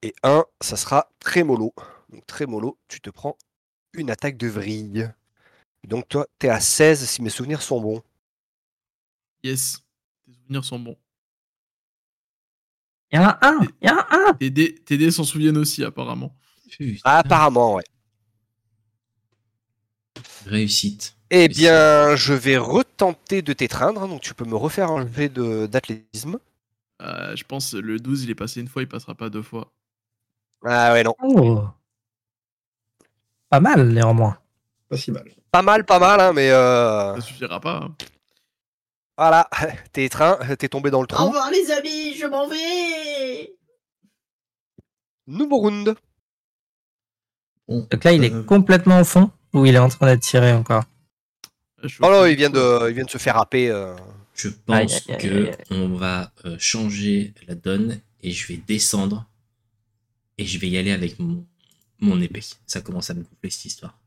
Et 0.06 0.14
un, 0.22 0.44
ça 0.60 0.76
sera 0.76 1.10
Trémolo. 1.18 1.74
Donc 2.10 2.24
Trémolo, 2.28 2.78
tu 2.86 3.00
te 3.00 3.10
prends 3.10 3.36
une 3.92 4.08
attaque 4.08 4.36
de 4.36 4.46
vrille. 4.46 5.10
Donc 5.82 6.06
toi, 6.08 6.28
t'es 6.38 6.48
à 6.48 6.60
16 6.60 7.08
si 7.08 7.22
mes 7.22 7.28
souvenirs 7.28 7.60
sont 7.60 7.80
bons. 7.80 8.02
Yes. 9.42 9.82
Tes 10.24 10.32
souvenirs 10.34 10.64
sont 10.64 10.78
bons. 10.78 10.96
Il 13.10 13.16
y 13.16 13.18
en 13.18 13.24
a 13.24 13.38
un 13.42 13.58
Il 13.82 13.88
y 13.88 13.90
en 13.90 13.96
a 13.98 14.06
un 14.30 14.34
Tes 14.34 14.50
dés, 14.50 14.76
tes 14.76 14.96
dés 14.96 15.10
s'en 15.10 15.24
souviennent 15.24 15.56
aussi, 15.58 15.82
apparemment. 15.82 16.36
Putain, 16.70 17.00
Ah, 17.02 17.18
apparemment, 17.18 17.74
ouais. 17.74 17.84
Réussite. 20.46 21.16
Eh 21.30 21.48
bien, 21.48 22.14
je 22.14 22.32
vais 22.32 22.56
retenter 22.58 23.42
de 23.42 23.52
t'étreindre, 23.52 24.06
donc 24.06 24.20
tu 24.20 24.34
peux 24.34 24.44
me 24.44 24.54
refaire 24.54 24.92
un 24.92 25.12
jet 25.12 25.28
de- 25.28 25.66
d'athlétisme. 25.66 26.38
Euh, 27.02 27.34
je 27.36 27.44
pense 27.44 27.72
que 27.72 27.76
le 27.78 27.98
12, 27.98 28.22
il 28.24 28.30
est 28.30 28.34
passé 28.36 28.60
une 28.60 28.68
fois, 28.68 28.82
il 28.82 28.88
passera 28.88 29.14
pas 29.16 29.28
deux 29.28 29.42
fois. 29.42 29.72
Ah 30.64 30.92
ouais, 30.92 31.02
non. 31.04 31.14
Oh. 31.22 31.64
Pas 33.48 33.60
mal, 33.60 33.88
néanmoins. 33.88 34.38
Pas 34.88 34.96
si 34.96 35.10
mal. 35.12 35.30
Pas 35.50 35.62
mal, 35.62 35.84
pas 35.84 35.98
mal, 35.98 36.20
hein, 36.20 36.32
mais 36.32 36.50
euh, 36.50 37.14
Ça 37.16 37.20
suffira 37.20 37.60
pas. 37.60 37.76
hein. 37.84 37.94
voilà, 39.16 39.48
t'es 39.92 40.04
étreint, 40.04 40.38
t'es 40.58 40.68
tombé 40.68 40.90
dans 40.90 41.00
le 41.00 41.04
Au 41.04 41.06
trou. 41.06 41.26
revoir 41.26 41.50
les 41.50 41.70
amis, 41.70 42.14
je 42.14 42.26
m'en 42.26 42.46
vais 42.48 43.54
Nouveau 45.26 45.58
round. 45.58 45.94
Donc 47.68 48.04
là, 48.04 48.12
il 48.12 48.22
est 48.24 48.32
euh, 48.32 48.42
complètement 48.44 49.00
au 49.00 49.04
fond 49.04 49.30
ou 49.52 49.66
il 49.66 49.74
est 49.74 49.78
en 49.78 49.88
train 49.88 50.06
d'être 50.06 50.20
tiré 50.22 50.52
encore 50.52 50.84
suis 51.86 51.98
Oh 52.02 52.06
au 52.06 52.10
non, 52.10 52.26
il 52.26 52.36
vient 52.36 52.50
de, 52.50 52.88
il 52.88 52.94
vient 52.94 53.04
de 53.04 53.10
se 53.10 53.18
faire 53.18 53.36
happer. 53.38 53.68
euh. 53.70 53.94
Je 54.34 54.48
pense 54.50 54.76
aïe, 54.76 55.14
aïe, 55.14 55.18
que 55.18 55.26
aïe, 55.46 55.48
aïe. 55.48 55.56
on 55.70 55.88
va 55.96 56.30
euh, 56.44 56.56
changer 56.58 57.32
la 57.48 57.54
donne 57.54 58.00
et 58.22 58.30
je 58.32 58.46
vais 58.48 58.56
descendre 58.58 59.26
et 60.38 60.44
je 60.44 60.58
vais 60.58 60.68
y 60.68 60.78
aller 60.78 60.92
avec 60.92 61.18
mon, 61.18 61.46
mon 62.00 62.20
épée. 62.20 62.42
Ça 62.66 62.80
commence 62.80 63.10
à 63.10 63.14
me 63.14 63.22
gonfler 63.22 63.50
cette 63.50 63.64
histoire. 63.66 63.98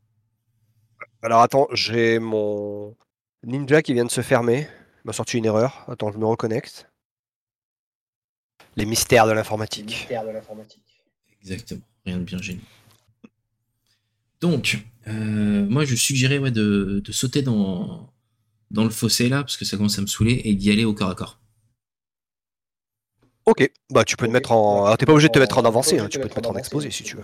Alors 1.22 1.42
attends, 1.42 1.68
j'ai 1.74 2.20
mon 2.20 2.96
ninja 3.44 3.82
qui 3.82 3.94
vient 3.94 4.06
de 4.06 4.12
se 4.12 4.22
fermer. 4.22 4.68
Il 5.04 5.08
m'a 5.08 5.14
sorti 5.14 5.38
une 5.38 5.46
erreur. 5.46 5.86
Attends, 5.90 6.12
je 6.12 6.18
me 6.18 6.26
reconnecte. 6.26 6.90
Les 8.76 8.86
mystères 8.86 9.28
de 9.28 9.32
l'informatique. 9.32 10.08
Exactement, 11.42 11.82
rien 12.06 12.18
de 12.18 12.24
bien 12.24 12.38
génial. 12.42 12.64
Donc, 14.42 14.78
euh, 15.08 15.66
moi 15.68 15.84
je 15.84 15.96
suggérais 15.96 16.38
ouais, 16.38 16.52
de, 16.52 17.02
de 17.04 17.12
sauter 17.12 17.42
dans, 17.42 18.14
dans 18.72 18.84
le 18.84 18.90
fossé 18.90 19.28
là, 19.28 19.42
parce 19.42 19.58
que 19.58 19.66
ça 19.66 19.76
commence 19.76 19.98
à 19.98 20.02
me 20.02 20.08
saouler, 20.08 20.42
et 20.46 20.54
d'y 20.56 20.72
aller 20.72 20.86
au 20.86 20.94
corps 20.94 21.10
à 21.10 21.16
corps. 21.16 21.40
Ok, 23.50 23.68
bah 23.90 24.04
tu 24.04 24.16
peux 24.16 24.28
te 24.28 24.32
mettre 24.32 24.52
en. 24.52 24.86
Alors 24.86 24.98
t'es 24.98 25.08
pas 25.08 25.14
obligé 25.14 25.28
de 25.28 25.34
te 25.34 25.40
mettre 25.40 25.58
en 25.58 25.66
avancé, 25.66 25.98
hein, 25.98 26.08
tu 26.08 26.20
peux 26.20 26.30
te 26.30 26.36
mettre 26.36 26.52
en 26.52 26.56
exposé 26.56 26.92
si 26.92 27.04
tu 27.04 27.16
veux. 27.16 27.24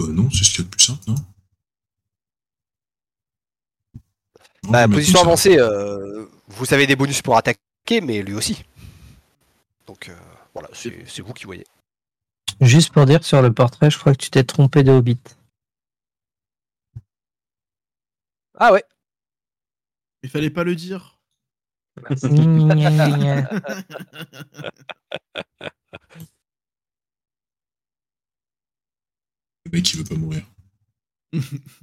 Euh, 0.00 0.06
non, 0.08 0.28
c'est 0.30 0.42
ce 0.42 0.50
qu'il 0.50 0.58
y 0.58 0.62
a 0.62 0.64
de 0.64 0.70
plus 0.70 0.84
simple, 0.84 1.02
non? 1.06 1.14
Bah, 4.68 4.88
position 4.88 5.20
avancée, 5.20 5.58
euh, 5.58 6.26
vous 6.48 6.74
avez 6.74 6.86
des 6.86 6.96
bonus 6.96 7.22
pour 7.22 7.36
attaquer, 7.36 8.00
mais 8.00 8.22
lui 8.22 8.34
aussi. 8.34 8.64
Donc 9.86 10.08
euh, 10.08 10.16
voilà, 10.54 10.68
c'est 10.72 11.08
c'est 11.08 11.22
vous 11.22 11.32
qui 11.32 11.44
voyez. 11.44 11.66
Juste 12.60 12.92
pour 12.92 13.06
dire, 13.06 13.24
sur 13.24 13.42
le 13.42 13.52
portrait, 13.52 13.90
je 13.90 13.98
crois 13.98 14.12
que 14.12 14.18
tu 14.18 14.30
t'es 14.30 14.44
trompé 14.44 14.82
de 14.82 14.90
Hobbit. 14.90 15.18
Ah 18.58 18.72
ouais, 18.72 18.84
Il 20.22 20.30
fallait 20.30 20.50
pas 20.50 20.64
le 20.64 20.74
dire. 20.74 21.18
Le 21.96 22.14
mec, 29.72 29.92
il 29.92 29.98
veut 29.98 30.04
pas 30.04 30.14
mourir. 30.14 30.46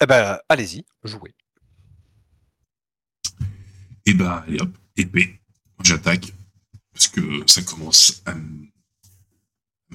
eh 0.00 0.06
ben 0.06 0.38
allez-y, 0.48 0.84
jouez. 1.04 1.34
Et 4.06 4.14
bah, 4.14 4.44
allez 4.46 4.60
hop, 4.60 4.70
épée. 4.96 5.40
J'attaque. 5.82 6.32
Parce 6.92 7.08
que 7.08 7.20
ça 7.46 7.62
commence 7.62 8.22
à 8.24 8.34
me, 8.34 8.34
à 8.34 8.64
me 8.64 8.70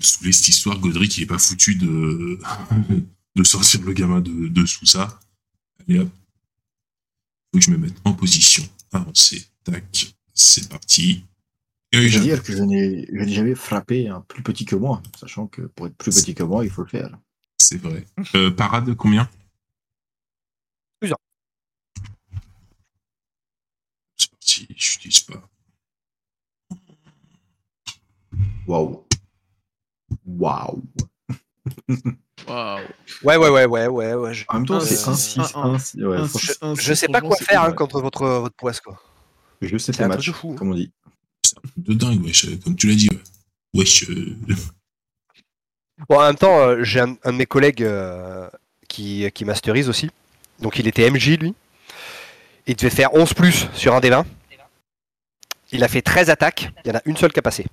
saouler 0.01 0.31
cette 0.31 0.47
histoire. 0.49 0.79
Godric, 0.79 1.17
il 1.17 1.23
est 1.23 1.27
pas 1.27 1.39
foutu 1.39 1.75
de, 1.75 2.39
de 3.35 3.43
sortir 3.43 3.81
le 3.81 3.93
gamin 3.93 4.21
de, 4.21 4.47
de 4.47 4.65
sous 4.65 4.85
ça. 4.85 5.19
Allez 5.79 5.99
hop. 5.99 6.09
Faut 7.53 7.59
que 7.59 7.65
je 7.65 7.71
me 7.71 7.77
mette 7.77 7.95
en 8.03 8.13
position 8.13 8.63
avancée. 8.91 9.47
Tac, 9.63 10.15
c'est 10.33 10.69
parti. 10.69 11.25
Je 11.93 11.99
veux 11.99 12.23
dire 12.23 12.43
que 12.43 12.51
je 12.51 12.61
n'ai 12.61 13.07
je 13.07 13.23
n'ai 13.23 13.33
jamais 13.33 13.55
frappé 13.55 14.09
un 14.09 14.19
plus 14.19 14.43
petit 14.43 14.65
que 14.65 14.75
moi, 14.75 15.01
sachant 15.17 15.47
que 15.47 15.61
pour 15.61 15.87
être 15.87 15.95
plus 15.95 16.13
petit 16.13 16.35
que 16.35 16.43
moi, 16.43 16.65
il 16.65 16.69
faut 16.69 16.83
le 16.83 16.89
faire. 16.89 17.17
C'est 17.57 17.77
vrai. 17.77 18.05
Euh, 18.35 18.51
parade, 18.51 18.93
combien? 18.95 19.29
Plusieurs. 20.99 21.17
C'est 24.17 24.29
parti, 24.29 24.67
je 24.75 24.93
n'utilise 24.95 25.21
pas. 25.21 25.49
Waouh. 28.67 29.04
Waouh. 30.25 30.83
Waouh. 32.47 32.79
Ouais, 33.23 33.37
ouais, 33.37 33.49
ouais, 33.49 33.65
ouais, 33.65 33.87
ouais, 33.87 34.13
ouais. 34.13 34.33
je- 34.33 34.45
En 34.49 34.55
même 34.55 34.65
temps, 34.65 34.79
c'est 34.79 34.95
six, 34.95 35.07
1, 35.07 35.11
un, 35.11 35.15
6, 35.15 35.39
un, 35.55 35.73
1, 35.73 35.79
6. 35.79 36.03
Ouais, 36.03 36.17
Un, 36.17 36.27
franchement, 36.27 36.53
six, 36.53 36.57
un, 36.61 36.75
Je 36.75 36.93
sais 36.93 37.07
pas 37.07 37.21
quoi 37.21 37.35
faire 37.37 37.61
pas 37.63 37.69
hein, 37.69 37.73
contre 37.73 38.01
votre, 38.01 38.25
votre 38.27 38.55
poisse, 38.55 38.79
quoi. 38.81 39.01
je 39.61 39.77
sais 39.77 39.91
matchs, 40.07 40.27
de 40.27 40.31
fou, 40.33 40.51
hein. 40.51 40.55
comme 40.57 40.71
on 40.71 40.75
dit. 40.75 40.91
C'est 41.43 41.57
un 41.57 41.61
truc 41.61 41.73
de 41.85 41.93
dingue, 41.93 42.23
wesh, 42.25 42.45
euh, 42.45 42.57
comme 42.63 42.75
tu 42.75 42.87
l'as 42.87 42.95
dit. 42.95 43.09
Ouais. 43.11 43.19
Wesh, 43.81 44.09
euh, 44.09 44.35
Bon, 46.09 46.19
en 46.19 46.25
même 46.27 46.35
temps, 46.35 46.57
euh, 46.59 46.83
j'ai 46.83 46.99
un, 46.99 47.15
un 47.23 47.31
de 47.31 47.37
mes 47.37 47.45
collègues 47.45 47.81
euh, 47.83 48.49
qui, 48.87 49.29
qui 49.31 49.45
masterise 49.45 49.87
aussi. 49.89 50.09
Donc 50.59 50.77
il 50.77 50.87
était 50.87 51.09
MJ, 51.09 51.37
lui. 51.37 51.53
Il 52.67 52.75
devait 52.75 52.89
faire 52.89 53.13
11 53.13 53.33
plus 53.33 53.67
sur 53.73 53.93
un 53.95 53.99
des 54.01 54.09
20. 54.09 54.25
Il 55.71 55.83
a 55.83 55.87
fait 55.87 56.01
13 56.01 56.29
attaques. 56.29 56.69
Il 56.83 56.89
y 56.89 56.91
en 56.91 56.97
a 56.97 57.01
une 57.05 57.15
seule 57.17 57.31
qui 57.31 57.39
a 57.39 57.41
passé. 57.41 57.65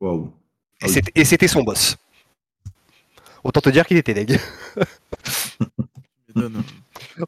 Waouh. 0.00 0.32
Et 0.80 0.84
Ah 0.84 0.86
oui. 0.88 0.92
c'était- 0.92 1.12
Et 1.14 1.24
c'était 1.24 1.48
son 1.48 1.62
boss. 1.62 1.96
Autant 3.44 3.60
te 3.60 3.70
dire 3.70 3.86
qu'il 3.86 3.96
était 3.96 4.14
deg. 4.14 4.38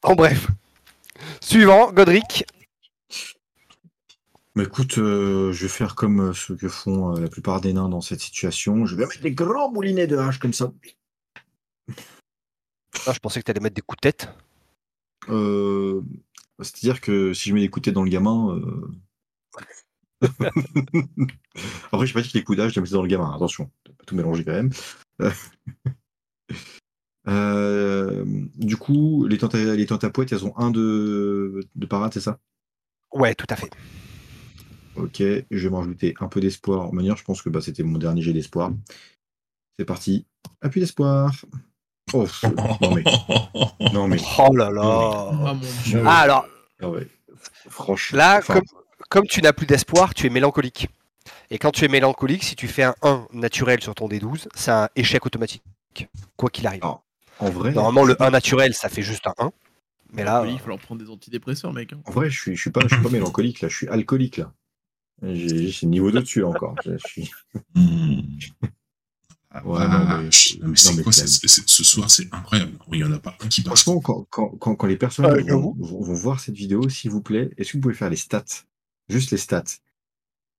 En 0.02 0.14
bref. 0.14 0.48
Suivant, 1.40 1.92
Godric. 1.92 2.44
Mais 4.54 4.64
écoute, 4.64 4.98
euh, 4.98 5.52
je 5.52 5.62
vais 5.62 5.68
faire 5.68 5.94
comme 5.94 6.20
euh, 6.30 6.32
ce 6.34 6.52
que 6.52 6.68
font 6.68 7.16
euh, 7.16 7.20
la 7.20 7.28
plupart 7.28 7.60
des 7.60 7.72
nains 7.72 7.88
dans 7.88 8.00
cette 8.02 8.20
situation. 8.20 8.84
Je 8.86 8.96
vais 8.96 9.06
mettre 9.06 9.22
des 9.22 9.32
grands 9.32 9.70
moulinets 9.72 10.06
de 10.06 10.16
hache 10.18 10.38
comme 10.38 10.52
ça. 10.52 10.72
Ah, 13.06 13.12
je 13.12 13.18
pensais 13.20 13.40
que 13.40 13.44
tu 13.46 13.50
allais 13.50 13.60
mettre 13.60 13.76
des 13.76 13.82
coups 13.82 13.96
de 14.02 14.10
tête. 14.10 14.28
Euh, 15.28 16.02
C'est-à-dire 16.60 17.00
que 17.00 17.32
si 17.32 17.48
je 17.48 17.54
mets 17.54 17.60
des 17.60 17.68
coups 17.70 17.82
de 17.82 17.90
tête 17.90 17.94
dans 17.94 18.04
le 18.04 18.10
gamin. 18.10 18.56
euh, 18.56 18.90
Après, 21.92 22.06
je 22.06 22.12
sais 22.12 22.12
pas 22.12 22.22
si 22.22 22.36
les 22.36 22.44
coups 22.44 22.58
d'âge, 22.58 22.72
je 22.72 22.80
les 22.80 22.82
mets 22.82 22.90
dans 22.90 23.02
le 23.02 23.08
gamin. 23.08 23.32
Attention, 23.34 23.70
pas 23.84 24.04
tout 24.06 24.16
mélanger 24.16 24.44
quand 24.44 24.52
même. 24.52 24.70
Euh, 25.22 25.30
euh, 27.28 28.24
Du 28.56 28.76
coup, 28.76 29.26
les 29.26 29.38
tentes, 29.38 29.54
à, 29.54 29.74
les 29.76 29.86
elles 29.86 30.44
ont 30.44 30.56
un 30.56 30.70
de, 30.70 31.60
de 31.74 31.86
parade, 31.86 32.12
c'est 32.12 32.20
ça? 32.20 32.38
Ouais, 33.12 33.34
tout 33.34 33.46
à 33.48 33.56
fait. 33.56 33.70
Ok, 34.96 35.18
je 35.18 35.44
vais 35.50 35.70
m'ajouter 35.70 36.14
un 36.20 36.28
peu 36.28 36.40
d'espoir. 36.40 36.88
En 36.88 36.92
manière, 36.92 37.16
je 37.16 37.24
pense 37.24 37.40
que 37.40 37.48
bah, 37.48 37.60
c'était 37.60 37.84
mon 37.84 37.98
dernier 37.98 38.22
jet 38.22 38.32
d'espoir. 38.32 38.72
C'est 39.78 39.84
parti. 39.84 40.26
Appui 40.60 40.80
d'espoir. 40.80 41.32
Oh, 42.12 42.26
non 42.80 42.94
mais. 42.94 43.04
Non 43.92 44.08
mais. 44.08 44.16
Oh 44.38 44.56
là 44.56 44.70
là. 44.70 45.30
Ah 45.46 45.54
mon 45.54 45.82
dieu. 45.84 46.02
Ah, 46.04 46.20
alors, 46.20 46.48
Ah 46.80 46.90
ouais. 46.90 47.06
Franchement. 47.68 48.18
Là, 48.18 48.38
enfin, 48.38 48.54
comme, 48.54 48.64
comme 49.08 49.26
tu 49.26 49.40
n'as 49.42 49.52
plus 49.52 49.66
d'espoir, 49.66 50.14
tu 50.14 50.26
es 50.26 50.30
mélancolique. 50.30 50.88
Et 51.50 51.58
quand 51.58 51.70
tu 51.70 51.84
es 51.84 51.88
mélancolique, 51.88 52.44
si 52.44 52.56
tu 52.56 52.68
fais 52.68 52.82
un 52.84 52.94
1 53.02 53.26
naturel 53.32 53.80
sur 53.82 53.94
ton 53.94 54.08
D12, 54.08 54.48
c'est 54.54 54.70
un 54.70 54.88
échec 54.96 55.24
automatique. 55.26 55.62
Quoi 56.36 56.50
qu'il 56.50 56.66
arrive. 56.66 56.80
Ah, 56.84 57.00
En 57.40 57.50
vrai. 57.50 57.72
Normalement, 57.72 58.04
le 58.04 58.20
1 58.22 58.30
naturel, 58.30 58.74
ça 58.74 58.88
fait 58.88 59.02
juste 59.02 59.26
un 59.26 59.34
1. 59.38 59.50
Mais 60.12 60.24
là, 60.24 60.42
Oui, 60.42 60.52
il 60.54 60.58
faut 60.58 60.68
leur 60.68 60.78
prendre 60.78 61.02
des 61.02 61.10
antidépresseurs, 61.10 61.72
mec. 61.72 61.92
hein. 61.92 62.00
En 62.06 62.12
vrai, 62.12 62.30
je 62.30 62.40
suis, 62.40 62.56
je 62.56 62.60
suis 62.60 62.70
pas, 62.70 62.80
je 62.88 62.94
suis 62.94 63.02
pas 63.02 63.10
mélancolique 63.10 63.60
là, 63.60 63.68
je 63.68 63.76
suis 63.76 63.88
alcoolique 63.88 64.38
là. 64.38 64.52
J'ai 65.22 65.86
niveau 65.86 66.10
dessus 66.10 66.44
encore. 66.44 66.76
Je 66.84 66.96
suis... 67.06 67.30
hmm. 67.74 68.20
Ah, 69.50 69.66
Ouais, 69.66 69.88
non, 69.88 69.98
mais-. 70.20 70.30
Non, 70.60 70.68
mais 70.68 70.76
c'est 70.76 71.02
quoi 71.02 71.12
Ce 71.12 71.84
soir, 71.84 72.10
c'est 72.10 72.32
incroyable. 72.32 72.72
Il 72.92 72.98
y 73.00 73.04
en 73.04 73.12
a 73.12 73.18
pas 73.18 73.36
un 73.40 73.48
qui 73.48 73.62
passe. 73.62 73.82
Franchement, 73.82 74.00
quand, 74.00 74.26
quand, 74.30 74.48
quand, 74.58 74.74
quand 74.76 74.86
les 74.86 74.96
personnes 74.96 75.26
vont, 75.50 75.74
vont- 75.78 76.02
vont 76.02 76.14
voir 76.14 76.38
cette 76.40 76.54
vidéo, 76.54 76.88
s'il 76.88 77.10
vous 77.10 77.22
plaît, 77.22 77.50
est-ce 77.56 77.72
que 77.72 77.76
vous 77.78 77.82
pouvez 77.82 77.94
faire 77.94 78.10
les 78.10 78.16
stats? 78.16 78.44
Juste 79.08 79.30
les 79.30 79.38
stats. 79.38 79.64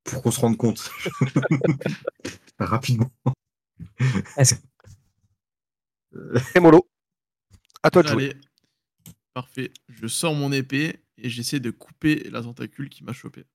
Pour 0.03 0.21
qu'on 0.23 0.31
se 0.31 0.39
rende 0.39 0.57
compte. 0.57 0.91
Rapidement. 2.59 3.11
Et 6.55 6.59
Molo, 6.59 6.89
à 7.83 7.91
toi 7.91 8.01
de 8.03 8.07
jouer. 8.07 8.31
Allez, 8.31 8.41
parfait. 9.33 9.71
Je 9.89 10.07
sors 10.07 10.33
mon 10.33 10.51
épée 10.51 10.99
et 11.17 11.29
j'essaie 11.29 11.59
de 11.59 11.69
couper 11.71 12.29
la 12.29 12.41
tentacule 12.41 12.89
qui 12.89 13.03
m'a 13.03 13.13
chopé. 13.13 13.45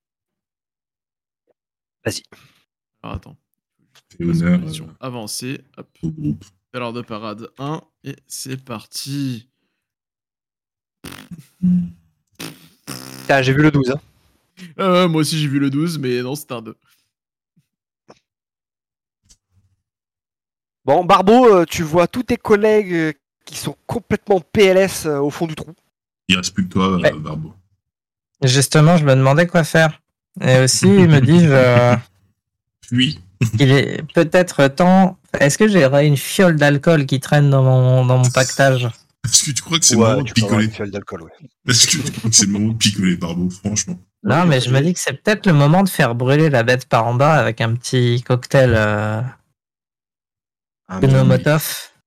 Vas-y. 2.05 2.23
Alors 3.03 3.17
attends. 3.17 3.37
Position 4.19 4.89
euh, 4.89 4.93
avancée. 5.01 5.61
Hop. 5.77 5.99
Alors 6.73 6.93
de 6.93 7.03
parade 7.03 7.51
1 7.59 7.83
et 8.05 8.17
c'est 8.27 8.63
parti. 8.63 9.49
Putain, 12.87 13.43
J'ai 13.43 13.53
vu 13.53 13.63
le 13.63 13.71
12. 13.71 13.91
hein. 13.91 14.01
Euh, 14.79 15.09
moi 15.09 15.23
aussi 15.23 15.39
j'ai 15.39 15.49
vu 15.49 15.59
le 15.59 15.71
12, 15.71 15.99
mais 15.99 16.23
non, 16.23 16.35
c'était 16.35 16.55
un 16.55 16.63
2. 16.63 16.77
Bon, 20.85 21.05
Barbeau, 21.05 21.47
euh, 21.47 21.65
tu 21.65 21.83
vois 21.83 22.07
tous 22.07 22.25
tes 22.25 22.37
collègues 22.37 22.93
euh, 22.93 23.13
qui 23.47 23.57
sont 23.57 23.77
complètement 23.87 24.41
PLS 24.41 25.07
au 25.07 25.31
fond 25.31 25.47
du 25.47 25.55
trou. 25.55 25.73
Il 26.29 26.37
reste 26.37 26.55
plus 26.55 26.65
que 26.69 26.73
toi, 26.73 26.97
Ouais. 26.97 27.13
Barbeau. 27.13 27.55
Justement, 28.43 28.97
je 28.97 29.05
me 29.05 29.15
demandais 29.15 29.47
quoi 29.47 29.65
faire. 29.65 30.01
Et 30.41 30.59
aussi, 30.59 30.87
me 30.87 31.21
dis-je 31.21 31.49
euh, 31.49 31.97
Puis, 32.83 33.21
qu'il 33.57 33.73
est 33.73 34.03
peut-être 34.15 34.69
temps. 34.69 35.19
Est-ce 35.41 35.57
que 35.57 35.69
j'aurais 35.69 36.07
une 36.07 36.17
fiole 36.17 36.57
d'alcool 36.57 37.07
qui 37.07 37.19
traîne 37.21 37.51
dans 37.51 37.63
mon, 37.63 38.05
dans 38.05 38.19
mon 38.19 38.31
pactage? 38.31 38.89
Est-ce 39.25 39.45
que 39.45 39.51
tu 39.53 39.63
crois 39.63 39.79
que 39.79 39.85
c'est 39.87 39.95
le 39.95 40.01
moment 40.03 40.23
de 40.23 40.33
picoler. 40.33 40.67
Est-ce 40.67 41.87
que 41.87 42.03
tu 42.03 42.13
crois 42.13 42.31
que 42.31 42.37
c'est 42.37 42.47
le 42.47 42.53
moment 42.53 42.73
de 42.73 42.77
picoler, 42.77 43.17
Barbeau, 43.17 43.49
franchement? 43.49 43.99
Non, 44.25 44.47
mais 44.47 44.61
je 44.61 44.71
me 44.71 44.81
dis 44.81 44.95
que 44.95 45.01
c'est 45.01 45.13
peut-être 45.23 45.47
le 45.47 45.53
moment 45.53 45.83
de 45.83 45.89
faire 45.89 46.15
brûler 46.15 46.49
la 46.51 46.63
bête 46.63 46.87
par 46.87 47.07
en 47.07 47.15
bas 47.15 47.35
avec 47.35 47.61
un 47.61 47.75
petit 47.75 48.23
cocktail 48.27 48.73
euh, 48.75 49.21
Ah. 50.89 50.99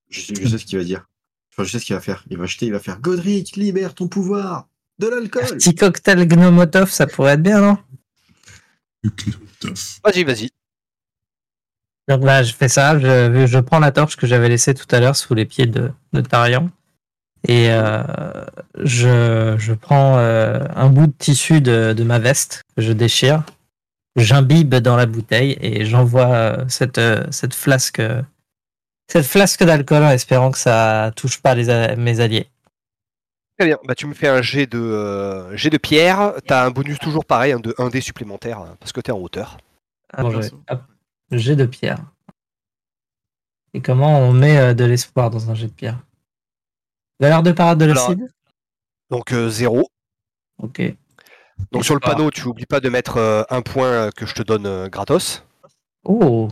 Je, 0.10 0.22
sais- 0.22 0.34
je 0.42 0.48
sais 0.48 0.58
ce 0.58 0.66
qu'il 0.66 0.78
va 0.80 0.84
dire. 0.84 1.06
Enfin, 1.54 1.64
je 1.64 1.72
sais 1.72 1.80
ce 1.80 1.86
qu'il 1.86 1.96
va 1.96 2.02
faire. 2.02 2.24
Il 2.30 2.38
va 2.38 2.46
jeter, 2.46 2.66
il 2.68 2.72
va 2.72 2.80
faire 2.80 3.00
Godric, 3.00 3.56
libère 3.56 3.94
ton 3.94 4.08
pouvoir 4.08 4.68
De 5.00 5.08
Un 5.08 5.10
l'alcool 5.12 5.44
petit 5.58 5.76
cocktail 5.76 6.28
Gnomotov, 6.28 6.90
ça 6.92 7.06
pourrait 7.08 7.34
être 7.34 7.44
bien, 7.44 7.62
non? 7.62 7.78
Vas-y, 10.04 10.24
vas-y. 10.24 10.50
Donc 12.08 12.24
là, 12.24 12.42
je 12.42 12.54
fais 12.54 12.70
ça, 12.70 12.98
je, 13.00 13.46
je 13.48 13.60
prends 13.60 13.80
la 13.80 13.92
torche 13.92 14.16
que 14.16 14.26
j'avais 14.28 14.50
laissée 14.50 14.74
tout 14.74 14.86
à 14.92 15.00
l'heure 15.00 15.16
sous 15.16 15.34
les 15.34 15.46
pieds 15.46 15.66
de, 15.66 15.92
de 16.14 16.22
Tarion. 16.22 16.72
Et 17.48 17.68
euh, 17.70 18.04
je, 18.84 19.56
je 19.58 19.74
prends 19.74 20.18
euh, 20.18 20.60
un 20.76 20.90
bout 20.90 21.08
de 21.08 21.14
tissu 21.18 21.62
de, 21.62 21.94
de 21.94 22.04
ma 22.04 22.20
veste 22.20 22.64
que 22.76 22.82
je 22.82 22.92
déchire. 22.92 23.44
J'imbibe 24.16 24.76
dans 24.76 24.96
la 24.96 25.06
bouteille 25.06 25.58
et 25.62 25.86
j'envoie 25.86 26.34
euh, 26.34 26.66
cette, 26.68 27.00
cette 27.32 27.54
flasque, 27.54 28.02
cette 29.08 29.26
flasque 29.26 29.64
d'alcool 29.64 30.04
en 30.04 30.10
espérant 30.10 30.52
que 30.52 30.58
ça 30.58 31.12
touche 31.16 31.42
pas 31.42 31.56
les, 31.56 31.96
mes 31.96 32.20
alliés. 32.20 32.50
Très 33.58 33.68
bien. 33.68 33.80
Bah, 33.86 33.96
tu 33.96 34.06
me 34.06 34.14
fais 34.14 34.28
un 34.28 34.42
jet 34.42 34.68
de, 34.68 34.78
euh, 34.78 35.56
jet 35.58 35.72
de 35.72 35.78
pierre. 35.78 36.34
T'as 36.46 36.66
un 36.66 36.70
bonus 36.70 37.00
toujours 37.00 37.26
pareil, 37.26 37.54
un 37.54 37.60
de 37.60 37.74
1 37.80 37.90
dé 37.90 38.02
supplémentaire, 38.02 38.60
hein, 38.60 38.78
parce 38.80 38.92
que 38.92 39.02
t'es 39.02 39.12
en 39.12 39.18
hauteur. 39.18 39.58
Perso. 40.16 40.62
hop, 40.70 40.82
jet 41.32 41.56
de 41.56 41.66
pierre. 41.66 41.98
Et 43.74 43.82
comment 43.82 44.20
on 44.20 44.32
met 44.32 44.58
euh, 44.58 44.74
de 44.76 44.86
l'espoir 44.86 45.32
dans 45.32 45.50
un 45.50 45.56
jet 45.56 45.68
de 45.68 45.72
pierre? 45.72 46.00
Valeur 47.20 47.44
de 47.44 47.52
parade 47.52 47.80
de 47.80 47.86
l'acide 47.86 48.28
Donc 49.10 49.34
0. 49.34 49.90
Ok. 50.60 50.82
Donc 51.72 51.84
sur 51.86 51.96
le 51.96 52.02
Ah. 52.04 52.12
panneau, 52.12 52.30
tu 52.30 52.44
oublies 52.48 52.66
pas 52.68 52.80
de 52.80 52.90
mettre 52.90 53.18
euh, 53.18 53.44
un 53.50 53.62
point 53.62 53.88
euh, 53.88 54.10
que 54.16 54.26
je 54.26 54.34
te 54.36 54.44
donne 54.44 54.66
euh, 54.68 54.88
gratos. 54.90 55.44
Oh 56.04 56.50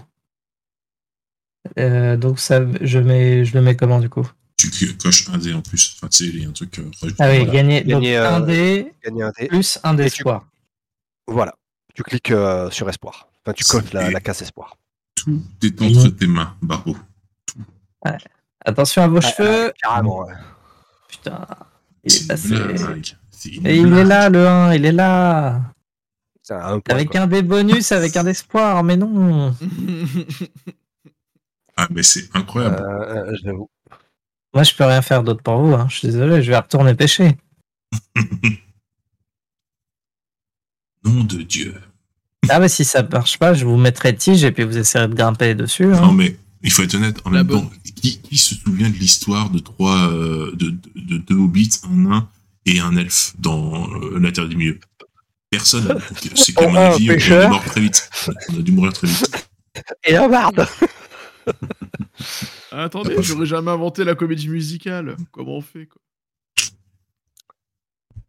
Euh, 1.79 2.17
donc 2.17 2.39
ça, 2.39 2.61
je 2.81 2.99
mets, 2.99 3.45
je 3.45 3.53
le 3.55 3.61
mets 3.61 3.75
comment 3.75 3.99
du 3.99 4.09
coup? 4.09 4.27
Tu 4.57 4.69
co- 4.69 4.93
coches 5.03 5.27
un 5.29 5.37
dé 5.37 5.53
en 5.53 5.61
plus. 5.61 5.95
Enfin, 5.97 6.07
tu 6.07 6.25
sais, 6.25 6.29
il 6.31 6.41
y 6.41 6.45
a 6.45 6.49
un 6.49 6.53
truc. 6.53 6.79
euh. 6.79 6.89
Ah 7.03 7.05
oui, 7.05 7.13
Voilà. 7.17 7.45
gagner, 7.45 7.81
donc 7.81 7.89
Gagner, 8.01 8.17
un 8.17 8.41
euh, 8.41 8.45
dé 8.45 8.93
Gagner 9.03 9.23
un 9.23 9.31
dé. 9.37 9.47
plus 9.47 9.79
un 9.83 9.93
d'espoir. 9.93 10.45
Voilà. 11.27 11.53
Tu 11.93 12.03
cliques 12.03 12.31
euh, 12.31 12.69
sur 12.71 12.89
espoir. 12.89 13.27
Enfin, 13.45 13.53
tu 13.53 13.63
coches 13.63 13.93
la, 13.93 14.09
la 14.11 14.19
case 14.21 14.41
espoir. 14.41 14.77
Tout 15.15 15.41
est 15.63 15.81
entre 15.81 16.09
tes 16.09 16.27
mains, 16.27 16.55
Barbeau. 16.61 16.95
Attention 18.65 19.03
à 19.03 19.07
vos 19.07 19.17
Ah, 19.17 19.21
cheveux. 19.21 19.73
Carrément. 19.81 20.25
ouais. 20.25 20.33
Putain, 21.17 21.45
il 22.03 22.13
est 22.15 22.27
passé. 22.27 22.55
Et 23.65 23.77
il 23.77 23.93
est 23.93 24.03
là, 24.03 24.29
le 24.29 24.47
1, 24.47 24.73
il 24.75 24.85
est 24.85 24.91
là. 24.91 25.61
C'est 26.41 26.53
un 26.53 26.79
point, 26.79 26.95
Avec 26.95 27.09
quoi. 27.09 27.21
un 27.21 27.27
dé 27.27 27.41
bonus, 27.41 27.91
avec 27.91 28.15
un 28.17 28.23
d'espoir, 28.23 28.83
mais 28.83 28.97
non. 28.97 29.53
Ah, 31.77 31.87
mais 31.91 32.03
c'est 32.03 32.33
incroyable. 32.35 32.77
Euh, 32.81 33.31
euh, 33.31 33.35
j'avoue. 33.43 33.69
Moi, 34.53 34.63
je 34.63 34.73
peux 34.73 34.85
rien 34.85 35.01
faire 35.01 35.23
d'autre 35.23 35.41
pour 35.43 35.57
vous. 35.57 35.73
hein. 35.73 35.87
Je 35.89 35.97
suis 35.97 36.07
désolé, 36.07 36.41
je 36.41 36.49
vais 36.51 36.57
retourner 36.57 36.93
pêcher. 36.95 37.35
Nom 41.03 41.23
de 41.23 41.41
Dieu. 41.43 41.75
Ah, 42.49 42.59
mais 42.59 42.69
si 42.69 42.85
ça 42.85 43.03
marche 43.03 43.37
pas, 43.39 43.53
je 43.53 43.65
vous 43.65 43.77
mettrai 43.77 44.15
tige 44.15 44.43
et 44.43 44.51
puis 44.51 44.63
vous 44.63 44.77
essayerez 44.77 45.07
de 45.07 45.13
grimper 45.15 45.55
dessus. 45.55 45.85
hein. 45.93 46.01
Non, 46.01 46.11
mais 46.13 46.35
il 46.65 46.71
faut 46.71 46.83
être 46.83 46.95
honnête, 46.95 47.19
en 47.25 47.29
La 47.29 47.43
même 47.43 47.47
bonne. 47.47 47.61
temps, 47.69 47.71
qui, 47.95 48.19
qui 48.19 48.37
se 48.37 48.55
souvient 48.55 48.89
de 48.89 48.95
l'histoire 48.97 49.49
de 49.49 49.59
trois, 49.59 50.11
euh, 50.11 50.51
de, 50.55 50.69
de, 50.71 50.79
de 50.95 51.17
deux 51.17 51.35
hobbits, 51.35 51.69
un 51.89 51.95
nain 51.95 52.29
et 52.65 52.79
un 52.79 52.95
elfe 52.97 53.33
dans 53.39 53.87
euh, 54.01 54.19
la 54.19 54.31
Terre 54.31 54.47
du 54.47 54.55
Milieu 54.57 54.79
Personne. 55.49 55.97
C'est 56.35 56.53
qu'à 56.53 56.65
Oh, 56.65 56.69
mon 56.69 56.75
un 56.75 56.91
avis, 56.91 57.09
on 57.09 57.13
est 57.13 57.15
pêcheur. 57.15 57.49
mort 57.49 57.63
très 57.63 57.81
vite. 57.81 58.09
On 58.49 58.59
a 58.59 58.61
dû 58.61 58.71
mourir 58.71 58.93
très 58.93 59.07
vite. 59.07 59.47
Et 60.05 60.15
un 60.17 60.27
barde 60.27 60.67
Attendez, 62.71 63.15
j'aurais 63.21 63.45
jamais 63.45 63.71
inventé 63.71 64.03
la 64.03 64.15
comédie 64.15 64.49
musicale. 64.49 65.15
Comment 65.31 65.57
on 65.57 65.61
fait 65.61 65.85
quoi? 65.85 66.01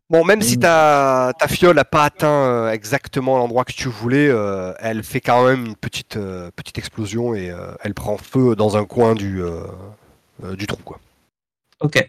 Bon, 0.09 0.25
même 0.25 0.41
si 0.41 0.57
ta, 0.57 1.33
ta 1.37 1.49
fiole 1.49 1.75
n'a 1.75 1.85
pas 1.85 2.05
atteint 2.05 2.29
euh, 2.29 2.71
exactement 2.71 3.39
l'endroit 3.39 3.65
que 3.65 3.73
tu 3.73 3.89
voulais, 3.89 4.29
euh, 4.29 4.73
elle 4.79 5.03
fait 5.03 5.21
quand 5.21 5.45
même 5.45 5.67
une 5.67 5.77
petite, 5.77 6.17
euh, 6.17 6.51
petite 6.55 6.79
explosion 6.79 7.35
et 7.35 7.51
euh, 7.51 7.75
elle 7.81 7.93
prend 7.93 8.17
feu 8.17 8.55
dans 8.55 8.77
un 8.77 8.85
coin 8.85 9.17
du, 9.17 9.43
euh, 9.43 9.65
euh, 10.45 10.55
du 10.55 10.69
trou. 10.69 10.81
Quoi. 10.85 11.01
Ok. 11.81 12.09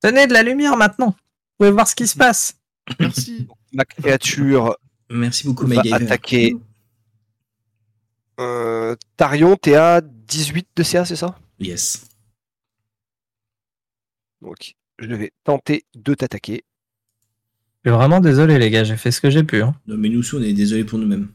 Tenez 0.00 0.26
de 0.26 0.32
la 0.32 0.42
lumière 0.42 0.76
maintenant. 0.76 1.10
Vous 1.10 1.56
pouvez 1.58 1.70
voir 1.70 1.86
ce 1.86 1.94
qui 1.94 2.08
se 2.08 2.16
passe. 2.16 2.54
Merci. 2.98 3.46
La 3.72 3.84
créature 3.84 4.76
Merci 5.08 5.46
beaucoup, 5.46 5.66
va 5.68 5.76
MacGyver. 5.76 6.04
attaquer. 6.04 6.56
Euh, 8.40 8.96
Tarion, 9.16 9.56
t'es 9.56 9.74
à 9.76 10.00
18 10.00 10.68
de 10.74 10.82
CA, 10.82 11.04
c'est 11.04 11.16
ça? 11.16 11.38
Yes. 11.60 12.06
Donc, 14.40 14.74
je 14.98 15.14
vais 15.14 15.32
tenter 15.44 15.84
de 15.94 16.14
t'attaquer. 16.14 16.64
Je 17.84 17.90
suis 17.90 17.96
vraiment 17.96 18.20
désolé, 18.20 18.58
les 18.58 18.70
gars, 18.70 18.84
j'ai 18.84 18.96
fait 18.96 19.10
ce 19.10 19.20
que 19.20 19.30
j'ai 19.30 19.44
pu. 19.44 19.62
hein. 19.62 19.74
Non, 19.86 19.96
mais 19.96 20.08
nous 20.08 20.18
aussi, 20.20 20.34
on 20.34 20.42
est 20.42 20.52
désolé 20.52 20.84
pour 20.84 20.98
nous-mêmes. 20.98 21.28